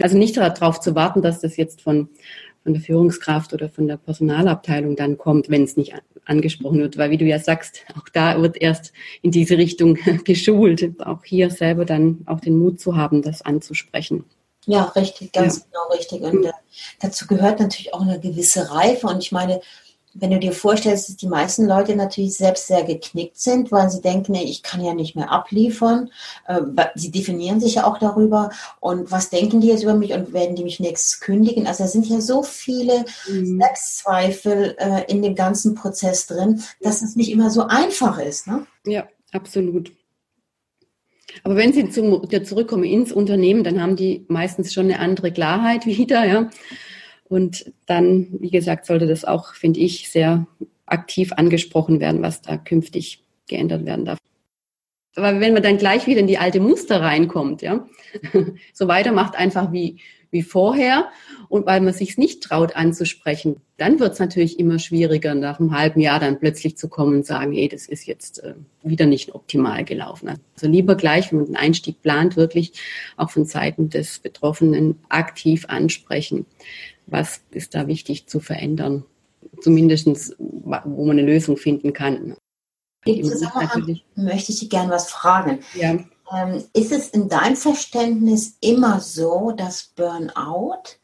Also 0.00 0.18
nicht 0.18 0.37
darauf 0.37 0.80
zu 0.80 0.94
warten, 0.94 1.22
dass 1.22 1.40
das 1.40 1.56
jetzt 1.56 1.80
von, 1.80 2.09
von 2.62 2.74
der 2.74 2.82
Führungskraft 2.82 3.52
oder 3.52 3.68
von 3.68 3.88
der 3.88 3.96
Personalabteilung 3.96 4.96
dann 4.96 5.16
kommt, 5.16 5.48
wenn 5.48 5.64
es 5.64 5.76
nicht 5.76 5.94
angesprochen 6.26 6.80
wird. 6.80 6.98
Weil 6.98 7.11
wie 7.11 7.16
du 7.16 7.24
ja 7.24 7.38
sagst, 7.38 7.82
auch 7.98 8.09
da 8.11 8.40
wird 8.42 8.61
erst 8.61 8.92
in 9.22 9.30
diese 9.30 9.56
Richtung 9.56 9.94
geschult. 10.24 11.00
Auch 11.00 11.24
hier 11.24 11.50
selber 11.50 11.85
dann 11.85 12.18
auch 12.26 12.40
den 12.40 12.59
Mut 12.59 12.80
zu 12.80 12.96
haben, 12.96 13.22
das 13.22 13.42
anzusprechen. 13.42 14.24
Ja, 14.66 14.85
richtig, 14.96 15.32
ganz 15.32 15.59
ja. 15.59 15.64
genau 15.70 15.96
richtig. 15.96 16.22
Und 16.22 16.44
äh, 16.44 16.52
dazu 17.00 17.26
gehört 17.26 17.61
natürlich 17.61 17.94
auch 17.94 18.02
eine 18.02 18.20
gewisse 18.20 18.70
Reife. 18.70 19.06
Und 19.06 19.22
ich 19.22 19.32
meine, 19.32 19.61
wenn 20.18 20.31
du 20.31 20.38
dir 20.38 20.52
vorstellst, 20.52 21.09
dass 21.09 21.16
die 21.16 21.29
meisten 21.29 21.66
Leute 21.66 21.94
natürlich 21.96 22.37
selbst 22.37 22.66
sehr 22.66 22.85
geknickt 22.85 23.38
sind, 23.38 23.70
weil 23.72 23.90
sie 23.90 24.00
denken, 24.00 24.33
nee, 24.33 24.44
ich 24.44 24.62
kann 24.62 24.83
ja 24.83 24.94
nicht 24.94 25.16
mehr 25.16 25.31
abliefern. 25.31 26.11
Äh, 26.46 26.62
sie 26.94 27.11
definieren 27.11 27.61
sich 27.61 27.76
ja 27.76 27.87
auch 27.87 27.98
darüber. 27.98 28.50
Und 28.81 29.11
was 29.11 29.31
denken 29.31 29.61
die 29.61 29.68
jetzt 29.68 29.83
über 29.83 29.94
mich 29.94 30.12
und 30.12 30.33
werden 30.33 30.57
die 30.57 30.64
mich 30.64 30.81
nächstes 30.81 31.20
kündigen? 31.20 31.66
Also 31.66 31.85
da 31.85 31.88
sind 31.88 32.07
ja 32.07 32.20
so 32.20 32.42
viele 32.42 33.05
mhm. 33.29 33.59
Selbstzweifel 33.61 34.76
äh, 34.79 35.05
in 35.11 35.22
dem 35.22 35.35
ganzen 35.35 35.74
Prozess 35.74 36.26
drin, 36.26 36.62
dass 36.81 37.02
es 37.02 37.16
nicht 37.16 37.31
immer 37.31 37.50
so 37.50 37.62
einfach 37.62 38.18
ist. 38.18 38.46
Ne? 38.46 38.66
Ja, 38.85 39.07
absolut. 39.33 39.92
Aber 41.42 41.57
wenn 41.57 41.72
sie 41.72 41.90
zum, 41.90 42.29
zurückkommen 42.44 42.85
ins 42.85 43.12
Unternehmen, 43.12 43.64
dann 43.64 43.81
haben 43.81 43.96
die 43.96 44.24
meistens 44.29 44.72
schon 44.72 44.87
eine 44.87 45.00
andere 45.00 45.33
Klarheit 45.33 45.87
wieder, 45.87 46.24
ja. 46.24 46.50
Und 47.29 47.73
dann, 47.87 48.29
wie 48.39 48.51
gesagt, 48.51 48.87
sollte 48.87 49.07
das 49.07 49.25
auch, 49.25 49.55
finde 49.55 49.81
ich, 49.81 50.11
sehr 50.11 50.47
aktiv 50.87 51.33
angesprochen 51.33 52.01
werden, 52.01 52.23
was 52.23 52.43
da 52.43 52.57
künftig 52.57 53.25
geändert 53.49 53.85
werden 53.85 54.05
darf. 54.05 54.19
Aber 55.17 55.41
wenn 55.41 55.55
man 55.55 55.62
dann 55.62 55.79
gleich 55.79 56.07
wieder 56.07 56.21
in 56.21 56.27
die 56.27 56.39
alte 56.39 56.61
Muster 56.61 57.01
reinkommt, 57.01 57.62
ja, 57.62 57.87
so 58.73 58.87
weitermacht 58.87 59.35
einfach 59.35 59.73
wie, 59.73 59.97
wie 60.31 60.43
vorher 60.43 61.09
und 61.49 61.65
weil 61.65 61.81
man 61.81 61.95
sich 61.95 62.19
nicht 62.19 62.43
traut 62.43 62.77
anzusprechen, 62.77 63.57
dann 63.79 63.99
wird 63.99 64.12
es 64.12 64.19
natürlich 64.19 64.59
immer 64.59 64.79
schwieriger, 64.79 65.35
nach 65.35 65.59
einem 65.59 65.77
halben 65.77 66.01
Jahr 66.01 66.21
dann 66.21 66.39
plötzlich 66.39 66.77
zu 66.77 66.89
kommen 66.89 67.17
und 67.17 67.27
sagen, 67.27 67.53
hey, 67.53 67.69
das 67.69 67.87
ist 67.87 68.07
jetzt 68.07 68.43
äh, 68.45 68.55
wieder 68.83 69.07
nicht 69.07 69.35
optimal 69.35 69.85
gelaufen. 69.85 70.29
Also 70.55 70.69
lieber 70.69 70.97
gleich, 70.97 71.33
wenn 71.33 71.39
man 71.39 71.47
den 71.47 71.57
Einstieg 71.57 72.03
plant, 72.03 72.37
wirklich 72.37 72.73
auch 73.17 73.31
von 73.31 73.47
Seiten 73.47 73.89
des 73.89 74.19
Betroffenen 74.19 74.99
aktiv 75.09 75.65
ansprechen 75.69 76.45
was 77.07 77.40
ist 77.51 77.75
da 77.75 77.87
wichtig 77.87 78.27
zu 78.27 78.40
verändern? 78.40 79.05
Zumindest, 79.61 80.37
wo 80.38 81.05
man 81.05 81.19
eine 81.19 81.23
Lösung 81.27 81.57
finden 81.57 81.92
kann. 81.92 82.37
Im 83.05 83.25
Zusammenhang 83.25 84.01
möchte 84.16 84.53
ich 84.53 84.59
Sie 84.59 84.69
gerne 84.69 84.90
was 84.90 85.11
fragen. 85.11 85.61
Ja. 85.75 85.99
Ähm, 86.33 86.64
ist 86.73 86.90
es 86.90 87.09
in 87.11 87.29
deinem 87.29 87.57
Verständnis 87.57 88.57
immer 88.61 89.01
so, 89.01 89.53
dass 89.53 89.92
Burnout 89.95 90.99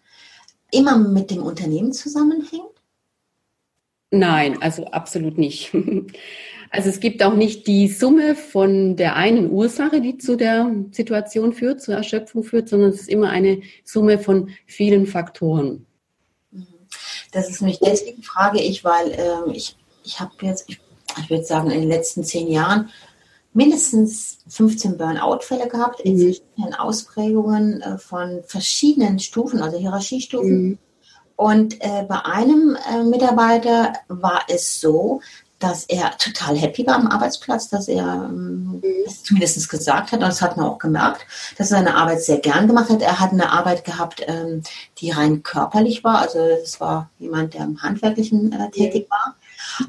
immer 0.73 0.99
mit 0.99 1.31
dem 1.31 1.45
Unternehmen 1.45 1.93
zusammenhängt? 1.93 2.65
Nein, 4.11 4.61
also 4.61 4.87
absolut 4.87 5.39
nicht. 5.39 5.75
Also 6.75 6.89
es 6.89 7.01
gibt 7.01 7.23
auch 7.23 7.35
nicht 7.35 7.67
die 7.67 7.87
Summe 7.87 8.35
von 8.35 8.97
der 8.97 9.15
einen 9.15 9.51
Ursache, 9.51 10.01
die 10.01 10.17
zu 10.17 10.37
der 10.37 10.75
Situation 10.91 11.53
führt, 11.53 11.83
zur 11.83 11.97
Erschöpfung 11.97 12.45
führt, 12.45 12.71
sondern 12.71 12.89
es 12.89 13.03
ist 13.03 13.11
immer 13.11 13.29
eine 13.29 13.61
Summe 13.85 14.19
von 14.19 14.49
vielen 14.65 15.07
Faktoren. 15.07 15.85
Das 17.33 17.51
ist 17.51 17.63
mich 17.63 17.81
deswegen 17.81 18.23
frage 18.23 18.61
ich, 18.61 18.85
weil 18.85 19.11
äh, 19.11 19.53
ich, 19.53 19.77
ich 20.05 20.21
habe 20.21 20.33
jetzt, 20.43 20.69
ich, 20.69 20.81
ich 21.21 21.31
würde 21.31 21.45
sagen, 21.45 21.71
in 21.71 21.81
den 21.81 21.89
letzten 21.89 22.25
zehn 22.25 22.49
Jahren 22.49 22.91
mindestens 23.55 24.39
15 24.49 24.97
Burnout-Fälle 24.97 25.69
gehabt, 25.69 26.01
in 26.01 26.17
mhm. 26.17 26.21
verschiedenen 26.21 26.75
Ausprägungen 26.75 27.83
äh, 27.83 27.99
von 27.99 28.43
verschiedenen 28.47 29.19
Stufen, 29.19 29.61
also 29.61 29.79
Hierarchiestufen. 29.79 30.63
Mhm. 30.63 30.79
Und 31.37 31.81
äh, 31.81 32.05
bei 32.09 32.25
einem 32.25 32.77
äh, 32.91 33.03
Mitarbeiter 33.03 33.95
war 34.09 34.43
es 34.49 34.81
so, 34.81 35.21
dass 35.63 35.85
er 35.85 36.17
total 36.19 36.57
happy 36.57 36.87
war 36.87 36.97
am 36.97 37.07
Arbeitsplatz, 37.07 37.69
dass 37.69 37.87
er 37.87 38.05
ähm, 38.29 38.81
mhm. 38.83 38.83
zumindest 39.23 39.69
gesagt 39.69 40.11
hat, 40.11 40.21
und 40.21 40.29
das 40.29 40.43
hat 40.43 40.57
man 40.57 40.67
auch 40.67 40.79
gemerkt, 40.79 41.25
dass 41.57 41.71
er 41.71 41.79
seine 41.79 41.95
Arbeit 41.95 42.23
sehr 42.23 42.39
gern 42.39 42.67
gemacht 42.67 42.91
hat. 42.91 43.01
Er 43.01 43.21
hat 43.21 43.31
eine 43.31 43.51
Arbeit 43.51 43.85
gehabt, 43.85 44.25
ähm, 44.27 44.63
die 44.99 45.11
rein 45.11 45.43
körperlich 45.43 46.03
war, 46.03 46.19
also 46.19 46.39
es 46.39 46.81
war 46.81 47.11
jemand, 47.19 47.55
der 47.55 47.63
im 47.63 47.81
Handwerklichen 47.81 48.53
äh, 48.53 48.71
tätig 48.71 49.07
war. 49.09 49.37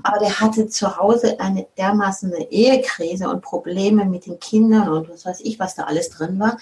Aber 0.03 0.19
der 0.19 0.39
hatte 0.39 0.67
zu 0.67 0.97
Hause 0.97 1.39
eine 1.39 1.65
dermaßen 1.77 2.31
eine 2.31 2.51
Ehekrise 2.51 3.27
und 3.27 3.41
Probleme 3.41 4.05
mit 4.05 4.27
den 4.27 4.39
Kindern 4.39 4.89
und 4.89 5.09
was 5.09 5.25
weiß 5.25 5.41
ich, 5.41 5.57
was 5.59 5.73
da 5.73 5.83
alles 5.83 6.11
drin 6.11 6.39
war, 6.39 6.57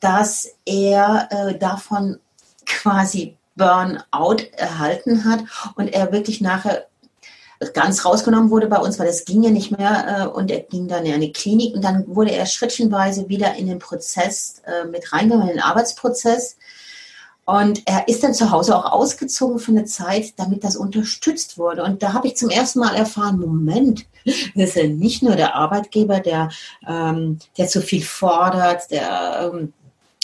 dass 0.00 0.48
er 0.66 1.28
äh, 1.30 1.58
davon 1.58 2.18
quasi 2.66 3.36
Burnout 3.56 4.42
erhalten 4.56 5.24
hat 5.24 5.40
und 5.76 5.88
er 5.88 6.12
wirklich 6.12 6.40
nachher 6.40 6.86
ganz 7.74 8.04
rausgenommen 8.04 8.50
wurde 8.50 8.66
bei 8.66 8.78
uns, 8.78 8.98
weil 8.98 9.08
es 9.08 9.24
ging 9.24 9.42
ja 9.42 9.50
nicht 9.50 9.76
mehr 9.76 10.22
äh, 10.22 10.26
und 10.26 10.50
er 10.50 10.60
ging 10.60 10.88
dann 10.88 11.06
in 11.06 11.14
eine 11.14 11.32
Klinik 11.32 11.74
und 11.74 11.82
dann 11.82 12.04
wurde 12.06 12.32
er 12.32 12.46
schrittchenweise 12.46 13.28
wieder 13.28 13.54
in 13.54 13.66
den 13.66 13.78
Prozess 13.78 14.62
äh, 14.66 14.86
mit 14.86 15.12
reingenommen, 15.12 15.48
in 15.48 15.56
den 15.56 15.62
Arbeitsprozess. 15.62 16.56
Und 17.44 17.82
er 17.86 18.06
ist 18.06 18.22
dann 18.22 18.34
zu 18.34 18.50
Hause 18.50 18.76
auch 18.76 18.92
ausgezogen 18.92 19.58
für 19.58 19.72
eine 19.72 19.84
Zeit, 19.84 20.34
damit 20.36 20.62
das 20.62 20.76
unterstützt 20.76 21.58
wurde. 21.58 21.82
Und 21.82 22.02
da 22.02 22.12
habe 22.12 22.28
ich 22.28 22.36
zum 22.36 22.50
ersten 22.50 22.78
Mal 22.78 22.94
erfahren, 22.94 23.40
Moment, 23.40 24.06
das 24.24 24.70
ist 24.70 24.76
ja 24.76 24.86
nicht 24.86 25.22
nur 25.22 25.34
der 25.34 25.56
Arbeitgeber, 25.56 26.20
der, 26.20 26.50
ähm, 26.86 27.38
der 27.58 27.66
zu 27.66 27.80
viel 27.80 28.04
fordert, 28.04 28.90
der 28.90 29.52
ähm, 29.52 29.72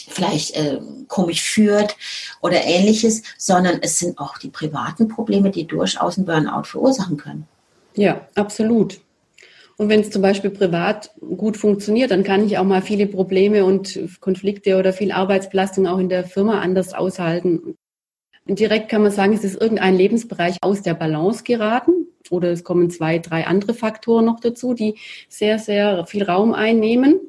vielleicht 0.09 0.57
äh, 0.57 0.81
komisch 1.07 1.43
führt 1.43 1.97
oder 2.41 2.65
ähnliches, 2.65 3.23
sondern 3.37 3.79
es 3.83 3.99
sind 3.99 4.19
auch 4.19 4.39
die 4.39 4.51
privaten 4.51 5.09
Probleme, 5.09 5.51
die 5.51 5.67
durchaus 5.67 6.17
einen 6.17 6.27
Burnout 6.27 6.65
verursachen 6.65 7.17
können. 7.17 7.47
Ja, 7.95 8.27
absolut. 8.35 9.01
Und 9.77 9.89
wenn 9.89 10.01
es 10.01 10.11
zum 10.11 10.23
Beispiel 10.23 10.51
privat 10.51 11.13
gut 11.21 11.57
funktioniert, 11.57 12.11
dann 12.11 12.25
kann 12.25 12.45
ich 12.45 12.59
auch 12.59 12.65
mal 12.65 12.83
viele 12.83 13.07
Probleme 13.07 13.65
und 13.65 13.99
Konflikte 14.21 14.77
oder 14.77 14.93
viel 14.93 15.13
Arbeitsbelastung 15.13 15.87
auch 15.87 15.99
in 15.99 16.09
der 16.09 16.25
Firma 16.25 16.61
anders 16.61 16.95
aushalten. 16.95 17.77
Direkt 18.45 18.89
kann 18.89 19.03
man 19.03 19.13
sagen, 19.13 19.35
es 19.35 19.45
ist 19.45 19.61
irgendein 19.61 19.95
Lebensbereich 19.95 20.57
aus 20.63 20.83
der 20.83 20.95
Balance 20.95 21.45
geraten 21.45 22.09
oder 22.31 22.51
es 22.51 22.65
kommen 22.65 22.91
zwei, 22.91 23.19
drei 23.19 23.47
andere 23.47 23.73
Faktoren 23.73 24.25
noch 24.25 24.41
dazu, 24.41 24.75
die 24.75 24.97
sehr, 25.29 25.61
sehr 25.61 26.07
viel 26.07 26.25
Raum 26.25 26.55
einnehmen. 26.55 27.21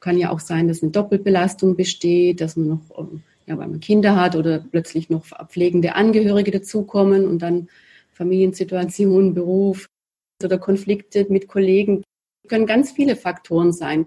Kann 0.00 0.18
ja 0.18 0.30
auch 0.30 0.40
sein, 0.40 0.68
dass 0.68 0.82
eine 0.82 0.92
Doppelbelastung 0.92 1.76
besteht, 1.76 2.40
dass 2.40 2.56
man 2.56 2.68
noch, 2.68 2.98
ähm, 2.98 3.22
ja, 3.46 3.58
weil 3.58 3.68
man 3.68 3.80
Kinder 3.80 4.16
hat 4.16 4.36
oder 4.36 4.58
plötzlich 4.58 5.10
noch 5.10 5.24
pflegende 5.48 5.94
Angehörige 5.94 6.50
dazukommen 6.50 7.26
und 7.26 7.40
dann 7.40 7.68
Familiensituation, 8.12 9.34
Beruf 9.34 9.88
oder 10.42 10.58
Konflikte 10.58 11.26
mit 11.28 11.48
Kollegen. 11.48 12.02
Können 12.48 12.66
ganz 12.66 12.92
viele 12.92 13.16
Faktoren 13.16 13.72
sein. 13.72 14.06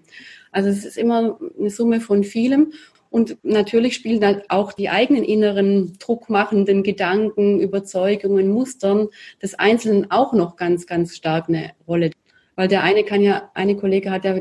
Also 0.51 0.69
es 0.69 0.85
ist 0.85 0.97
immer 0.97 1.39
eine 1.57 1.69
Summe 1.69 2.01
von 2.01 2.23
vielem. 2.23 2.73
Und 3.09 3.37
natürlich 3.43 3.95
spielen 3.95 4.21
dann 4.21 4.41
auch 4.47 4.71
die 4.71 4.89
eigenen 4.89 5.25
inneren 5.25 5.97
druckmachenden 5.99 6.81
Gedanken, 6.81 7.59
Überzeugungen, 7.59 8.49
Mustern 8.49 9.09
des 9.41 9.53
Einzelnen 9.55 10.11
auch 10.11 10.31
noch 10.31 10.55
ganz, 10.55 10.87
ganz 10.87 11.15
stark 11.15 11.49
eine 11.49 11.71
Rolle. 11.85 12.11
Weil 12.55 12.69
der 12.69 12.83
eine 12.83 13.03
kann 13.03 13.21
ja, 13.21 13.51
eine 13.53 13.75
Kollege 13.75 14.11
hat 14.11 14.23
ja 14.23 14.39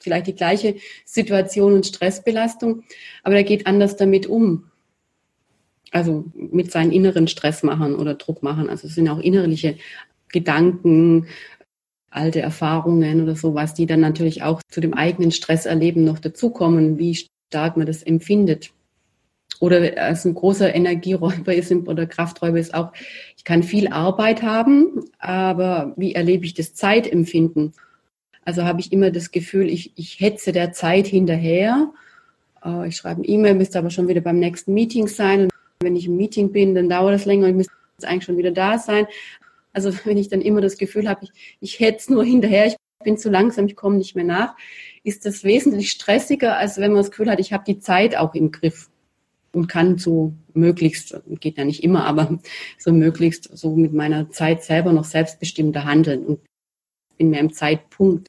vielleicht 0.00 0.26
die 0.26 0.34
gleiche 0.34 0.76
Situation 1.04 1.74
und 1.74 1.86
Stressbelastung, 1.86 2.84
aber 3.22 3.36
er 3.36 3.44
geht 3.44 3.66
anders 3.66 3.96
damit 3.96 4.26
um. 4.26 4.64
Also 5.92 6.24
mit 6.34 6.70
seinen 6.70 6.92
inneren 6.92 7.28
Stressmachern 7.28 7.94
oder 7.96 8.14
Druckmachern. 8.14 8.68
Also 8.68 8.86
es 8.86 8.94
sind 8.94 9.08
auch 9.08 9.18
innerliche 9.18 9.76
Gedanken, 10.28 11.26
alte 12.10 12.40
Erfahrungen 12.40 13.22
oder 13.22 13.36
sowas, 13.36 13.74
die 13.74 13.86
dann 13.86 14.00
natürlich 14.00 14.42
auch 14.42 14.60
zu 14.68 14.80
dem 14.80 14.94
eigenen 14.94 15.32
Stresserleben 15.32 16.04
noch 16.04 16.18
dazukommen, 16.18 16.98
wie 16.98 17.16
stark 17.50 17.76
man 17.76 17.86
das 17.86 18.02
empfindet. 18.02 18.72
Oder 19.60 20.00
als 20.02 20.24
ein 20.24 20.34
großer 20.34 20.74
Energieräuber 20.74 21.54
ist 21.54 21.70
oder 21.70 22.06
Krafträuber 22.06 22.58
ist 22.58 22.72
auch, 22.74 22.92
ich 23.36 23.44
kann 23.44 23.62
viel 23.62 23.88
Arbeit 23.88 24.42
haben, 24.42 25.04
aber 25.18 25.92
wie 25.96 26.14
erlebe 26.14 26.46
ich 26.46 26.54
das 26.54 26.74
Zeitempfinden? 26.74 27.74
Also 28.44 28.64
habe 28.64 28.80
ich 28.80 28.92
immer 28.92 29.10
das 29.10 29.30
Gefühl, 29.30 29.68
ich, 29.68 29.92
ich 29.96 30.20
hetze 30.20 30.52
der 30.52 30.72
Zeit 30.72 31.06
hinterher. 31.06 31.92
Äh, 32.64 32.88
ich 32.88 32.96
schreibe 32.96 33.20
eine 33.20 33.28
E-Mail, 33.28 33.54
müsste 33.54 33.78
aber 33.78 33.90
schon 33.90 34.08
wieder 34.08 34.20
beim 34.20 34.38
nächsten 34.38 34.74
Meeting 34.74 35.08
sein. 35.08 35.44
Und 35.44 35.50
wenn 35.80 35.96
ich 35.96 36.06
im 36.06 36.16
Meeting 36.16 36.52
bin, 36.52 36.74
dann 36.74 36.88
dauert 36.88 37.14
das 37.14 37.26
länger 37.26 37.44
und 37.44 37.50
ich 37.50 37.56
müsste 37.56 37.72
eigentlich 38.04 38.24
schon 38.24 38.38
wieder 38.38 38.50
da 38.50 38.78
sein. 38.78 39.06
Also 39.72 39.92
wenn 40.04 40.16
ich 40.18 40.28
dann 40.28 40.40
immer 40.40 40.60
das 40.60 40.78
Gefühl 40.78 41.08
habe, 41.08 41.24
ich, 41.24 41.32
ich 41.60 41.80
hetze 41.80 42.12
nur 42.12 42.24
hinterher, 42.24 42.66
ich 42.66 42.76
bin 43.04 43.16
zu 43.16 43.30
langsam, 43.30 43.66
ich 43.66 43.76
komme 43.76 43.96
nicht 43.96 44.14
mehr 44.14 44.24
nach, 44.24 44.56
ist 45.04 45.24
das 45.24 45.44
wesentlich 45.44 45.90
stressiger, 45.90 46.58
als 46.58 46.76
wenn 46.76 46.92
man 46.92 47.02
das 47.02 47.10
Gefühl 47.10 47.30
hat, 47.30 47.40
ich 47.40 47.52
habe 47.52 47.64
die 47.66 47.78
Zeit 47.78 48.16
auch 48.16 48.34
im 48.34 48.50
Griff 48.50 48.90
und 49.52 49.68
kann 49.68 49.98
so 49.98 50.34
möglichst, 50.52 51.18
geht 51.40 51.58
ja 51.58 51.64
nicht 51.64 51.82
immer, 51.82 52.04
aber 52.04 52.38
so 52.78 52.92
möglichst 52.92 53.56
so 53.56 53.74
mit 53.74 53.92
meiner 53.92 54.30
Zeit 54.30 54.62
selber 54.62 54.92
noch 54.92 55.04
selbstbestimmter 55.04 55.84
handeln 55.84 56.24
und 56.24 56.40
bin 57.20 57.30
mehr 57.30 57.40
im 57.40 57.52
Zeitpunkt. 57.52 58.26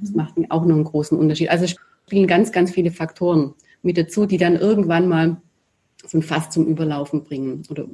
Das 0.00 0.10
mhm. 0.10 0.16
macht 0.16 0.34
auch 0.48 0.64
noch 0.64 0.76
einen 0.76 0.84
großen 0.84 1.18
Unterschied. 1.18 1.50
Also 1.50 1.66
spielen 2.06 2.28
ganz, 2.28 2.52
ganz 2.52 2.70
viele 2.70 2.92
Faktoren 2.92 3.54
mit 3.82 3.98
dazu, 3.98 4.26
die 4.26 4.38
dann 4.38 4.56
irgendwann 4.56 5.08
mal 5.08 5.36
so 6.06 6.18
ein 6.18 6.22
Fass 6.22 6.50
zum 6.50 6.66
Überlaufen 6.66 7.24
bringen. 7.24 7.64
Oder 7.68 7.86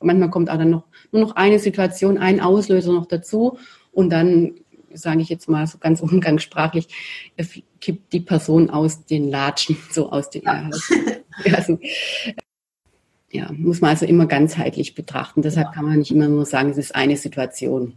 manchmal 0.00 0.30
kommt 0.30 0.50
auch 0.50 0.58
dann 0.58 0.70
noch 0.70 0.84
nur 1.12 1.22
noch 1.22 1.36
eine 1.36 1.60
Situation, 1.60 2.18
ein 2.18 2.40
Auslöser 2.40 2.92
noch 2.92 3.06
dazu 3.06 3.58
und 3.92 4.10
dann 4.10 4.54
sage 4.92 5.20
ich 5.20 5.28
jetzt 5.28 5.48
mal 5.48 5.66
so 5.66 5.78
ganz 5.78 6.00
umgangssprachlich, 6.02 6.88
kippt 7.80 8.12
die 8.12 8.20
Person 8.20 8.70
aus 8.70 9.06
den 9.06 9.30
Latschen, 9.30 9.76
so 9.92 10.10
aus 10.10 10.30
den 10.30 10.42
ja. 10.42 10.68
also, 11.54 11.78
ja, 13.30 13.52
muss 13.52 13.80
man 13.80 13.90
also 13.90 14.04
immer 14.06 14.26
ganzheitlich 14.26 14.94
betrachten. 14.94 15.42
Deshalb 15.42 15.72
kann 15.72 15.84
man 15.84 15.98
nicht 15.98 16.10
immer 16.10 16.28
nur 16.28 16.44
sagen, 16.44 16.70
es 16.70 16.78
ist 16.78 16.94
eine 16.94 17.16
Situation. 17.16 17.94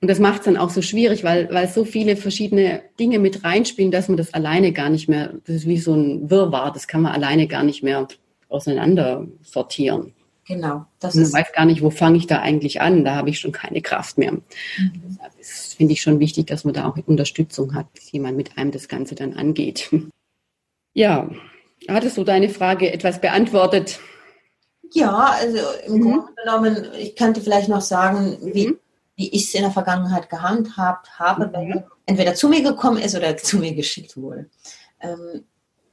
Und 0.00 0.08
das 0.08 0.20
macht 0.20 0.40
es 0.40 0.44
dann 0.44 0.56
auch 0.56 0.70
so 0.70 0.80
schwierig, 0.80 1.24
weil, 1.24 1.52
weil 1.52 1.68
so 1.68 1.84
viele 1.84 2.16
verschiedene 2.16 2.82
Dinge 3.00 3.18
mit 3.18 3.42
reinspielen, 3.42 3.90
dass 3.90 4.08
man 4.08 4.16
das 4.16 4.32
alleine 4.32 4.72
gar 4.72 4.90
nicht 4.90 5.08
mehr, 5.08 5.34
das 5.44 5.56
ist 5.56 5.66
wie 5.66 5.78
so 5.78 5.94
ein 5.94 6.30
Wirrwarr, 6.30 6.72
das 6.72 6.86
kann 6.86 7.02
man 7.02 7.12
alleine 7.12 7.48
gar 7.48 7.64
nicht 7.64 7.82
mehr 7.82 8.06
auseinander 8.48 9.26
sortieren. 9.42 10.14
Genau. 10.46 10.86
Das 11.00 11.14
man 11.14 11.32
weiß 11.32 11.52
gar 11.52 11.64
nicht, 11.64 11.82
wo 11.82 11.90
fange 11.90 12.16
ich 12.16 12.26
da 12.26 12.40
eigentlich 12.40 12.80
an, 12.80 13.04
da 13.04 13.16
habe 13.16 13.30
ich 13.30 13.40
schon 13.40 13.52
keine 13.52 13.82
Kraft 13.82 14.18
mehr. 14.18 14.32
Mhm. 14.32 15.18
Das 15.36 15.74
finde 15.74 15.92
ich 15.92 16.00
schon 16.00 16.20
wichtig, 16.20 16.46
dass 16.46 16.64
man 16.64 16.74
da 16.74 16.88
auch 16.88 16.96
Unterstützung 17.06 17.74
hat, 17.74 17.86
dass 17.96 18.10
jemand 18.12 18.36
mit 18.36 18.56
einem 18.56 18.70
das 18.70 18.88
Ganze 18.88 19.14
dann 19.14 19.34
angeht. 19.34 19.90
Ja, 20.94 21.30
hattest 21.86 22.16
du 22.16 22.24
deine 22.24 22.48
Frage 22.48 22.92
etwas 22.92 23.20
beantwortet? 23.20 24.00
Ja, 24.92 25.36
also 25.38 25.58
im 25.86 25.92
mhm. 25.92 26.02
Grunde 26.02 26.26
genommen, 26.42 26.88
ich 26.98 27.14
könnte 27.14 27.40
vielleicht 27.40 27.68
noch 27.68 27.82
sagen, 27.82 28.36
wie, 28.42 28.68
mhm 28.68 28.78
wie 29.18 29.28
ich 29.30 29.48
es 29.48 29.54
in 29.54 29.62
der 29.62 29.72
Vergangenheit 29.72 30.30
gehandhabt 30.30 31.18
habe, 31.18 31.50
wenn 31.52 31.68
mhm. 31.68 31.84
entweder 32.06 32.34
zu 32.34 32.48
mir 32.48 32.62
gekommen 32.62 32.98
ist 32.98 33.16
oder 33.16 33.36
zu 33.36 33.58
mir 33.58 33.74
geschickt 33.74 34.16
wurde. 34.16 34.48
Ähm, 35.00 35.44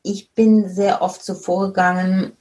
ich 0.04 0.32
bin 0.34 0.70
sehr 0.70 1.02
oft 1.02 1.26
so 1.26 1.34
vorgegangen, 1.34 2.38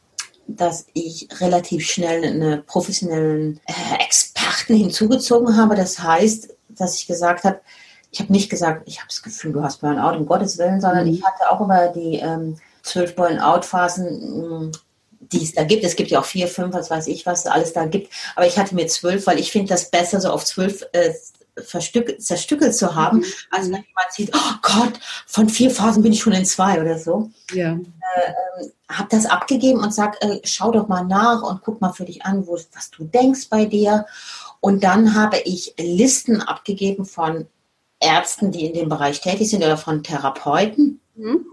dass 0.47 0.87
ich 0.93 1.27
relativ 1.41 1.87
schnell 1.87 2.23
einen 2.23 2.67
professionellen 2.67 3.61
äh, 3.65 4.05
Experten 4.05 4.77
hinzugezogen 4.77 5.57
habe. 5.57 5.75
Das 5.75 5.99
heißt, 6.01 6.55
dass 6.69 6.99
ich 6.99 7.07
gesagt 7.07 7.45
habe, 7.45 7.61
ich 8.11 8.21
habe 8.21 8.31
nicht 8.31 8.51
gesagt, 8.51 8.87
ich 8.87 8.99
habe 8.99 9.09
das 9.09 9.23
Gefühl, 9.23 9.53
du 9.53 9.63
hast 9.63 9.81
Burnout, 9.81 10.19
um 10.19 10.27
Gottes 10.27 10.59
Willen, 10.59 10.83
sondern 10.83 11.07
mhm. 11.07 11.15
ich 11.15 11.25
hatte 11.25 11.51
auch 11.51 11.63
über 11.63 11.89
die 11.89 12.17
ähm, 12.17 12.59
zwölf 12.83 13.17
Burnout-Phasen 13.17 14.71
die 15.33 15.43
es 15.43 15.53
da 15.53 15.65
gibt. 15.65 15.85
Es 15.85 15.97
gibt 15.97 16.11
ja 16.11 16.21
auch 16.21 16.25
vier, 16.25 16.49
fünf, 16.49 16.75
was 16.75 16.91
weiß 16.91 17.07
ich, 17.09 17.27
was 17.27 17.47
alles 17.47 17.73
da 17.73 17.87
gibt. 17.87 18.13
Aber 18.37 18.47
ich 18.47 18.59
hatte 18.59 18.75
mir 18.75 18.87
zwölf, 18.87 19.27
weil 19.27 19.39
ich 19.39 19.53
finde 19.53 19.69
das 19.69 19.91
besser, 19.91 20.21
so 20.21 20.31
auf 20.31 20.45
zwölf 20.45 20.85
äh, 20.93 21.13
zerstückelt 21.63 22.77
zu 22.77 22.95
haben, 22.95 23.19
mhm. 23.19 23.25
als 23.51 23.67
wenn 23.67 23.85
jemand 23.85 24.13
sieht, 24.13 24.33
oh 24.35 24.55
Gott, 24.63 24.99
von 25.27 25.49
vier 25.49 25.71
Phasen 25.71 26.03
bin 26.03 26.13
ich 26.13 26.21
schon 26.21 26.33
in 26.33 26.45
zwei 26.45 26.81
oder 26.81 26.99
so. 26.99 27.31
Ja. 27.53 27.73
Äh, 27.73 28.65
äh, 28.65 28.69
hab 28.89 29.09
das 29.11 29.27
abgegeben 29.27 29.81
und 29.81 29.95
sag, 29.95 30.23
äh, 30.23 30.41
schau 30.45 30.71
doch 30.73 30.89
mal 30.89 31.05
nach 31.05 31.43
und 31.43 31.63
guck 31.63 31.81
mal 31.81 31.93
für 31.93 32.05
dich 32.05 32.25
an, 32.25 32.47
wo, 32.47 32.59
was 32.75 32.91
du 32.91 33.05
denkst 33.05 33.49
bei 33.51 33.65
dir. 33.67 34.07
Und 34.61 34.83
dann 34.83 35.15
habe 35.15 35.39
ich 35.45 35.75
Listen 35.79 36.41
abgegeben 36.41 37.05
von 37.05 37.47
Ärzten, 38.01 38.51
die 38.51 38.67
in 38.67 38.75
dem 38.75 38.89
Bereich 38.89 39.21
tätig 39.21 39.51
sind 39.51 39.63
oder 39.63 39.77
von 39.77 40.03
Therapeuten, 40.03 41.01
mhm. 41.15 41.47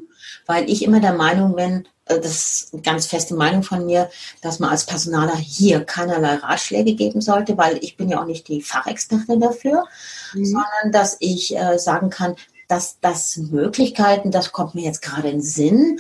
Weil 0.45 0.69
ich 0.69 0.83
immer 0.83 0.99
der 0.99 1.13
Meinung 1.13 1.55
bin, 1.55 1.87
äh, 2.05 2.19
das 2.19 2.25
ist 2.25 2.73
eine 2.73 2.81
ganz 2.81 3.07
feste 3.07 3.35
Meinung 3.35 3.63
von 3.63 3.85
mir, 3.85 4.09
dass 4.41 4.59
man 4.59 4.69
als 4.69 4.85
Personaler 4.85 5.35
hier 5.35 5.83
keinerlei 5.83 6.35
Ratschläge 6.35 6.93
geben 6.93 7.21
sollte, 7.21 7.57
weil 7.57 7.77
ich 7.81 7.97
bin 7.97 8.09
ja 8.09 8.21
auch 8.21 8.25
nicht 8.25 8.47
die 8.47 8.61
Fachexpertin 8.61 9.39
dafür, 9.39 9.85
mhm. 10.33 10.45
sondern 10.45 10.91
dass 10.91 11.17
ich 11.19 11.55
äh, 11.55 11.77
sagen 11.77 12.09
kann, 12.09 12.35
dass 12.67 12.99
das 13.01 13.37
Möglichkeiten, 13.37 14.31
das 14.31 14.51
kommt 14.51 14.75
mir 14.75 14.85
jetzt 14.85 15.01
gerade 15.01 15.27
in 15.27 15.37
den 15.37 15.41
Sinn, 15.41 15.99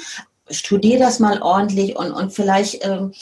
studier 0.49 0.99
das 0.99 1.19
mal 1.19 1.41
ordentlich 1.41 1.95
und, 1.97 2.11
und 2.11 2.33
vielleicht 2.33 2.85
ähm, 2.85 3.13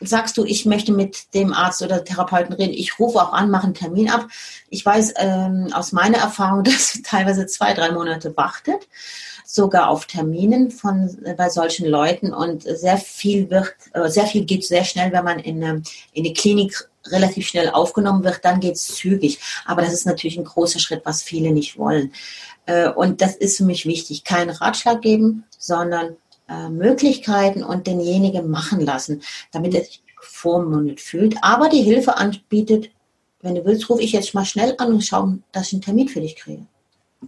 sagst 0.00 0.36
du, 0.36 0.44
ich 0.44 0.64
möchte 0.64 0.92
mit 0.92 1.34
dem 1.34 1.52
Arzt 1.52 1.82
oder 1.82 2.04
Therapeuten 2.04 2.54
reden, 2.54 2.72
ich 2.72 2.98
rufe 2.98 3.18
auch 3.20 3.32
an, 3.32 3.50
mache 3.50 3.64
einen 3.64 3.74
Termin 3.74 4.10
ab. 4.10 4.28
Ich 4.70 4.84
weiß 4.84 5.14
ähm, 5.16 5.68
aus 5.72 5.92
meiner 5.92 6.18
Erfahrung, 6.18 6.64
dass 6.64 7.00
teilweise 7.02 7.46
zwei, 7.46 7.74
drei 7.74 7.90
Monate 7.90 8.36
wartet, 8.36 8.88
sogar 9.44 9.88
auf 9.88 10.06
Terminen 10.06 10.70
von 10.70 11.18
äh, 11.24 11.34
bei 11.34 11.50
solchen 11.50 11.86
Leuten 11.86 12.32
und 12.32 12.62
sehr 12.62 12.96
viel 12.96 13.50
wird, 13.50 13.74
äh, 13.92 14.08
sehr 14.08 14.26
viel 14.26 14.44
geht 14.44 14.64
sehr 14.64 14.84
schnell, 14.84 15.12
wenn 15.12 15.24
man 15.24 15.38
in, 15.40 15.62
äh, 15.62 15.80
in 16.12 16.24
die 16.24 16.32
Klinik 16.32 16.88
relativ 17.08 17.48
schnell 17.48 17.68
aufgenommen 17.70 18.22
wird, 18.22 18.44
dann 18.44 18.60
geht 18.60 18.74
es 18.74 18.86
zügig. 18.86 19.40
Aber 19.64 19.82
das 19.82 19.92
ist 19.92 20.06
natürlich 20.06 20.38
ein 20.38 20.44
großer 20.44 20.78
Schritt, 20.78 21.02
was 21.04 21.22
viele 21.22 21.50
nicht 21.50 21.76
wollen. 21.76 22.12
Äh, 22.66 22.88
und 22.90 23.20
das 23.20 23.34
ist 23.34 23.56
für 23.56 23.64
mich 23.64 23.86
wichtig. 23.86 24.22
Keinen 24.24 24.50
Ratschlag 24.50 25.02
geben, 25.02 25.44
sondern 25.58 26.16
äh, 26.48 26.68
Möglichkeiten 26.68 27.62
und 27.62 27.86
denjenigen 27.86 28.50
machen 28.50 28.80
lassen, 28.80 29.22
damit 29.52 29.74
er 29.74 29.84
sich 29.84 30.02
bevormundet 30.20 31.00
fühlt, 31.00 31.36
aber 31.42 31.68
die 31.68 31.82
Hilfe 31.82 32.16
anbietet. 32.16 32.90
Wenn 33.40 33.56
du 33.56 33.64
willst, 33.64 33.90
rufe 33.90 34.02
ich 34.02 34.12
jetzt 34.12 34.34
mal 34.34 34.44
schnell 34.44 34.74
an 34.78 34.92
und 34.92 35.04
schaue, 35.04 35.38
dass 35.50 35.68
ich 35.68 35.72
einen 35.74 35.82
Termin 35.82 36.08
für 36.08 36.20
dich 36.20 36.36
kriege. 36.36 36.66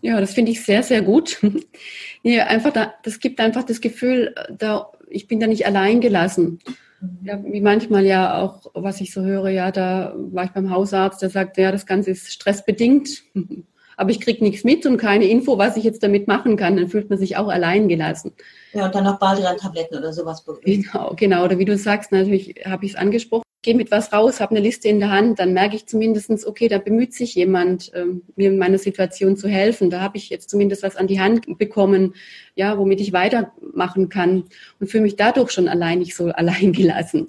Ja, 0.03 0.21
das 0.21 0.33
finde 0.33 0.53
ich 0.53 0.65
sehr, 0.65 0.83
sehr 0.83 1.03
gut. 1.03 1.41
ja, 2.23 2.47
einfach 2.47 2.73
da, 2.73 2.95
das 3.03 3.21
gibt 3.21 3.41
einfach 3.41 3.65
das 3.65 3.81
Gefühl, 3.81 4.35
da, 4.51 4.91
ich 5.09 5.27
bin 5.27 5.41
da 5.41 5.47
nicht 5.47 5.67
allein 5.67 6.01
gelassen. 6.01 6.61
Mhm. 7.01 7.19
Ja, 7.23 7.45
wie 7.45 7.61
manchmal 7.61 8.05
ja 8.05 8.41
auch, 8.41 8.71
was 8.75 9.01
ich 9.01 9.13
so 9.13 9.23
höre, 9.23 9.49
ja, 9.49 9.71
da 9.73 10.15
war 10.17 10.45
ich 10.45 10.51
beim 10.51 10.71
Hausarzt, 10.71 11.23
der 11.23 11.31
sagt, 11.31 11.59
ja, 11.59 11.73
das 11.73 11.87
Ganze 11.87 12.13
ist 12.13 12.33
stressbedingt 12.33 13.23
aber 13.97 14.11
ich 14.11 14.21
kriege 14.21 14.45
nichts 14.45 14.65
mit 14.65 14.87
und 14.87 14.97
keine 14.97 15.27
Info, 15.27 15.59
was 15.59 15.77
ich 15.77 15.85
jetzt 15.85 16.03
damit 16.03 16.29
machen 16.29 16.57
kann, 16.57 16.77
dann 16.77 16.89
fühlt 16.89 17.11
man 17.11 17.19
sich 17.19 17.37
auch 17.37 17.49
allein 17.49 17.89
gelassen. 17.89 18.33
Ja, 18.73 18.87
und 18.87 18.95
dann 18.95 19.05
noch 19.05 19.19
Baldrian-Tabletten 19.19 19.97
oder 19.97 20.13
sowas. 20.13 20.45
Genau, 20.63 21.15
genau. 21.17 21.45
Oder 21.45 21.59
wie 21.59 21.65
du 21.65 21.77
sagst, 21.77 22.13
natürlich 22.13 22.55
habe 22.65 22.85
ich 22.85 22.93
es 22.93 22.99
angesprochen, 22.99 23.45
gehe 23.65 23.75
mit 23.75 23.91
was 23.91 24.13
raus, 24.13 24.41
habe 24.41 24.53
eine 24.53 24.61
Liste 24.61 24.89
in 24.89 25.01
der 25.01 25.11
Hand, 25.11 25.41
dann 25.41 25.53
merke 25.53 25.75
ich 25.75 25.87
zumindest, 25.87 26.47
okay, 26.47 26.69
da 26.69 26.79
bemüht 26.79 27.15
sich 27.15 27.35
jemand, 27.35 27.91
ähm, 27.95 28.23
mir 28.37 28.51
in 28.51 28.59
meiner 28.59 28.79
Situation 28.79 29.37
zu 29.37 29.49
helfen. 29.49 29.91
Da 29.91 30.01
habe 30.01 30.19
ich 30.19 30.29
jetzt 30.29 30.51
zumindest 30.51 30.83
was 30.85 30.97
an 30.97 31.09
die 31.09 31.19
Hand 31.19 31.59
bekommen, 31.59 32.15
ja, 32.55 32.79
womit 32.79 33.01
ich 33.01 33.13
weitermachen 33.13 34.09
kann 34.09 34.45
und 34.79 34.89
fühle 34.89 35.03
mich 35.03 35.17
dadurch 35.17 35.51
schon 35.51 35.67
allein 35.67 35.99
nicht 35.99 36.15
so 36.15 36.27
allein 36.31 36.73
gelassen. 36.73 37.29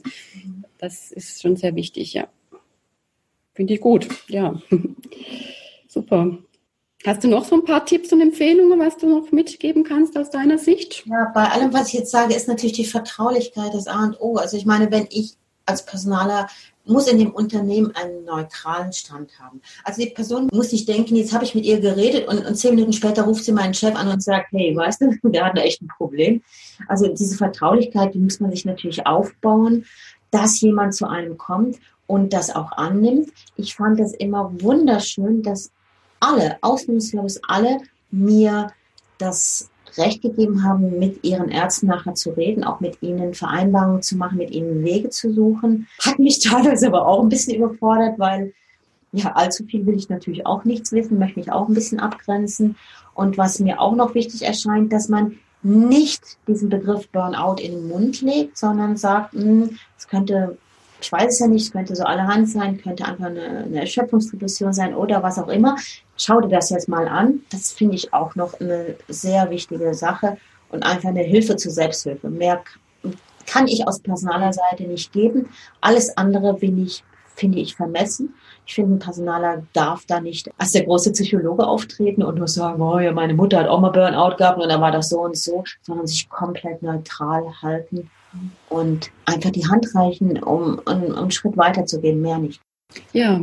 Das 0.77 1.11
ist 1.11 1.41
schon 1.41 1.55
sehr 1.55 1.75
wichtig, 1.75 2.13
ja. 2.13 2.27
Finde 3.53 3.73
ich 3.73 3.79
gut, 3.79 4.07
ja. 4.27 4.61
Super. 5.87 6.37
Hast 7.05 7.23
du 7.23 7.27
noch 7.27 7.45
so 7.45 7.55
ein 7.55 7.65
paar 7.65 7.85
Tipps 7.85 8.11
und 8.13 8.21
Empfehlungen, 8.21 8.79
was 8.79 8.97
du 8.97 9.07
noch 9.07 9.31
mitgeben 9.31 9.83
kannst 9.83 10.17
aus 10.17 10.31
deiner 10.31 10.57
Sicht? 10.57 11.05
Ja, 11.05 11.31
bei 11.33 11.43
allem, 11.49 11.71
was 11.71 11.89
ich 11.89 11.93
jetzt 11.93 12.11
sage, 12.11 12.33
ist 12.33 12.47
natürlich 12.47 12.73
die 12.73 12.85
Vertraulichkeit 12.85 13.73
das 13.73 13.87
A 13.87 14.05
und 14.05 14.19
O. 14.19 14.37
Also 14.37 14.57
ich 14.57 14.65
meine, 14.65 14.89
wenn 14.91 15.07
ich 15.11 15.33
als 15.67 15.85
Personaler 15.85 16.47
muss 16.85 17.07
in 17.07 17.17
dem 17.17 17.31
Unternehmen 17.31 17.91
einen 17.95 18.25
neutralen 18.25 18.93
Stand 18.93 19.31
haben. 19.39 19.61
Also 19.83 20.01
die 20.01 20.11
Person 20.11 20.47
muss 20.53 20.71
nicht 20.71 20.87
denken, 20.87 21.15
jetzt 21.15 21.33
habe 21.33 21.43
ich 21.43 21.55
mit 21.55 21.65
ihr 21.65 21.79
geredet 21.79 22.27
und, 22.27 22.45
und, 22.45 22.55
zehn 22.55 22.75
Minuten 22.75 22.93
später 22.93 23.23
ruft 23.23 23.43
sie 23.43 23.51
meinen 23.51 23.73
Chef 23.73 23.95
an 23.95 24.07
und 24.07 24.21
sagt, 24.21 24.47
hey, 24.51 24.75
weißt 24.75 25.01
du, 25.01 25.09
wir 25.23 25.43
hatten 25.43 25.57
echt 25.57 25.81
ein 25.81 25.87
Problem. 25.87 26.43
Also 26.87 27.07
diese 27.07 27.37
Vertraulichkeit, 27.37 28.13
die 28.13 28.19
muss 28.19 28.39
man 28.39 28.51
sich 28.51 28.65
natürlich 28.65 29.05
aufbauen, 29.07 29.85
dass 30.29 30.61
jemand 30.61 30.93
zu 30.93 31.07
einem 31.07 31.37
kommt 31.37 31.77
und 32.07 32.33
das 32.33 32.55
auch 32.55 32.71
annimmt. 32.73 33.29
Ich 33.55 33.75
fand 33.75 33.99
das 33.99 34.13
immer 34.13 34.51
wunderschön, 34.61 35.41
dass 35.41 35.71
alle, 36.25 36.57
ausnahmslos 36.61 37.39
alle, 37.47 37.79
mir 38.11 38.71
das 39.17 39.69
Recht 39.97 40.21
gegeben 40.21 40.63
haben, 40.63 40.99
mit 40.99 41.23
ihren 41.23 41.49
Ärzten 41.49 41.87
nachher 41.87 42.15
zu 42.15 42.31
reden, 42.31 42.63
auch 42.63 42.79
mit 42.79 43.01
ihnen 43.01 43.33
Vereinbarungen 43.33 44.01
zu 44.01 44.17
machen, 44.17 44.37
mit 44.37 44.51
ihnen 44.51 44.83
Wege 44.83 45.09
zu 45.09 45.33
suchen. 45.33 45.87
Hat 46.01 46.19
mich 46.19 46.39
teilweise 46.43 46.87
aber 46.87 47.07
auch 47.07 47.21
ein 47.21 47.29
bisschen 47.29 47.55
überfordert, 47.55 48.19
weil 48.19 48.53
ja, 49.11 49.31
allzu 49.31 49.63
viel 49.63 49.85
will 49.85 49.95
ich 49.95 50.09
natürlich 50.09 50.45
auch 50.45 50.65
nichts 50.65 50.91
wissen, 50.91 51.17
möchte 51.17 51.39
mich 51.39 51.51
auch 51.51 51.69
ein 51.69 51.73
bisschen 51.73 52.01
abgrenzen. 52.01 52.75
Und 53.13 53.37
was 53.37 53.59
mir 53.59 53.79
auch 53.79 53.95
noch 53.95 54.13
wichtig 54.13 54.41
erscheint, 54.41 54.91
dass 54.91 55.07
man 55.07 55.37
nicht 55.63 56.37
diesen 56.47 56.67
Begriff 56.69 57.07
Burnout 57.09 57.61
in 57.61 57.71
den 57.71 57.87
Mund 57.87 58.21
legt, 58.21 58.57
sondern 58.57 58.97
sagt, 58.97 59.33
hm, 59.33 59.77
es 59.97 60.07
könnte 60.07 60.57
ich 61.01 61.11
weiß 61.11 61.33
es 61.33 61.39
ja 61.39 61.47
nicht, 61.47 61.65
es 61.65 61.71
könnte 61.71 61.95
so 61.95 62.03
allerhand 62.03 62.49
sein, 62.49 62.81
könnte 62.81 63.05
einfach 63.05 63.25
eine, 63.25 63.65
eine 63.65 63.79
Erschöpfungsdepression 63.81 64.73
sein 64.73 64.95
oder 64.95 65.21
was 65.21 65.37
auch 65.37 65.49
immer. 65.49 65.75
Schau 66.17 66.41
dir 66.41 66.49
das 66.49 66.69
jetzt 66.69 66.87
mal 66.87 67.07
an. 67.07 67.41
Das 67.51 67.71
finde 67.71 67.95
ich 67.95 68.13
auch 68.13 68.35
noch 68.35 68.59
eine 68.59 68.95
sehr 69.07 69.49
wichtige 69.49 69.93
Sache 69.93 70.37
und 70.69 70.83
einfach 70.83 71.09
eine 71.09 71.23
Hilfe 71.23 71.55
zur 71.55 71.71
Selbsthilfe. 71.71 72.29
Mehr 72.29 72.63
kann 73.45 73.67
ich 73.67 73.87
aus 73.87 73.99
personaler 73.99 74.53
Seite 74.53 74.83
nicht 74.83 75.11
geben. 75.11 75.49
Alles 75.81 76.17
andere 76.17 76.57
ich, 76.59 77.03
finde 77.35 77.59
ich 77.59 77.75
vermessen. 77.75 78.33
Ich 78.65 78.75
finde, 78.75 78.95
ein 78.95 78.99
Personaler 78.99 79.63
darf 79.73 80.05
da 80.07 80.19
nicht 80.19 80.49
als 80.57 80.71
der 80.71 80.85
große 80.85 81.11
Psychologe 81.11 81.67
auftreten 81.67 82.23
und 82.23 82.37
nur 82.37 82.47
sagen, 82.47 82.81
oh 82.81 82.99
ja, 82.99 83.11
meine 83.11 83.33
Mutter 83.33 83.59
hat 83.59 83.67
auch 83.67 83.79
mal 83.79 83.91
Burnout 83.91 84.37
gehabt 84.37 84.59
und 84.59 84.69
dann 84.69 84.81
war 84.81 84.91
das 84.91 85.09
so 85.09 85.21
und 85.21 85.37
so, 85.37 85.63
sondern 85.81 86.07
sich 86.07 86.29
komplett 86.29 86.81
neutral 86.81 87.43
halten 87.61 88.09
und 88.69 89.11
einfach 89.25 89.51
die 89.51 89.67
Hand 89.67 89.93
reichen, 89.95 90.41
um, 90.43 90.79
um, 90.85 91.03
um 91.03 91.15
einen 91.15 91.31
Schritt 91.31 91.57
weiterzugehen, 91.57 92.21
mehr 92.21 92.37
nicht. 92.37 92.61
Ja, 93.13 93.41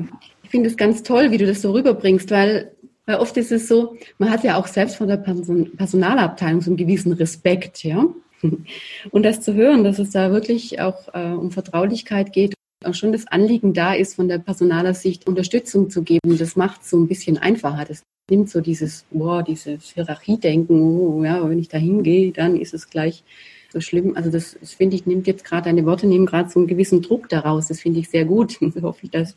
finde 0.53 0.69
es 0.69 0.77
ganz 0.77 1.03
toll, 1.03 1.31
wie 1.33 1.39
du 1.39 1.47
das 1.47 1.63
so 1.63 1.73
rüberbringst, 1.73 2.31
weil, 2.31 2.71
weil 3.07 3.17
oft 3.17 3.37
ist 3.39 3.51
es 3.51 3.67
so, 3.67 3.97
man 4.19 4.31
hat 4.31 4.45
ja 4.45 4.57
auch 4.57 4.67
selbst 4.69 4.97
von 4.97 5.09
der 5.09 5.17
Person, 5.17 5.75
Personalabteilung 5.77 6.61
so 6.61 6.71
einen 6.71 6.77
gewissen 6.77 7.13
Respekt, 7.13 7.83
ja. 7.83 8.07
Und 9.11 9.23
das 9.23 9.41
zu 9.41 9.55
hören, 9.55 9.83
dass 9.83 9.99
es 9.99 10.11
da 10.11 10.31
wirklich 10.31 10.81
auch 10.81 11.09
äh, 11.15 11.33
um 11.33 11.51
Vertraulichkeit 11.51 12.33
geht, 12.33 12.55
auch 12.85 12.95
schon 12.95 13.13
das 13.13 13.27
Anliegen 13.29 13.73
da 13.73 13.95
ist, 13.95 14.15
von 14.15 14.29
der 14.29 14.39
Personaler 14.39 14.95
Sicht 14.95 15.27
Unterstützung 15.27 15.89
zu 15.89 16.03
geben, 16.03 16.37
das 16.37 16.55
macht 16.55 16.83
es 16.83 16.91
so 16.91 16.99
ein 16.99 17.09
bisschen 17.09 17.39
einfacher. 17.39 17.85
Das 17.87 18.03
nimmt 18.31 18.51
so 18.51 18.61
dieses, 18.61 19.07
boah, 19.11 19.43
dieses 19.43 19.95
Hierarchiedenken, 19.95 20.81
oh, 20.81 21.25
ja, 21.25 21.49
wenn 21.49 21.59
ich 21.59 21.69
da 21.69 21.79
hingehe, 21.79 22.31
dann 22.33 22.57
ist 22.57 22.75
es 22.75 22.91
gleich 22.91 23.25
so 23.73 23.81
schlimm. 23.81 24.17
Also 24.17 24.31
das, 24.31 24.57
das 24.61 24.73
finde 24.73 24.97
ich, 24.97 25.07
nimmt 25.07 25.27
jetzt 25.27 25.45
gerade 25.45 25.65
deine 25.65 25.85
Worte, 25.85 26.07
nehmen 26.07 26.27
gerade 26.27 26.51
so 26.51 26.61
einen 26.61 26.69
gewissen 26.69 27.03
Druck 27.03 27.29
daraus. 27.29 27.69
Das 27.69 27.81
finde 27.81 28.01
ich 28.01 28.11
sehr 28.11 28.25
gut. 28.25 28.59
So 28.73 28.83
hoffe 28.83 29.01
ich, 29.03 29.11
dass, 29.11 29.35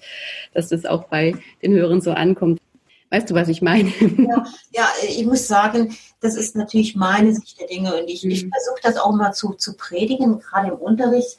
dass 0.53 0.69
das 0.69 0.85
auch 0.85 1.05
bei 1.05 1.35
den 1.61 1.73
Hörern 1.73 1.99
so 1.99 2.11
ankommt. 2.11 2.61
Weißt 3.11 3.29
du, 3.29 3.35
was 3.35 3.49
ich 3.49 3.61
meine? 3.61 3.91
Ja, 4.17 4.45
ja, 4.71 4.87
ich 5.07 5.25
muss 5.25 5.47
sagen, 5.47 5.95
das 6.21 6.35
ist 6.35 6.55
natürlich 6.55 6.95
meine 6.95 7.33
Sicht 7.33 7.59
der 7.59 7.67
Dinge 7.67 7.95
und 7.95 8.07
ich, 8.07 8.23
mhm. 8.23 8.31
ich 8.31 8.41
versuche 8.41 8.81
das 8.81 8.97
auch 8.97 9.13
mal 9.13 9.31
zu, 9.33 9.53
zu 9.53 9.75
predigen, 9.75 10.39
gerade 10.39 10.69
im 10.69 10.77
Unterricht 10.77 11.37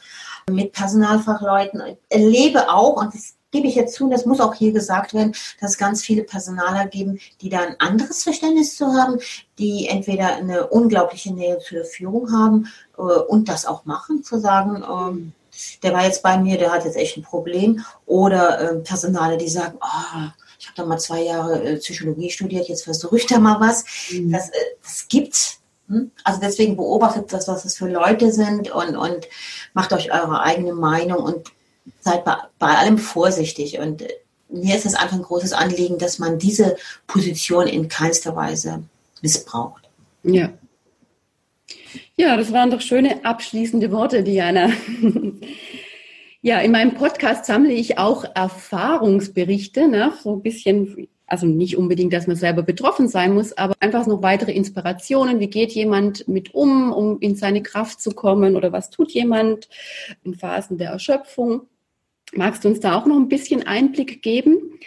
mit 0.51 0.73
Personalfachleuten. 0.73 1.83
Ich 1.87 1.97
erlebe 2.09 2.71
auch, 2.71 3.01
und 3.03 3.15
das 3.15 3.36
gebe 3.57 3.69
ich 3.69 3.75
jetzt 3.75 3.95
zu, 3.95 4.11
das 4.11 4.27
muss 4.27 4.41
auch 4.41 4.53
hier 4.53 4.73
gesagt 4.73 5.15
werden, 5.15 5.33
dass 5.61 5.73
es 5.73 5.79
ganz 5.79 6.03
viele 6.03 6.25
Personaler 6.25 6.87
geben, 6.87 7.19
die 7.41 7.49
da 7.49 7.61
ein 7.61 7.81
anderes 7.81 8.23
Verständnis 8.23 8.77
zu 8.77 8.87
haben, 8.87 9.19
die 9.59 9.89
entweder 9.89 10.37
eine 10.37 10.67
unglaubliche 10.67 11.33
Nähe 11.33 11.59
zur 11.59 11.85
Führung 11.85 12.31
haben 12.33 12.69
äh, 12.99 13.01
und 13.01 13.49
das 13.49 13.65
auch 13.65 13.87
machen, 13.87 14.23
zu 14.23 14.39
sagen, 14.39 14.85
ähm, 14.85 15.33
der 15.83 15.95
war 15.95 16.05
jetzt 16.05 16.23
bei 16.23 16.37
mir, 16.37 16.59
der 16.59 16.71
hat 16.71 16.85
jetzt 16.85 16.99
echt 16.99 17.17
ein 17.17 17.23
Problem. 17.23 17.83
Oder 18.05 18.61
äh, 18.61 18.75
Personale, 18.81 19.39
die 19.39 19.49
sagen, 19.49 19.79
oh, 19.81 20.29
ich 20.59 20.67
habe 20.67 20.77
da 20.77 20.85
mal 20.85 20.99
zwei 20.99 21.23
Jahre 21.23 21.63
äh, 21.63 21.77
Psychologie 21.77 22.29
studiert, 22.29 22.69
jetzt 22.69 22.85
versuche 22.85 23.17
ich 23.17 23.27
da 23.27 23.39
mal 23.39 23.59
was. 23.59 23.85
Mhm. 24.13 24.33
Das, 24.33 24.51
äh, 24.51 24.55
das 24.83 25.07
gibt's. 25.09 25.61
Hm? 25.89 26.11
Also 26.25 26.41
deswegen 26.41 26.77
beobachtet 26.77 27.33
das, 27.33 27.49
was 27.49 27.63
das 27.63 27.77
für 27.77 27.89
Leute 27.89 28.33
sind 28.33 28.71
und, 28.71 28.97
und 28.97 29.29
macht 29.73 29.95
euch 29.95 30.13
eure 30.13 30.43
eigene 30.43 30.75
Meinung 30.75 31.23
und 31.23 31.53
seid 32.01 32.25
bei, 32.25 32.37
bei 32.59 32.77
allem 32.77 32.99
vorsichtig. 32.99 33.79
Und 33.79 34.05
mir 34.49 34.77
ist 34.77 34.87
es 34.87 34.95
einfach 34.95 35.17
ein 35.17 35.23
großes 35.23 35.53
Anliegen, 35.53 35.99
dass 35.99 36.19
man 36.19 36.39
diese 36.39 36.77
Position 37.07 37.67
in 37.67 37.89
keinster 37.89 38.37
Weise 38.37 38.85
missbraucht. 39.23 39.89
Ja. 40.23 40.53
Ja, 42.17 42.37
das 42.37 42.53
waren 42.53 42.71
doch 42.71 42.81
schöne 42.81 43.25
abschließende 43.25 43.91
Worte, 43.91 44.23
Diana. 44.23 44.71
ja, 46.43 46.61
in 46.61 46.73
meinem 46.73 46.95
Podcast 46.95 47.45
sammle 47.45 47.73
ich 47.73 47.99
auch 47.99 48.25
Erfahrungsberichte, 48.35 49.89
ne? 49.89 50.13
so 50.23 50.35
ein 50.35 50.43
bisschen, 50.43 51.09
also 51.27 51.47
nicht 51.47 51.77
unbedingt, 51.77 52.13
dass 52.13 52.27
man 52.27 52.37
selber 52.37 52.63
betroffen 52.63 53.09
sein 53.09 53.35
muss, 53.35 53.53
aber 53.53 53.75
einfach 53.81 54.07
noch 54.07 54.23
weitere 54.23 54.53
Inspirationen. 54.53 55.41
Wie 55.41 55.51
geht 55.51 55.73
jemand 55.73 56.27
mit 56.29 56.55
um, 56.55 56.93
um 56.93 57.21
in 57.21 57.37
seine 57.37 57.63
Kraft 57.63 58.01
zu 58.01 58.13
kommen 58.13 58.57
oder 58.57 58.73
was 58.73 58.91
tut 58.91 59.13
jemand 59.13 59.69
in 60.25 60.35
Phasen 60.35 60.79
der 60.79 60.91
Erschöpfung? 60.91 61.63
Magst 62.37 62.65
du 62.65 62.69
uns 62.69 62.81
da 62.81 62.97
auch 62.97 63.07
noch 63.07 63.17
ein 63.17 63.29
bisschen 63.29 63.67
Einblick 63.67 64.23
geben? 64.23 64.79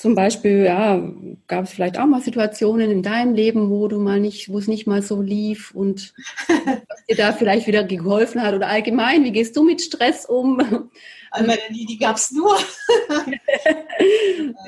Zum 0.00 0.14
Beispiel, 0.14 0.64
ja, 0.64 1.12
gab 1.46 1.64
es 1.64 1.72
vielleicht 1.72 1.98
auch 1.98 2.06
mal 2.06 2.22
Situationen 2.22 2.90
in 2.90 3.02
deinem 3.02 3.34
Leben, 3.34 3.68
wo 3.68 3.86
du 3.86 4.00
mal 4.00 4.18
nicht, 4.18 4.50
wo 4.50 4.58
es 4.58 4.66
nicht 4.66 4.86
mal 4.86 5.02
so 5.02 5.20
lief 5.20 5.72
und 5.74 6.14
was 6.48 7.04
dir 7.06 7.16
da 7.16 7.32
vielleicht 7.32 7.66
wieder 7.66 7.84
geholfen 7.84 8.42
hat 8.42 8.54
oder 8.54 8.68
allgemein, 8.68 9.24
wie 9.24 9.32
gehst 9.32 9.56
du 9.56 9.62
mit 9.62 9.82
Stress 9.82 10.24
um? 10.24 10.88
Also 11.30 11.52
die, 11.70 11.84
die 11.84 11.98
gab 11.98 12.16
es 12.16 12.32
nur. 12.32 12.56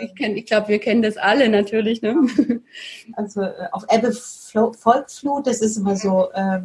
ich 0.03 0.21
ich 0.21 0.47
glaube, 0.47 0.69
wir 0.69 0.79
kennen 0.79 1.03
das 1.03 1.17
alle 1.17 1.49
natürlich. 1.49 2.03
Ne? 2.03 2.15
Also 3.15 3.41
äh, 3.41 3.69
auf 3.73 3.85
Ebbe 3.89 4.13
Volksflut, 4.13 5.47
das 5.47 5.63
ist 5.63 5.79
immer 5.79 5.97
so 5.97 6.31
äh, 6.35 6.61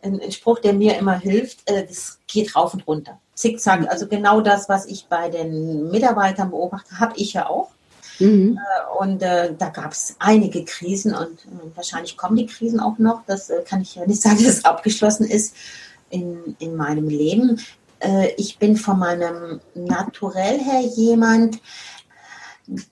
ein, 0.00 0.20
ein, 0.20 0.32
Spruch, 0.32 0.60
der 0.60 0.74
mir 0.74 0.96
immer 0.96 1.18
hilft, 1.18 1.68
äh, 1.68 1.86
das 1.86 2.20
geht 2.28 2.54
rauf 2.54 2.72
und 2.72 2.86
runter 2.86 3.20
zickzack. 3.38 3.88
Also 3.88 4.08
genau 4.08 4.40
das, 4.40 4.68
was 4.68 4.86
ich 4.86 5.06
bei 5.06 5.28
den 5.28 5.90
Mitarbeitern 5.90 6.50
beobachte, 6.50 6.98
habe 6.98 7.14
ich 7.16 7.34
ja 7.34 7.48
auch. 7.48 7.70
Mhm. 8.18 8.58
Äh, 8.58 8.98
und 8.98 9.22
äh, 9.22 9.54
da 9.56 9.68
gab 9.68 9.92
es 9.92 10.16
einige 10.18 10.64
Krisen 10.64 11.14
und 11.14 11.44
äh, 11.44 11.76
wahrscheinlich 11.76 12.16
kommen 12.16 12.36
die 12.36 12.46
Krisen 12.46 12.80
auch 12.80 12.98
noch. 12.98 13.22
Das 13.26 13.48
äh, 13.48 13.62
kann 13.62 13.80
ich 13.80 13.94
ja 13.94 14.06
nicht 14.06 14.22
sagen, 14.22 14.38
dass 14.38 14.58
es 14.58 14.64
abgeschlossen 14.64 15.24
ist 15.24 15.54
in, 16.10 16.56
in 16.58 16.74
meinem 16.74 17.08
Leben. 17.08 17.60
Äh, 18.00 18.32
ich 18.36 18.58
bin 18.58 18.76
von 18.76 18.98
meinem 18.98 19.60
Naturell 19.74 20.58
her 20.58 20.80
jemand, 20.80 21.60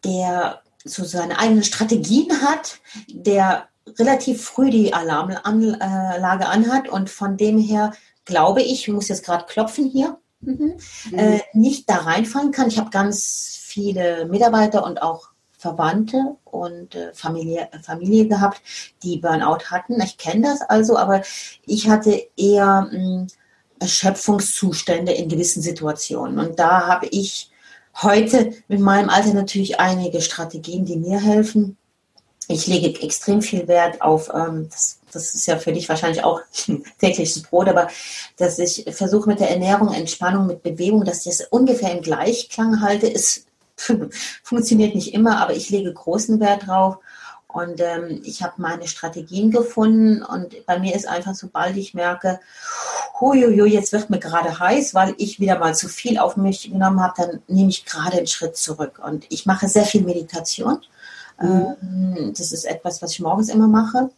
der 0.05 0.63
so 0.85 1.05
seine 1.05 1.41
eigenen 1.41 1.65
Strategien 1.65 2.41
hat, 2.43 2.79
der 3.09 3.67
relativ 3.99 4.45
früh 4.45 4.71
die 4.71 4.95
Alarmanlage 4.95 6.47
anhat 6.47 6.89
und 6.89 7.11
von 7.11 7.37
dem 7.37 7.59
her 7.59 7.93
glaube 8.25 8.63
ich, 8.63 8.89
ich 8.89 8.89
muss 8.89 9.09
jetzt 9.09 9.25
gerade 9.25 9.47
klopfen 9.47 9.87
hier, 9.87 10.19
mhm. 10.41 10.77
äh, 11.13 11.41
nicht 11.53 11.89
da 11.89 11.97
reinfallen 11.97 12.53
kann. 12.53 12.69
Ich 12.69 12.79
habe 12.79 12.91
ganz 12.91 13.59
viele 13.61 14.27
Mitarbeiter 14.27 14.85
und 14.85 15.03
auch 15.03 15.31
Verwandte 15.59 16.37
und 16.45 16.95
äh, 16.95 17.13
Familie, 17.15 17.69
Familie 17.83 18.29
gehabt, 18.29 18.61
die 19.03 19.19
Burnout 19.19 19.71
hatten. 19.71 20.01
Ich 20.01 20.19
kenne 20.19 20.49
das 20.49 20.63
also, 20.63 20.97
aber 20.97 21.23
ich 21.65 21.89
hatte 21.89 22.23
eher 22.37 22.89
mh, 22.91 22.93
hm, 22.93 23.27
Erschöpfungszustände 23.79 25.13
in 25.13 25.29
gewissen 25.29 25.63
Situationen. 25.63 26.39
Und 26.39 26.59
da 26.59 26.87
habe 26.87 27.07
ich 27.07 27.51
heute 28.03 28.53
mit 28.69 28.81
meinem 28.81 29.11
Alter 29.11 29.35
natürlich 29.35 29.81
einige 29.81 30.21
Strategien, 30.21 30.85
die 30.85 30.97
mir 30.97 31.21
helfen. 31.21 31.77
Ich 32.49 32.67
lege 32.67 33.03
extrem 33.03 33.43
viel 33.43 33.67
Wert 33.67 34.03
auf 34.03 34.31
ähm, 34.33 34.69
das 34.71 35.01
das 35.17 35.35
ist 35.35 35.47
ja 35.47 35.59
für 35.59 35.73
dich 35.73 35.89
wahrscheinlich 35.89 36.23
auch 36.23 36.41
tägliches 37.01 37.43
Brot, 37.43 37.69
aber 37.69 37.89
dass 38.37 38.59
ich 38.59 38.85
versuche 38.91 39.29
mit 39.29 39.41
der 39.41 39.51
Ernährung, 39.51 39.93
Entspannung, 39.93 40.47
mit 40.47 40.63
Bewegung, 40.63 41.05
dass 41.05 41.27
ich 41.27 41.39
das 41.39 41.49
ungefähr 41.49 41.93
im 41.93 42.03
Gleichklang 42.03 42.81
halte, 42.81 43.09
ist, 43.09 43.47
funktioniert 44.43 44.95
nicht 44.95 45.15
immer, 45.15 45.41
aber 45.41 45.55
ich 45.55 45.71
lege 45.71 45.93
großen 45.93 46.41
Wert 46.41 46.67
drauf. 46.67 46.99
Und 47.49 47.81
ähm, 47.81 48.21
ich 48.25 48.43
habe 48.43 48.55
meine 48.59 48.87
Strategien 48.87 49.51
gefunden 49.51 50.23
und 50.23 50.67
bei 50.67 50.79
mir 50.79 50.95
ist 50.95 51.09
einfach, 51.09 51.35
sobald 51.35 51.75
ich 51.79 51.95
merke, 51.95 52.39
huiuiui, 53.19 53.73
jetzt 53.73 53.93
wird 53.93 54.11
mir 54.11 54.19
gerade 54.19 54.59
heiß, 54.59 54.95
weil 54.95 55.15
ich 55.17 55.41
wieder 55.41 55.59
mal 55.59 55.75
zu 55.75 55.89
viel 55.89 56.19
auf 56.19 56.37
mich 56.37 56.71
genommen 56.71 57.01
habe, 57.01 57.15
dann 57.17 57.43
nehme 57.49 57.71
ich 57.71 57.87
gerade 57.87 58.19
einen 58.19 58.27
Schritt 58.27 58.59
zurück. 58.59 59.01
Und 59.03 59.25
ich 59.31 59.47
mache 59.47 59.69
sehr 59.69 59.87
viel 59.87 60.03
Meditation. 60.03 60.83
Mhm. 61.41 61.77
Ähm, 61.83 62.35
das 62.37 62.53
ist 62.53 62.65
etwas, 62.65 63.03
was 63.03 63.13
ich 63.13 63.21
morgens 63.21 63.49
immer 63.49 63.69
mache. 63.69 64.11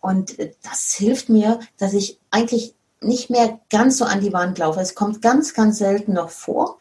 Und 0.00 0.36
das 0.62 0.94
hilft 0.94 1.28
mir, 1.28 1.60
dass 1.78 1.94
ich 1.94 2.18
eigentlich 2.30 2.74
nicht 3.00 3.30
mehr 3.30 3.60
ganz 3.70 3.98
so 3.98 4.04
an 4.04 4.20
die 4.20 4.32
Wand 4.32 4.58
laufe. 4.58 4.80
Es 4.80 4.94
kommt 4.94 5.22
ganz, 5.22 5.54
ganz 5.54 5.78
selten 5.78 6.12
noch 6.14 6.30
vor. 6.30 6.78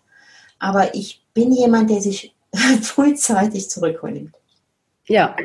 Aber 0.59 0.95
ich 0.95 1.23
bin 1.33 1.51
jemand, 1.51 1.89
der 1.89 2.01
sich 2.01 2.35
frühzeitig 2.81 3.69
zurückholt. 3.69 4.31
Ja, 5.05 5.35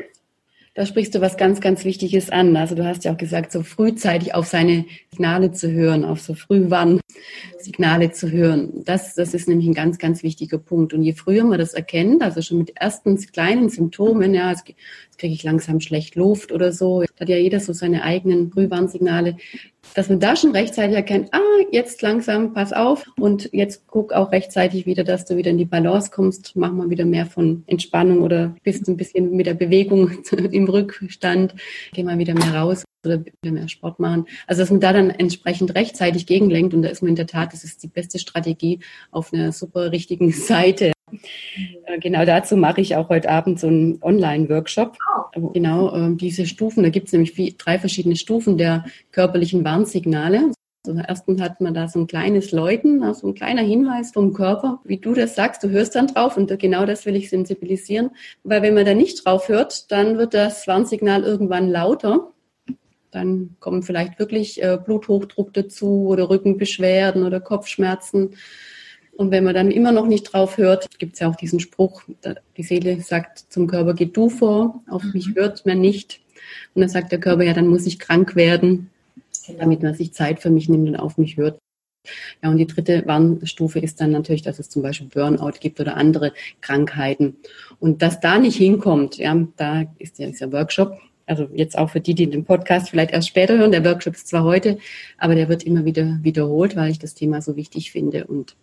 da 0.75 0.85
sprichst 0.85 1.15
du 1.15 1.21
was 1.21 1.37
ganz, 1.37 1.61
ganz 1.61 1.83
Wichtiges 1.83 2.29
an. 2.29 2.55
Also 2.55 2.75
du 2.75 2.85
hast 2.85 3.03
ja 3.03 3.13
auch 3.13 3.17
gesagt, 3.17 3.51
so 3.51 3.63
frühzeitig 3.63 4.33
auf 4.33 4.47
seine 4.47 4.85
Signale 5.11 5.51
zu 5.51 5.71
hören, 5.71 6.05
auf 6.05 6.21
so 6.21 6.33
frühwann 6.33 6.99
Signale 7.57 8.11
zu 8.11 8.31
hören. 8.31 8.83
Das, 8.85 9.15
das 9.15 9.33
ist 9.33 9.47
nämlich 9.47 9.67
ein 9.67 9.73
ganz, 9.73 9.97
ganz 9.97 10.23
wichtiger 10.23 10.57
Punkt. 10.57 10.93
Und 10.93 11.03
je 11.03 11.13
früher 11.13 11.43
man 11.43 11.59
das 11.59 11.73
erkennt, 11.73 12.21
also 12.21 12.41
schon 12.41 12.59
mit 12.59 12.77
ersten 12.77 13.17
kleinen 13.17 13.69
Symptomen, 13.69 14.33
ja, 14.33 14.51
jetzt, 14.51 14.63
kriege 15.19 15.33
ich 15.33 15.43
langsam 15.43 15.79
schlecht 15.79 16.15
Luft 16.15 16.51
oder 16.51 16.71
so, 16.71 17.03
hat 17.03 17.29
ja 17.29 17.37
jeder 17.37 17.59
so 17.59 17.73
seine 17.73 18.03
eigenen 18.03 18.51
Frühwarnsignale, 18.51 19.37
dass 19.93 20.09
man 20.09 20.19
da 20.19 20.35
schon 20.35 20.51
rechtzeitig 20.51 20.95
erkennt, 20.95 21.29
ah, 21.33 21.39
jetzt 21.71 22.01
langsam, 22.01 22.53
pass 22.53 22.73
auf 22.73 23.05
und 23.19 23.49
jetzt 23.53 23.87
guck 23.87 24.13
auch 24.13 24.31
rechtzeitig 24.31 24.85
wieder, 24.85 25.03
dass 25.03 25.25
du 25.25 25.35
wieder 25.35 25.51
in 25.51 25.57
die 25.57 25.65
Balance 25.65 26.11
kommst, 26.11 26.55
mach 26.55 26.71
mal 26.71 26.89
wieder 26.89 27.05
mehr 27.05 27.25
von 27.25 27.63
Entspannung 27.67 28.21
oder 28.21 28.55
bist 28.63 28.87
ein 28.87 28.97
bisschen 28.97 29.31
mit 29.31 29.45
der 29.45 29.53
Bewegung 29.53 30.11
im 30.51 30.67
Rückstand, 30.67 31.55
geh 31.93 32.03
mal 32.03 32.17
wieder 32.17 32.33
mehr 32.33 32.55
raus 32.55 32.83
oder 33.05 33.23
wieder 33.23 33.53
mehr 33.53 33.67
Sport 33.67 33.99
machen. 33.99 34.25
Also 34.47 34.61
dass 34.61 34.71
man 34.71 34.79
da 34.79 34.93
dann 34.93 35.09
entsprechend 35.09 35.75
rechtzeitig 35.75 36.25
gegenlenkt 36.25 36.73
und 36.73 36.81
da 36.81 36.89
ist 36.89 37.01
man 37.01 37.09
in 37.09 37.15
der 37.15 37.27
Tat, 37.27 37.53
das 37.53 37.63
ist 37.63 37.83
die 37.83 37.87
beste 37.87 38.19
Strategie 38.19 38.79
auf 39.11 39.33
einer 39.33 39.51
super 39.51 39.91
richtigen 39.91 40.31
Seite. 40.31 40.91
Äh, 41.85 41.99
genau 41.99 42.25
dazu 42.25 42.57
mache 42.57 42.81
ich 42.81 42.95
auch 42.95 43.09
heute 43.09 43.29
Abend 43.29 43.59
so 43.59 43.67
einen 43.67 43.99
Online-Workshop. 44.01 44.97
Genau 45.53 45.95
äh, 45.95 46.15
diese 46.15 46.45
Stufen, 46.45 46.83
da 46.83 46.89
gibt 46.89 47.07
es 47.07 47.13
nämlich 47.13 47.57
drei 47.57 47.79
verschiedene 47.79 48.15
Stufen 48.15 48.57
der 48.57 48.85
körperlichen 49.11 49.63
Warnsignale. 49.63 50.51
Also 50.87 51.01
erstens 51.05 51.41
hat 51.41 51.59
man 51.59 51.73
da 51.73 51.87
so 51.87 51.99
ein 51.99 52.07
kleines 52.07 52.51
Läuten, 52.51 53.13
so 53.13 53.27
ein 53.27 53.33
kleiner 53.35 53.61
Hinweis 53.61 54.11
vom 54.11 54.33
Körper, 54.33 54.79
wie 54.85 54.97
du 54.97 55.13
das 55.13 55.35
sagst, 55.35 55.61
du 55.61 55.69
hörst 55.69 55.93
dann 55.95 56.07
drauf 56.07 56.37
und 56.37 56.57
genau 56.57 56.85
das 56.85 57.05
will 57.05 57.17
ich 57.17 57.29
sensibilisieren, 57.29 58.11
weil 58.43 58.61
wenn 58.61 58.73
man 58.73 58.85
da 58.85 58.93
nicht 58.93 59.25
drauf 59.25 59.49
hört, 59.49 59.91
dann 59.91 60.17
wird 60.17 60.33
das 60.33 60.67
Warnsignal 60.67 61.23
irgendwann 61.23 61.69
lauter 61.69 62.31
dann 63.11 63.55
kommen 63.59 63.83
vielleicht 63.83 64.19
wirklich 64.19 64.61
äh, 64.61 64.77
Bluthochdruck 64.83 65.53
dazu 65.53 66.07
oder 66.07 66.29
Rückenbeschwerden 66.29 67.23
oder 67.23 67.39
Kopfschmerzen. 67.39 68.35
Und 69.19 69.31
wenn 69.31 69.43
man 69.43 69.53
dann 69.53 69.69
immer 69.69 69.91
noch 69.91 70.07
nicht 70.07 70.31
drauf 70.31 70.55
hört, 70.55 70.97
gibt 70.97 71.15
es 71.15 71.19
ja 71.19 71.29
auch 71.29 71.35
diesen 71.35 71.59
Spruch, 71.59 72.03
die 72.55 72.63
Seele 72.63 73.01
sagt 73.01 73.39
zum 73.49 73.67
Körper, 73.67 73.93
geh 73.93 74.05
du 74.05 74.29
vor, 74.29 74.81
auf 74.87 75.03
mhm. 75.03 75.11
mich 75.13 75.35
hört 75.35 75.65
man 75.65 75.81
nicht. 75.81 76.21
Und 76.73 76.79
dann 76.79 76.89
sagt 76.89 77.11
der 77.11 77.19
Körper, 77.19 77.43
ja, 77.43 77.51
dann 77.51 77.67
muss 77.67 77.85
ich 77.85 77.99
krank 77.99 78.37
werden, 78.37 78.89
damit 79.57 79.83
man 79.83 79.93
sich 79.93 80.13
Zeit 80.13 80.39
für 80.39 80.49
mich 80.49 80.69
nimmt 80.69 80.87
und 80.87 80.95
auf 80.95 81.17
mich 81.17 81.35
hört. 81.35 81.59
Ja, 82.41 82.49
und 82.49 82.55
die 82.55 82.65
dritte 82.65 83.05
Warnstufe 83.07 83.79
ist 83.79 83.99
dann 83.99 84.11
natürlich, 84.11 84.43
dass 84.43 84.57
es 84.57 84.69
zum 84.69 84.83
Beispiel 84.83 85.09
Burnout 85.09 85.59
gibt 85.59 85.81
oder 85.81 85.97
andere 85.97 86.31
Krankheiten. 86.61 87.35
Und 87.81 88.01
dass 88.01 88.21
da 88.21 88.39
nicht 88.39 88.55
hinkommt, 88.55 89.17
ja, 89.17 89.35
da 89.57 89.83
ist 89.97 90.17
ja 90.19 90.27
dieser 90.27 90.53
Workshop 90.53 90.97
also 91.29 91.47
jetzt 91.53 91.77
auch 91.77 91.91
für 91.91 92.01
die, 92.01 92.15
die 92.15 92.29
den 92.29 92.43
Podcast 92.43 92.89
vielleicht 92.89 93.11
erst 93.11 93.27
später 93.27 93.57
hören, 93.57 93.71
der 93.71 93.85
Workshop 93.85 94.15
ist 94.15 94.27
zwar 94.27 94.43
heute, 94.43 94.79
aber 95.17 95.35
der 95.35 95.47
wird 95.47 95.63
immer 95.63 95.85
wieder 95.85 96.17
wiederholt, 96.21 96.75
weil 96.75 96.91
ich 96.91 96.99
das 96.99 97.13
Thema 97.13 97.41
so 97.41 97.55
wichtig 97.55 97.91
finde 97.91 98.25
und 98.25 98.55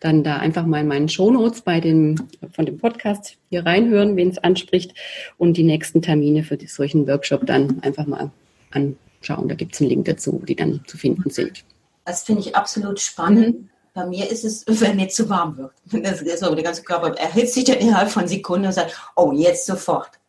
dann 0.00 0.22
da 0.22 0.36
einfach 0.36 0.64
mal 0.64 0.80
in 0.80 0.88
meinen 0.88 1.08
Shownotes 1.08 1.62
bei 1.62 1.80
dem, 1.80 2.16
von 2.52 2.64
dem 2.64 2.78
Podcast 2.78 3.36
hier 3.50 3.66
reinhören, 3.66 4.16
wen 4.16 4.30
es 4.30 4.38
anspricht 4.38 4.94
und 5.36 5.56
die 5.56 5.64
nächsten 5.64 6.00
Termine 6.00 6.44
für 6.44 6.56
die, 6.56 6.66
solchen 6.66 7.06
Workshop 7.08 7.44
dann 7.46 7.80
einfach 7.82 8.06
mal 8.06 8.30
anschauen. 8.70 9.48
Da 9.48 9.54
gibt 9.54 9.74
es 9.74 9.80
einen 9.80 9.90
Link 9.90 10.04
dazu, 10.04 10.42
die 10.46 10.56
dann 10.56 10.80
zu 10.86 10.96
finden 10.96 11.30
sind. 11.30 11.64
Das 12.04 12.22
finde 12.22 12.42
ich 12.42 12.54
absolut 12.54 13.00
spannend. 13.00 13.60
Mhm. 13.60 13.68
Bei 13.94 14.06
mir 14.06 14.30
ist 14.30 14.44
es, 14.44 14.64
wenn 14.80 14.96
mir 14.96 15.08
zu 15.08 15.28
warm 15.28 15.56
wird. 15.56 15.72
Das 16.04 16.22
ist 16.22 16.40
so, 16.40 16.54
der 16.54 16.64
ganze 16.64 16.82
Körper 16.82 17.16
erhitzt 17.18 17.54
sich 17.54 17.64
dann 17.64 17.78
innerhalb 17.78 18.10
von 18.10 18.28
Sekunden 18.28 18.66
und 18.66 18.72
sagt, 18.72 18.96
oh, 19.16 19.32
jetzt 19.32 19.66
sofort. 19.66 20.10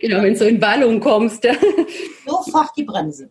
genau, 0.00 0.22
wenn 0.22 0.32
du 0.32 0.38
so 0.38 0.44
in 0.44 0.60
Ballung 0.60 1.00
kommst. 1.00 1.46
Sofort 2.26 2.70
die 2.76 2.84
Bremse. 2.84 3.30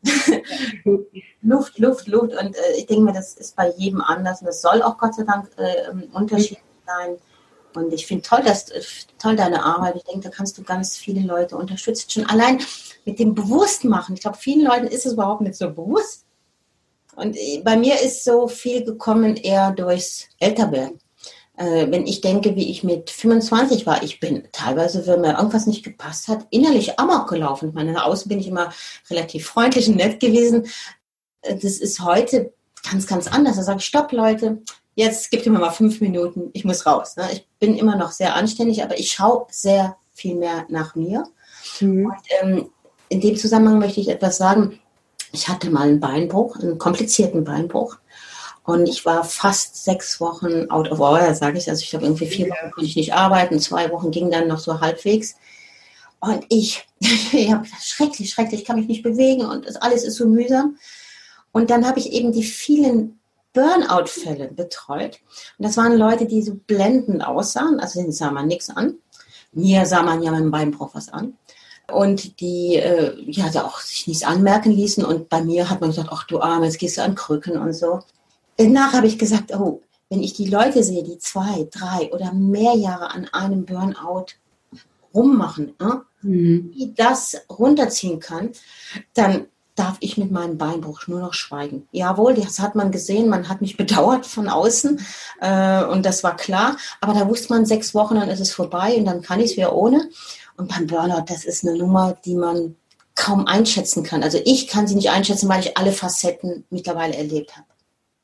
Luft, 1.41 1.77
Luft, 1.79 2.07
Luft. 2.07 2.33
Und 2.35 2.55
äh, 2.55 2.77
ich 2.77 2.85
denke 2.85 3.03
mir, 3.03 3.13
das 3.13 3.33
ist 3.33 3.55
bei 3.55 3.71
jedem 3.77 4.01
anders. 4.01 4.41
Und 4.41 4.47
das 4.47 4.61
soll 4.61 4.81
auch 4.81 4.97
Gott 4.97 5.15
sei 5.15 5.23
Dank 5.23 5.49
äh, 5.57 5.91
unterschiedlich 6.13 6.63
sein. 6.85 7.17
Und 7.75 7.91
ich 7.91 8.05
finde 8.05 8.23
toll, 8.23 8.41
dass, 8.43 8.67
toll 9.17 9.35
deine 9.35 9.63
Arbeit. 9.63 9.95
Ich 9.95 10.03
denke, 10.03 10.21
da 10.21 10.29
kannst 10.29 10.57
du 10.57 10.63
ganz 10.63 10.95
viele 10.95 11.21
Leute 11.21 11.57
unterstützen. 11.57 12.09
Schon 12.09 12.25
allein 12.25 12.59
mit 13.05 13.19
dem 13.19 13.33
Bewusstmachen. 13.33 14.15
Ich 14.15 14.21
glaube, 14.21 14.37
vielen 14.37 14.65
Leuten 14.65 14.87
ist 14.87 15.05
es 15.05 15.13
überhaupt 15.13 15.41
nicht 15.41 15.55
so 15.55 15.69
bewusst. 15.69 16.25
Und 17.15 17.35
äh, 17.35 17.61
bei 17.63 17.77
mir 17.77 17.99
ist 18.01 18.23
so 18.23 18.47
viel 18.47 18.83
gekommen 18.83 19.35
eher 19.35 19.71
durchs 19.71 20.27
Älterwerden 20.39 20.99
äh, 21.57 21.91
wenn 21.91 22.07
ich 22.07 22.21
denke, 22.21 22.55
wie 22.55 22.71
ich 22.71 22.83
mit 22.83 23.09
25 23.09 23.85
war, 23.85 24.01
ich 24.03 24.19
bin 24.19 24.47
teilweise, 24.51 25.05
wenn 25.05 25.21
mir 25.21 25.37
irgendwas 25.37 25.67
nicht 25.67 25.83
gepasst 25.83 26.27
hat, 26.27 26.47
innerlich 26.49 26.99
amok 26.99 27.29
gelaufen. 27.29 27.69
Ich 27.69 27.75
meine, 27.75 27.93
nach 27.93 28.05
außen 28.05 28.27
bin 28.27 28.39
ich 28.39 28.47
immer 28.47 28.71
relativ 29.09 29.45
freundlich 29.45 29.87
und 29.87 29.97
nett 29.97 30.19
gewesen. 30.19 30.67
Äh, 31.41 31.55
das 31.55 31.77
ist 31.77 31.99
heute 31.99 32.53
ganz, 32.89 33.07
ganz 33.07 33.27
anders. 33.27 33.55
Da 33.55 33.63
sage 33.63 33.79
ich, 33.79 33.85
stopp, 33.85 34.11
Leute, 34.11 34.61
jetzt 34.95 35.29
gibt 35.29 35.45
ihr 35.45 35.51
mir 35.51 35.59
mal 35.59 35.71
fünf 35.71 36.01
Minuten, 36.01 36.49
ich 36.53 36.65
muss 36.65 36.85
raus. 36.85 37.15
Ne? 37.17 37.27
Ich 37.31 37.47
bin 37.59 37.77
immer 37.77 37.95
noch 37.95 38.11
sehr 38.11 38.35
anständig, 38.35 38.83
aber 38.83 38.97
ich 38.97 39.11
schaue 39.11 39.45
sehr 39.49 39.97
viel 40.11 40.35
mehr 40.35 40.65
nach 40.69 40.95
mir. 40.95 41.23
Mhm. 41.79 42.05
Und, 42.05 42.15
ähm, 42.41 42.69
in 43.09 43.21
dem 43.21 43.35
Zusammenhang 43.35 43.77
möchte 43.77 43.99
ich 43.99 44.09
etwas 44.09 44.37
sagen. 44.37 44.79
Ich 45.31 45.47
hatte 45.47 45.69
mal 45.69 45.87
einen 45.87 45.99
Beinbruch, 45.99 46.57
einen 46.57 46.77
komplizierten 46.77 47.43
Beinbruch. 47.43 47.97
Und 48.65 48.87
ich 48.87 49.05
war 49.05 49.23
fast 49.23 49.83
sechs 49.83 50.21
Wochen 50.21 50.69
out 50.69 50.89
of 50.89 50.99
order, 50.99 51.35
sage 51.35 51.57
ich. 51.57 51.69
Also 51.69 51.81
ich 51.81 51.89
glaube, 51.89 52.05
irgendwie 52.05 52.27
vier 52.27 52.49
Wochen 52.49 52.71
konnte 52.71 52.87
ich 52.87 52.95
nicht 52.95 53.13
arbeiten, 53.13 53.59
zwei 53.59 53.91
Wochen 53.91 54.11
ging 54.11 54.31
dann 54.31 54.47
noch 54.47 54.59
so 54.59 54.79
halbwegs. 54.79 55.35
Und 56.19 56.45
ich, 56.47 56.87
ich 56.99 57.51
habe 57.51 57.65
gedacht, 57.65 57.83
schrecklich, 57.83 58.29
schrecklich, 58.29 58.61
ich 58.61 58.65
kann 58.65 58.77
mich 58.77 58.87
nicht 58.87 59.03
bewegen 59.03 59.45
und 59.45 59.67
das 59.67 59.75
alles 59.75 60.05
ist 60.05 60.15
so 60.15 60.27
mühsam. 60.27 60.77
Und 61.51 61.69
dann 61.69 61.85
habe 61.85 61.99
ich 61.99 62.13
eben 62.13 62.31
die 62.31 62.43
vielen 62.43 63.19
Burnout-Fälle 63.51 64.47
betreut. 64.47 65.19
Und 65.57 65.65
das 65.65 65.77
waren 65.77 65.97
Leute, 65.97 66.25
die 66.25 66.41
so 66.41 66.55
blendend 66.55 67.23
aussahen, 67.25 67.79
also 67.79 67.99
denen 67.99 68.11
sah 68.11 68.31
man 68.31 68.47
nichts 68.47 68.69
an. 68.69 68.95
Mir 69.51 69.85
sah 69.85 70.01
man 70.01 70.23
ja 70.23 70.31
mit 70.31 70.39
dem 70.39 70.51
Beinbruch 70.51 70.95
was 70.95 71.09
an. 71.09 71.37
Und 71.91 72.39
die 72.39 72.77
äh, 72.77 73.13
ja 73.29 73.45
also 73.45 73.59
auch 73.59 73.79
sich 73.81 74.07
nichts 74.07 74.23
anmerken 74.23 74.71
ließen. 74.71 75.03
Und 75.03 75.27
bei 75.27 75.43
mir 75.43 75.69
hat 75.69 75.81
man 75.81 75.89
gesagt, 75.91 76.09
ach 76.11 76.23
du 76.23 76.39
Arme, 76.39 76.65
jetzt 76.65 76.79
gehst 76.79 76.97
du 76.97 77.03
an 77.03 77.15
Krücken 77.15 77.57
und 77.57 77.73
so. 77.73 78.01
Danach 78.57 78.93
habe 78.93 79.07
ich 79.07 79.17
gesagt, 79.17 79.53
oh, 79.55 79.81
wenn 80.09 80.21
ich 80.21 80.33
die 80.33 80.47
Leute 80.47 80.83
sehe, 80.83 81.03
die 81.03 81.17
zwei, 81.17 81.67
drei 81.71 82.11
oder 82.11 82.33
mehr 82.33 82.75
Jahre 82.75 83.11
an 83.11 83.27
einem 83.33 83.65
Burnout 83.65 84.27
rummachen, 85.13 85.73
äh, 85.79 86.25
mhm. 86.25 86.71
wie 86.73 86.93
das 86.95 87.35
runterziehen 87.49 88.19
kann, 88.19 88.51
dann 89.13 89.47
darf 89.75 89.97
ich 90.01 90.17
mit 90.17 90.31
meinem 90.31 90.57
Beinbruch 90.57 91.07
nur 91.07 91.19
noch 91.19 91.33
schweigen. 91.33 91.87
Jawohl, 91.91 92.35
das 92.35 92.59
hat 92.59 92.75
man 92.75 92.91
gesehen, 92.91 93.27
man 93.27 93.49
hat 93.49 93.61
mich 93.61 93.77
bedauert 93.83 94.25
von 94.25 94.47
außen 94.49 94.99
äh, 95.41 95.83
und 95.85 96.05
das 96.05 96.23
war 96.23 96.35
klar, 96.35 96.77
aber 97.01 97.13
da 97.13 97.27
wusste 97.27 97.53
man 97.53 97.65
sechs 97.65 97.95
Wochen, 97.95 98.15
dann 98.15 98.29
ist 98.29 98.39
es 98.39 98.51
vorbei 98.51 98.95
und 98.95 99.05
dann 99.05 99.21
kann 99.21 99.39
ich 99.39 99.51
es 99.51 99.57
wieder 99.57 99.75
ohne. 99.75 100.09
Und 100.57 100.69
beim 100.69 100.85
Burnout, 100.85 101.25
das 101.27 101.45
ist 101.45 101.65
eine 101.65 101.75
Nummer, 101.75 102.15
die 102.23 102.35
man 102.35 102.75
kaum 103.15 103.47
einschätzen 103.47 104.03
kann. 104.03 104.21
Also 104.21 104.39
ich 104.43 104.67
kann 104.67 104.87
sie 104.87 104.95
nicht 104.95 105.09
einschätzen, 105.09 105.49
weil 105.49 105.61
ich 105.61 105.77
alle 105.77 105.91
Facetten 105.91 106.65
mittlerweile 106.69 107.15
erlebt 107.15 107.55
habe. 107.55 107.65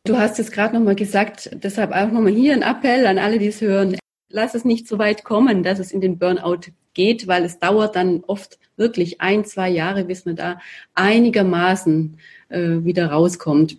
Du 0.05 0.17
hast 0.17 0.39
es 0.39 0.51
gerade 0.51 0.75
nochmal 0.75 0.95
gesagt, 0.95 1.49
deshalb 1.53 1.91
auch 1.91 2.11
nochmal 2.11 2.31
hier 2.31 2.53
ein 2.53 2.61
Appell 2.61 3.05
an 3.05 3.17
alle, 3.17 3.39
die 3.39 3.47
es 3.47 3.61
hören. 3.61 3.97
Lass 4.29 4.55
es 4.55 4.65
nicht 4.65 4.87
so 4.87 4.97
weit 4.97 5.23
kommen, 5.23 5.63
dass 5.63 5.79
es 5.79 5.91
in 5.91 6.01
den 6.01 6.17
Burnout 6.17 6.71
geht, 6.93 7.27
weil 7.27 7.43
es 7.43 7.59
dauert 7.59 7.95
dann 7.95 8.23
oft 8.25 8.59
wirklich 8.77 9.21
ein, 9.21 9.45
zwei 9.45 9.69
Jahre, 9.69 10.05
bis 10.05 10.25
man 10.25 10.35
da 10.35 10.59
einigermaßen 10.95 12.17
äh, 12.49 12.59
wieder 12.83 13.11
rauskommt. 13.11 13.77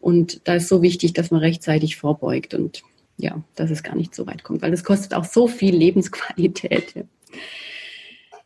Und 0.00 0.46
da 0.46 0.54
ist 0.54 0.68
so 0.68 0.80
wichtig, 0.82 1.12
dass 1.12 1.30
man 1.30 1.40
rechtzeitig 1.40 1.96
vorbeugt 1.96 2.54
und 2.54 2.82
ja, 3.16 3.42
dass 3.56 3.70
es 3.70 3.82
gar 3.82 3.96
nicht 3.96 4.14
so 4.14 4.26
weit 4.26 4.44
kommt, 4.44 4.62
weil 4.62 4.72
es 4.72 4.84
kostet 4.84 5.12
auch 5.12 5.24
so 5.24 5.48
viel 5.48 5.74
Lebensqualität. 5.74 6.94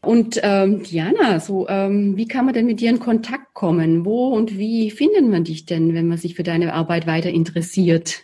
Und 0.04 0.40
ähm, 0.42 0.82
Diana, 0.82 1.38
so 1.38 1.68
ähm, 1.68 2.16
wie 2.16 2.26
kann 2.26 2.44
man 2.44 2.54
denn 2.54 2.66
mit 2.66 2.80
dir 2.80 2.90
in 2.90 2.98
Kontakt 2.98 3.54
kommen? 3.54 4.04
Wo 4.04 4.28
und 4.28 4.58
wie 4.58 4.90
findet 4.90 5.24
man 5.28 5.44
dich 5.44 5.64
denn, 5.64 5.94
wenn 5.94 6.08
man 6.08 6.18
sich 6.18 6.34
für 6.34 6.42
deine 6.42 6.74
Arbeit 6.74 7.06
weiter 7.06 7.30
interessiert? 7.30 8.22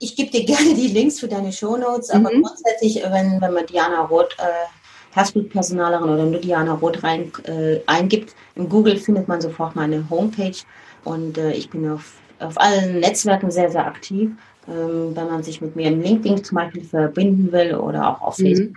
Ich 0.00 0.16
gebe 0.16 0.30
dir 0.30 0.44
gerne 0.44 0.74
die 0.74 0.88
Links 0.88 1.20
für 1.20 1.28
deine 1.28 1.50
Shownotes, 1.50 2.10
aber 2.10 2.30
mhm. 2.30 2.42
grundsätzlich, 2.42 3.02
wenn, 3.02 3.40
wenn 3.40 3.54
man 3.54 3.66
Diana 3.66 4.02
Roth 4.02 4.36
äh, 4.38 5.14
Herzblutpersonalerin 5.14 6.10
oder 6.10 6.26
nur 6.26 6.40
Diana 6.40 6.74
Roth 6.74 7.02
rein 7.02 7.32
äh, 7.44 7.80
eingibt. 7.86 8.34
In 8.56 8.68
Google 8.68 8.96
findet 8.96 9.28
man 9.28 9.40
sofort 9.40 9.76
meine 9.76 10.10
Homepage 10.10 10.56
und 11.04 11.38
äh, 11.38 11.52
ich 11.52 11.70
bin 11.70 11.88
auf, 11.88 12.14
auf 12.40 12.60
allen 12.60 13.00
Netzwerken 13.00 13.50
sehr, 13.50 13.70
sehr 13.70 13.86
aktiv. 13.86 14.32
Ähm, 14.68 15.14
wenn 15.14 15.26
man 15.28 15.42
sich 15.42 15.60
mit 15.60 15.76
mir 15.76 15.88
im 15.88 16.02
LinkedIn 16.02 16.42
zum 16.42 16.56
Beispiel 16.56 16.82
verbinden 16.82 17.52
will 17.52 17.74
oder 17.76 18.10
auch 18.10 18.22
auf 18.22 18.38
mhm. 18.38 18.44
Facebook, 18.44 18.76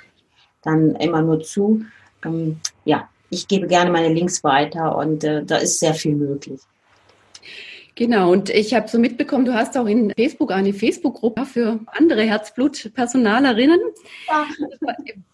dann 0.62 0.96
immer 0.96 1.22
nur 1.22 1.42
zu. 1.42 1.82
Ähm, 2.26 2.60
ja, 2.86 3.10
ich 3.30 3.48
gebe 3.48 3.68
gerne 3.68 3.92
meine 3.92 4.14
Links 4.14 4.44
weiter 4.44 4.98
und 4.98 5.24
äh, 5.24 5.44
da 5.44 5.58
ist 5.58 5.80
sehr 5.80 5.94
viel 5.94 6.16
möglich. 6.16 6.62
Genau, 7.96 8.32
und 8.32 8.52
ich 8.52 8.76
habe 8.76 8.88
so 8.88 9.00
mitbekommen, 9.00 9.46
du 9.46 9.56
hast 9.56 9.76
auch 9.76 9.88
in 9.88 10.14
Facebook 10.16 10.52
eine 10.52 10.72
Facebook-Gruppe 10.72 11.48
für 11.48 11.80
andere 11.88 12.22
Herzblutpersonalerinnen. 12.22 13.80
Ja. 14.28 14.46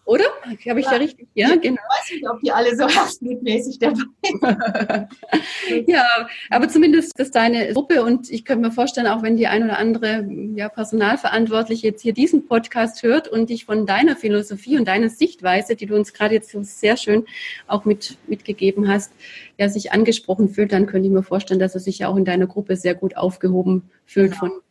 Oder? 0.06 0.24
Habe 0.68 0.80
ich 0.80 0.86
ja. 0.86 0.90
da 0.90 0.96
richtig? 0.98 1.28
Ja, 1.34 1.56
genau. 1.56 1.80
Ich 1.80 2.02
weiß 2.02 2.10
nicht, 2.12 2.28
ob 2.28 2.40
die 2.40 2.52
alle 2.52 2.76
so 2.76 2.86
herzblutmäßig 2.86 3.78
dabei 3.78 4.02
sind. 4.22 5.88
ja, 5.88 6.04
aber 6.50 6.68
zumindest 6.68 7.18
ist 7.18 7.34
deine 7.34 7.72
Gruppe 7.72 8.02
und 8.02 8.30
ich 8.30 8.44
könnte 8.44 8.66
mir 8.68 8.72
vorstellen, 8.72 9.06
auch 9.06 9.22
wenn 9.22 9.36
die 9.36 9.46
ein 9.46 9.64
oder 9.64 9.78
andere 9.78 10.26
ja, 10.56 10.68
Personalverantwortliche 10.68 11.86
jetzt 11.86 12.02
hier 12.02 12.12
diesen 12.12 12.46
Podcast 12.46 13.02
hört 13.02 13.28
und 13.28 13.48
dich 13.48 13.64
von 13.64 13.86
deiner 13.86 14.14
Philosophie 14.14 14.76
und 14.76 14.86
deiner 14.86 15.08
Sichtweise, 15.08 15.74
die 15.74 15.86
du 15.86 15.96
uns 15.96 16.12
gerade 16.12 16.34
jetzt 16.34 16.50
so 16.50 16.62
sehr 16.62 16.98
schön 16.98 17.24
auch 17.66 17.86
mit, 17.86 18.18
mitgegeben 18.26 18.88
hast, 18.88 19.12
ja, 19.58 19.70
sich 19.70 19.92
angesprochen 19.92 20.50
fühlt, 20.50 20.72
dann 20.72 20.84
könnte 20.84 21.08
ich 21.08 21.14
mir 21.14 21.22
vorstellen, 21.22 21.60
dass 21.60 21.74
er 21.74 21.80
sich 21.80 22.00
ja 22.00 22.08
auch 22.08 22.16
in 22.16 22.26
deiner 22.26 22.46
Gruppe 22.46 22.76
sehr 22.76 22.94
gut 22.94 23.16
aufgehoben 23.16 23.88
fühlt 24.04 24.32
genau. 24.32 24.40
von 24.40 24.63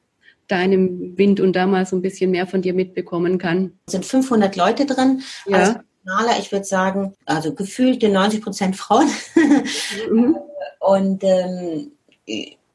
deinem 0.48 1.18
Wind 1.18 1.40
und 1.40 1.54
da 1.54 1.66
mal 1.66 1.86
so 1.86 1.96
ein 1.96 2.02
bisschen 2.02 2.32
mehr 2.32 2.48
von 2.48 2.62
dir 2.62 2.74
mitbekommen 2.74 3.38
kann. 3.38 3.74
Es 3.88 3.94
sind 3.94 4.06
500 4.06 4.56
Leute 4.56 4.86
drin. 4.86 5.24
Ja. 5.46 5.58
Also 5.58 5.76
ich 6.40 6.52
würde 6.52 6.66
sagen, 6.66 7.14
also 7.26 7.54
gefühlte 7.54 8.10
90 8.10 8.42
Prozent 8.42 8.76
Frauen. 8.76 9.10
Mhm. 10.10 10.38
und 10.80 11.24
ähm, 11.24 11.92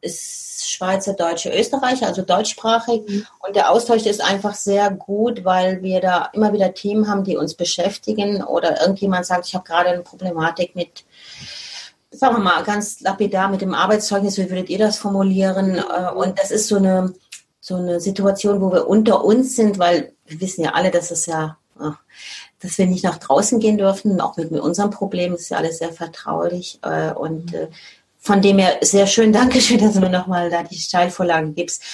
ist 0.01 0.71
Schweizer, 0.71 1.15
Deutsche, 1.15 1.51
Österreicher, 1.51 2.07
also 2.07 2.23
deutschsprachig. 2.23 3.03
Mhm. 3.07 3.27
Und 3.47 3.57
der 3.57 3.71
Austausch 3.71 4.07
ist 4.07 4.23
einfach 4.23 4.55
sehr 4.55 4.91
gut, 4.91 5.45
weil 5.45 5.83
wir 5.83 6.01
da 6.01 6.31
immer 6.33 6.53
wieder 6.53 6.73
Themen 6.73 7.09
haben, 7.09 7.25
die 7.25 7.37
uns 7.37 7.55
beschäftigen. 7.55 8.43
Oder 8.43 8.81
irgendjemand 8.81 9.27
sagt, 9.27 9.47
ich 9.47 9.55
habe 9.55 9.67
gerade 9.67 9.91
eine 9.91 10.03
Problematik 10.03 10.75
mit 10.75 11.05
sagen 12.11 12.37
wir 12.37 12.43
mal 12.43 12.65
ganz 12.65 13.01
lapidar 13.01 13.49
mit 13.49 13.61
dem 13.61 13.75
Arbeitszeugnis, 13.75 14.39
wie 14.39 14.49
würdet 14.51 14.71
ihr 14.71 14.79
das 14.79 14.99
formulieren? 14.99 15.77
Äh, 15.77 16.11
und 16.15 16.39
das 16.39 16.51
ist 16.51 16.69
so 16.69 16.77
eine, 16.77 17.13
so 17.69 17.77
eine 17.77 18.01
Situation, 18.01 18.61
wo 18.61 18.73
wir 18.73 18.89
unter 18.89 19.25
uns 19.25 19.55
sind, 19.55 19.79
weil 19.79 20.13
wir 20.27 20.41
wissen 20.41 20.65
ja 20.65 20.71
alle, 20.73 20.91
dass 20.91 21.11
es 21.11 21.27
ja, 21.27 21.59
dass 22.61 22.79
wir 22.79 22.87
nicht 22.87 23.05
nach 23.05 23.19
draußen 23.19 23.61
gehen 23.61 23.79
dürfen, 23.79 24.21
auch 24.21 24.37
mit, 24.37 24.51
mit 24.51 24.63
unserem 24.63 24.91
Problem, 24.91 25.35
ist 25.35 25.51
ja 25.51 25.59
alles 25.59 25.79
sehr 25.79 25.93
vertraulich. 25.93 26.81
Äh, 26.83 27.13
und 27.13 27.55
äh, 27.55 27.69
von 28.19 28.43
dem 28.43 28.59
her 28.59 28.79
sehr 28.81 29.07
schön, 29.07 29.33
Dankeschön, 29.41 29.79
dass 29.79 29.95
du 29.95 30.01
mir 30.01 30.11
nochmal 30.11 30.51
da 30.51 30.63
die 30.63 30.77
Steilvorlage 30.77 31.53
gibst. 31.53 31.85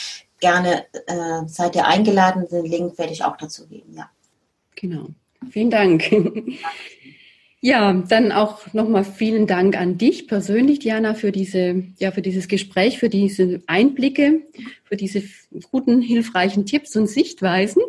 Gerne 0.40 0.84
äh, 1.06 1.46
seid 1.46 1.74
ihr 1.74 1.86
eingeladen, 1.86 2.46
den 2.48 2.64
Link 2.64 2.96
werde 2.96 3.12
ich 3.12 3.24
auch 3.24 3.36
dazu 3.36 3.66
geben, 3.66 3.94
ja. 3.96 4.08
Genau. 4.76 5.08
Vielen 5.50 5.70
Dank. 5.70 6.04
Ja, 7.66 7.94
dann 7.94 8.30
auch 8.30 8.74
nochmal 8.74 9.04
vielen 9.04 9.46
Dank 9.46 9.74
an 9.74 9.96
dich 9.96 10.28
persönlich, 10.28 10.80
Diana, 10.80 11.14
für 11.14 11.32
diese, 11.32 11.82
ja, 11.98 12.10
für 12.10 12.20
dieses 12.20 12.46
Gespräch, 12.46 12.98
für 12.98 13.08
diese 13.08 13.62
Einblicke, 13.66 14.42
für 14.82 14.96
diese 14.96 15.22
guten, 15.70 16.02
hilfreichen 16.02 16.66
Tipps 16.66 16.94
und 16.94 17.06
Sichtweisen. 17.06 17.80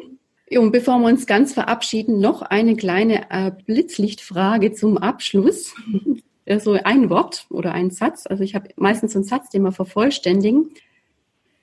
Und 0.49 0.71
bevor 0.71 0.99
wir 0.99 1.07
uns 1.07 1.25
ganz 1.25 1.53
verabschieden, 1.53 2.21
noch 2.21 2.41
eine 2.41 2.77
kleine 2.77 3.29
äh, 3.29 3.51
Blitzlichtfrage 3.65 4.71
zum 4.71 4.97
Abschluss. 4.97 5.75
so 6.59 6.71
ein 6.81 7.09
Wort 7.09 7.45
oder 7.49 7.73
ein 7.73 7.91
Satz. 7.91 8.27
Also 8.27 8.45
ich 8.45 8.55
habe 8.55 8.69
meistens 8.77 9.13
einen 9.13 9.25
Satz, 9.25 9.49
den 9.49 9.63
wir 9.63 9.73
vervollständigen. 9.73 10.69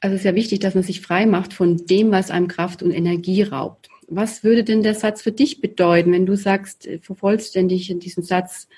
Also 0.00 0.16
es 0.16 0.20
ist 0.20 0.26
ja 0.26 0.34
wichtig, 0.34 0.60
dass 0.60 0.74
man 0.74 0.84
sich 0.84 1.00
frei 1.00 1.24
macht 1.24 1.54
von 1.54 1.78
dem, 1.86 2.10
was 2.10 2.30
einem 2.30 2.48
Kraft 2.48 2.82
und 2.82 2.90
Energie 2.90 3.42
raubt. 3.42 3.88
Was 4.14 4.44
würde 4.44 4.64
denn 4.64 4.82
der 4.82 4.94
Satz 4.94 5.22
für 5.22 5.32
dich 5.32 5.60
bedeuten, 5.60 6.12
wenn 6.12 6.26
du 6.26 6.36
sagst, 6.36 6.86
äh, 6.86 6.98
vervollständig 6.98 7.90
in 7.90 8.00
diesem 8.00 8.22
Satz, 8.22 8.68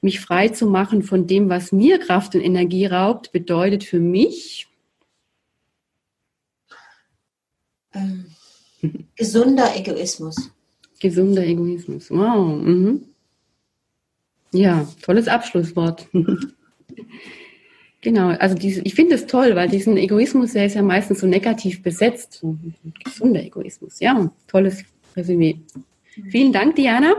mich 0.00 0.20
frei 0.20 0.48
zu 0.48 0.66
machen 0.66 1.02
von 1.02 1.26
dem, 1.26 1.48
was 1.48 1.72
mir 1.72 1.98
Kraft 1.98 2.34
und 2.34 2.42
Energie 2.42 2.86
raubt, 2.86 3.32
bedeutet 3.32 3.84
für 3.84 4.00
mich? 4.00 4.66
Ähm, 7.94 8.26
gesunder 9.16 9.76
Egoismus. 9.76 10.50
Gesunder 11.00 11.44
Egoismus. 11.44 12.10
Wow. 12.10 12.62
Mhm. 12.62 13.04
Ja, 14.52 14.86
tolles 15.02 15.28
Abschlusswort. 15.28 16.06
Genau, 18.04 18.28
also 18.38 18.54
diese, 18.54 18.82
ich 18.82 18.94
finde 18.94 19.14
es 19.14 19.26
toll, 19.26 19.56
weil 19.56 19.66
diesen 19.70 19.96
Egoismus, 19.96 20.52
der 20.52 20.66
ist 20.66 20.74
ja 20.74 20.82
meistens 20.82 21.20
so 21.20 21.26
negativ 21.26 21.82
besetzt. 21.82 22.34
So 22.34 22.54
gesunder 23.02 23.42
Egoismus. 23.42 23.98
Ja, 23.98 24.30
tolles 24.46 24.84
Resümee. 25.16 25.60
Mhm. 26.14 26.30
Vielen 26.30 26.52
Dank, 26.52 26.76
Diana. 26.76 27.14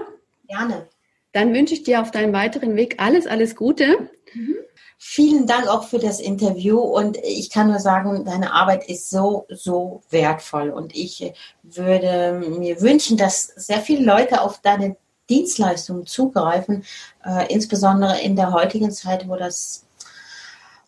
Gerne. 0.48 0.88
Dann 1.32 1.56
wünsche 1.56 1.74
ich 1.74 1.82
dir 1.82 2.02
auf 2.02 2.12
deinem 2.12 2.34
weiteren 2.34 2.76
Weg 2.76 3.02
alles, 3.02 3.26
alles 3.26 3.56
Gute. 3.56 4.10
Mhm. 4.36 4.58
Vielen 5.00 5.48
Dank 5.48 5.68
auch 5.68 5.86
für 5.86 5.98
das 5.98 6.20
Interview 6.20 6.78
und 6.78 7.18
ich 7.18 7.50
kann 7.50 7.68
nur 7.68 7.80
sagen, 7.80 8.24
deine 8.24 8.54
Arbeit 8.54 8.88
ist 8.88 9.10
so, 9.10 9.48
so 9.50 10.04
wertvoll 10.12 10.70
und 10.70 10.96
ich 10.96 11.34
würde 11.64 12.44
mir 12.60 12.80
wünschen, 12.80 13.18
dass 13.18 13.48
sehr 13.56 13.80
viele 13.80 14.06
Leute 14.06 14.42
auf 14.42 14.62
deine 14.62 14.98
Dienstleistungen 15.32 16.06
zugreifen, 16.06 16.84
äh, 17.26 17.52
insbesondere 17.52 18.22
in 18.22 18.36
der 18.36 18.54
heutigen 18.54 18.92
Zeit, 18.92 19.28
wo 19.28 19.36
das 19.36 19.85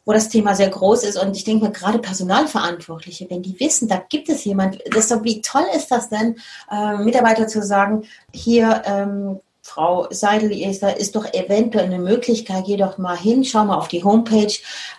wo 0.08 0.14
das 0.14 0.30
Thema 0.30 0.56
sehr 0.56 0.70
groß 0.70 1.04
ist. 1.04 1.22
Und 1.22 1.36
ich 1.36 1.44
denke 1.44 1.66
mir, 1.66 1.72
gerade 1.72 2.00
Personalverantwortliche, 2.00 3.28
wenn 3.30 3.44
die 3.44 3.60
wissen, 3.60 3.90
da 3.90 4.02
gibt 4.10 4.30
es 4.30 4.46
jemand, 4.46 4.80
das 4.90 5.10
so, 5.10 5.24
wie 5.26 5.42
toll 5.42 5.66
ist 5.76 5.92
das 5.92 6.10
denn, 6.10 6.38
äh, 6.72 6.98
Mitarbeiter 6.98 7.48
zu 7.48 7.62
sagen, 7.62 8.06
hier, 8.34 8.84
ähm, 8.86 9.40
Frau 9.62 10.08
Seidel, 10.10 10.54
ist, 10.54 11.16
doch 11.18 11.34
eventuell 11.34 11.86
eine 11.86 12.00
Möglichkeit, 12.00 12.64
geh 12.66 12.78
doch 12.78 12.98
mal 12.98 13.18
hin, 13.18 13.44
schau 13.44 13.66
mal 13.66 13.76
auf 13.76 13.90
die 13.90 14.02
Homepage 14.02 14.54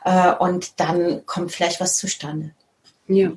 äh, 0.04 0.34
und 0.34 0.78
dann 0.78 1.24
kommt 1.24 1.52
vielleicht 1.52 1.80
was 1.80 1.96
zustande. 1.96 2.50
Ja. 3.06 3.28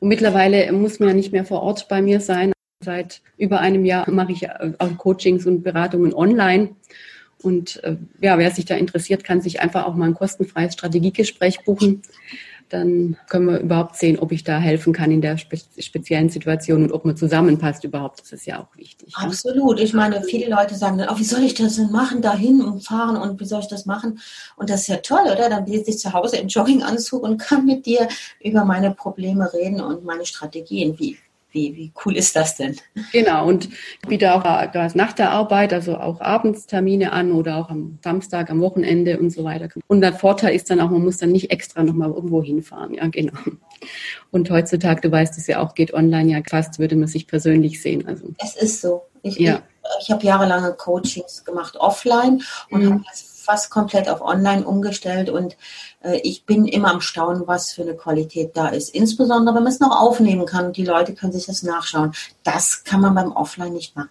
Und 0.00 0.08
mittlerweile 0.08 0.70
muss 0.72 1.00
man 1.00 1.08
ja 1.08 1.14
nicht 1.14 1.32
mehr 1.32 1.46
vor 1.46 1.62
Ort 1.62 1.88
bei 1.88 2.02
mir 2.02 2.20
sein. 2.20 2.52
Seit 2.84 3.22
über 3.38 3.60
einem 3.60 3.86
Jahr 3.86 4.10
mache 4.10 4.32
ich 4.32 4.42
äh, 4.42 4.72
auch 4.78 4.98
Coachings 4.98 5.46
und 5.46 5.62
Beratungen 5.62 6.12
online. 6.12 6.76
Und 7.42 7.82
äh, 7.84 7.96
ja, 8.20 8.38
wer 8.38 8.50
sich 8.50 8.64
da 8.64 8.74
interessiert, 8.74 9.24
kann 9.24 9.40
sich 9.40 9.60
einfach 9.60 9.86
auch 9.86 9.94
mal 9.94 10.06
ein 10.06 10.14
kostenfreies 10.14 10.72
Strategiegespräch 10.72 11.64
buchen 11.64 12.02
dann 12.68 13.16
können 13.28 13.46
wir 13.46 13.60
überhaupt 13.60 13.96
sehen, 13.96 14.18
ob 14.18 14.32
ich 14.32 14.42
da 14.42 14.58
helfen 14.58 14.92
kann 14.92 15.10
in 15.10 15.20
der 15.20 15.38
spe 15.38 15.56
speziellen 15.78 16.28
Situation 16.28 16.82
und 16.82 16.92
ob 16.92 17.04
man 17.04 17.16
zusammenpasst 17.16 17.84
überhaupt. 17.84 18.20
Das 18.20 18.32
ist 18.32 18.46
ja 18.46 18.60
auch 18.60 18.76
wichtig. 18.76 19.14
Absolut. 19.14 19.78
Ich 19.78 19.94
meine, 19.94 20.22
viele 20.24 20.50
Leute 20.50 20.74
sagen 20.74 20.98
dann, 20.98 21.08
oh, 21.08 21.18
wie 21.18 21.24
soll 21.24 21.42
ich 21.42 21.54
das 21.54 21.76
denn 21.76 21.92
machen, 21.92 22.22
dahin 22.22 22.62
und 22.62 22.84
fahren 22.84 23.16
und 23.16 23.40
wie 23.40 23.44
soll 23.44 23.60
ich 23.60 23.68
das 23.68 23.86
machen? 23.86 24.18
Und 24.56 24.70
das 24.70 24.82
ist 24.82 24.88
ja 24.88 24.96
toll, 24.96 25.24
oder? 25.32 25.48
Dann 25.48 25.66
sitze 25.66 25.90
ich 25.90 25.98
zu 25.98 26.12
Hause 26.12 26.38
im 26.38 26.48
Jogginganzug 26.48 27.22
und 27.22 27.38
kann 27.38 27.64
mit 27.64 27.86
dir 27.86 28.08
über 28.42 28.64
meine 28.64 28.90
Probleme 28.90 29.52
reden 29.52 29.80
und 29.80 30.04
meine 30.04 30.26
Strategien. 30.26 30.98
Wie, 30.98 31.16
wie, 31.56 31.74
wie 31.74 31.92
cool 32.04 32.16
ist 32.16 32.36
das 32.36 32.56
denn? 32.56 32.76
Genau, 33.12 33.48
und 33.48 33.68
ich 33.68 34.08
biete 34.08 34.34
auch 34.34 34.44
nach 34.94 35.12
der 35.14 35.30
Arbeit, 35.30 35.72
also 35.72 35.96
auch 35.96 36.20
Abendstermine 36.20 37.12
an 37.12 37.32
oder 37.32 37.56
auch 37.56 37.70
am 37.70 37.98
Samstag, 38.04 38.50
am 38.50 38.60
Wochenende 38.60 39.18
und 39.18 39.30
so 39.30 39.42
weiter. 39.42 39.68
Und 39.88 40.02
der 40.02 40.12
Vorteil 40.12 40.54
ist 40.54 40.70
dann 40.70 40.80
auch, 40.80 40.90
man 40.90 41.02
muss 41.02 41.16
dann 41.16 41.32
nicht 41.32 41.50
extra 41.50 41.82
nochmal 41.82 42.10
irgendwo 42.10 42.42
hinfahren. 42.42 42.94
Ja, 42.94 43.08
genau. 43.08 43.32
Und 44.30 44.50
heutzutage, 44.50 45.00
du 45.00 45.10
weißt 45.10 45.38
es 45.38 45.46
ja 45.46 45.62
auch, 45.62 45.74
geht 45.74 45.94
online 45.94 46.30
ja 46.30 46.42
fast, 46.48 46.78
würde 46.78 46.96
man 46.96 47.08
sich 47.08 47.26
persönlich 47.26 47.80
sehen. 47.80 48.06
Also, 48.06 48.26
es 48.38 48.54
ist 48.56 48.80
so. 48.82 49.02
Ich, 49.22 49.38
ja. 49.38 49.62
ich, 49.98 50.04
ich 50.04 50.10
habe 50.10 50.24
jahrelange 50.24 50.72
Coachings 50.74 51.44
gemacht 51.44 51.76
offline 51.76 52.42
und 52.70 52.84
mhm. 52.84 52.92
habe 52.92 53.04
das 53.10 53.35
fast 53.46 53.70
komplett 53.70 54.08
auf 54.08 54.20
online 54.20 54.66
umgestellt 54.66 55.30
und 55.30 55.56
äh, 56.02 56.20
ich 56.22 56.44
bin 56.44 56.66
immer 56.66 56.90
am 56.90 57.00
Staunen, 57.00 57.46
was 57.46 57.72
für 57.72 57.82
eine 57.82 57.94
Qualität 57.94 58.56
da 58.56 58.68
ist. 58.68 58.94
Insbesondere, 58.94 59.54
wenn 59.54 59.62
man 59.62 59.72
es 59.72 59.80
noch 59.80 59.98
aufnehmen 59.98 60.44
kann 60.44 60.66
und 60.66 60.76
die 60.76 60.84
Leute 60.84 61.14
können 61.14 61.32
sich 61.32 61.46
das 61.46 61.62
nachschauen. 61.62 62.12
Das 62.42 62.84
kann 62.84 63.00
man 63.00 63.14
beim 63.14 63.32
Offline 63.32 63.72
nicht 63.72 63.96
machen. 63.96 64.10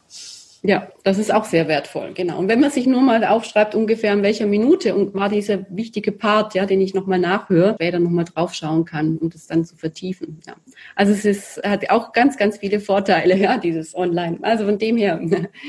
Ja, 0.68 0.88
das 1.04 1.20
ist 1.20 1.32
auch 1.32 1.46
sehr 1.46 1.68
wertvoll, 1.68 2.14
genau. 2.16 2.40
Und 2.40 2.48
wenn 2.48 2.60
man 2.60 2.72
sich 2.72 2.88
nur 2.88 3.02
mal 3.02 3.24
aufschreibt, 3.24 3.76
ungefähr 3.76 4.14
in 4.14 4.24
welcher 4.24 4.48
Minute 4.48 4.96
und 4.96 5.14
war 5.14 5.30
dieser 5.30 5.66
wichtige 5.70 6.12
Part, 6.12 6.56
ja, 6.56 6.66
den 6.66 6.82
ich 6.82 6.96
nochmal 6.96 7.20
nachhöre, 7.20 7.76
später 7.76 8.00
nochmal 8.00 8.26
draufschauen 8.26 8.84
kann, 8.84 9.18
um 9.18 9.30
das 9.30 9.46
dann 9.46 9.64
zu 9.64 9.76
vertiefen. 9.76 10.42
Ja. 10.48 10.56
Also 10.96 11.12
es 11.12 11.24
ist, 11.24 11.62
hat 11.64 11.88
auch 11.92 12.14
ganz, 12.14 12.38
ganz 12.38 12.58
viele 12.58 12.80
Vorteile, 12.80 13.38
ja, 13.42 13.60
dieses 13.60 13.96
Online. 13.96 14.40
Also 14.42 14.66
von 14.66 14.80
dem 14.80 14.98
her 14.98 15.22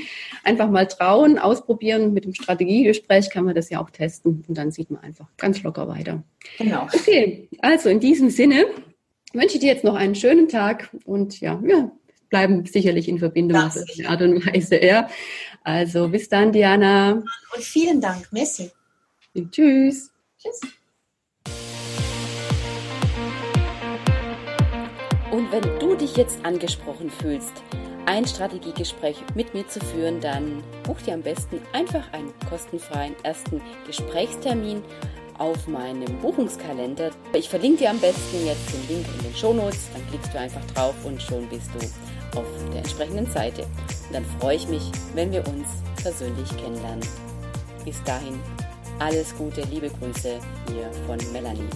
einfach 0.44 0.70
mal 0.70 0.86
trauen, 0.86 1.38
ausprobieren. 1.38 2.14
Mit 2.14 2.24
dem 2.24 2.32
Strategiegespräch 2.32 3.28
kann 3.28 3.44
man 3.44 3.55
das 3.55 3.68
ja 3.68 3.82
auch 3.82 3.90
testen 3.90 4.44
und 4.49 4.57
dann 4.57 4.70
sieht 4.70 4.90
man 4.90 5.03
einfach 5.03 5.26
ganz 5.36 5.62
locker 5.62 5.88
weiter. 5.88 6.22
Genau. 6.57 6.86
Okay, 6.94 7.51
also 7.61 7.90
in 7.90 8.01
diesem 8.01 8.30
Sinne 8.30 8.64
wünsche 9.34 9.57
ich 9.57 9.61
dir 9.61 9.72
jetzt 9.72 9.84
noch 9.84 9.94
einen 9.94 10.14
schönen 10.14 10.49
Tag 10.49 10.88
und 11.05 11.38
ja, 11.40 11.62
ja 11.66 11.90
bleiben 12.29 12.66
sicherlich 12.66 13.09
in 13.09 13.18
Verbindung 13.18 13.61
auf 13.61 13.77
eine 13.77 14.09
Art 14.09 14.22
und 14.22 14.47
Weise. 14.47 14.85
Ja. 14.85 15.09
Also 15.64 16.09
bis 16.09 16.29
dann, 16.29 16.53
Diana. 16.53 17.22
Und 17.55 17.62
vielen 17.62 18.01
Dank. 18.01 18.33
Messi. 18.33 18.70
Tschüss. 19.51 20.11
Tschüss. 20.39 20.61
Und 25.31 25.53
wenn 25.53 25.79
du 25.79 25.95
dich 25.95 26.16
jetzt 26.16 26.43
angesprochen 26.45 27.11
fühlst, 27.11 27.53
ein 28.07 28.24
Strategiegespräch 28.24 29.16
mit 29.35 29.53
mir 29.53 29.66
zu 29.66 29.81
führen, 29.81 30.20
dann 30.20 30.62
buch 30.85 31.01
dir 31.03 31.14
am 31.14 31.22
besten 31.22 31.61
einfach 31.72 32.11
einen 32.12 32.33
kostenfreien 32.49 33.14
ersten 33.24 33.61
Gesprächstermin 33.87 34.83
auf 35.39 35.66
meinem 35.66 36.16
Buchungskalender. 36.20 37.11
Ich 37.35 37.49
verlinke 37.49 37.79
dir 37.79 37.91
am 37.91 37.99
besten 37.99 38.47
jetzt 38.47 38.72
den 38.72 38.97
Link 38.97 39.07
in 39.18 39.24
den 39.24 39.37
Shownotes, 39.37 39.89
dann 39.93 40.07
klickst 40.09 40.33
du 40.33 40.39
einfach 40.39 40.64
drauf 40.72 40.95
und 41.05 41.20
schon 41.20 41.47
bist 41.49 41.68
du 41.74 41.81
auf 42.35 42.47
der 42.72 42.79
entsprechenden 42.79 43.31
Seite. 43.31 43.62
Und 43.62 44.12
dann 44.12 44.24
freue 44.41 44.57
ich 44.57 44.68
mich, 44.68 44.91
wenn 45.14 45.33
wir 45.33 45.47
uns 45.47 45.68
persönlich 46.03 46.49
kennenlernen. 46.57 47.07
Bis 47.85 48.03
dahin, 48.05 48.41
alles 48.99 49.37
Gute, 49.37 49.62
liebe 49.62 49.91
Grüße 49.91 50.39
hier 50.68 50.91
von 51.07 51.18
Melanie. 51.33 51.68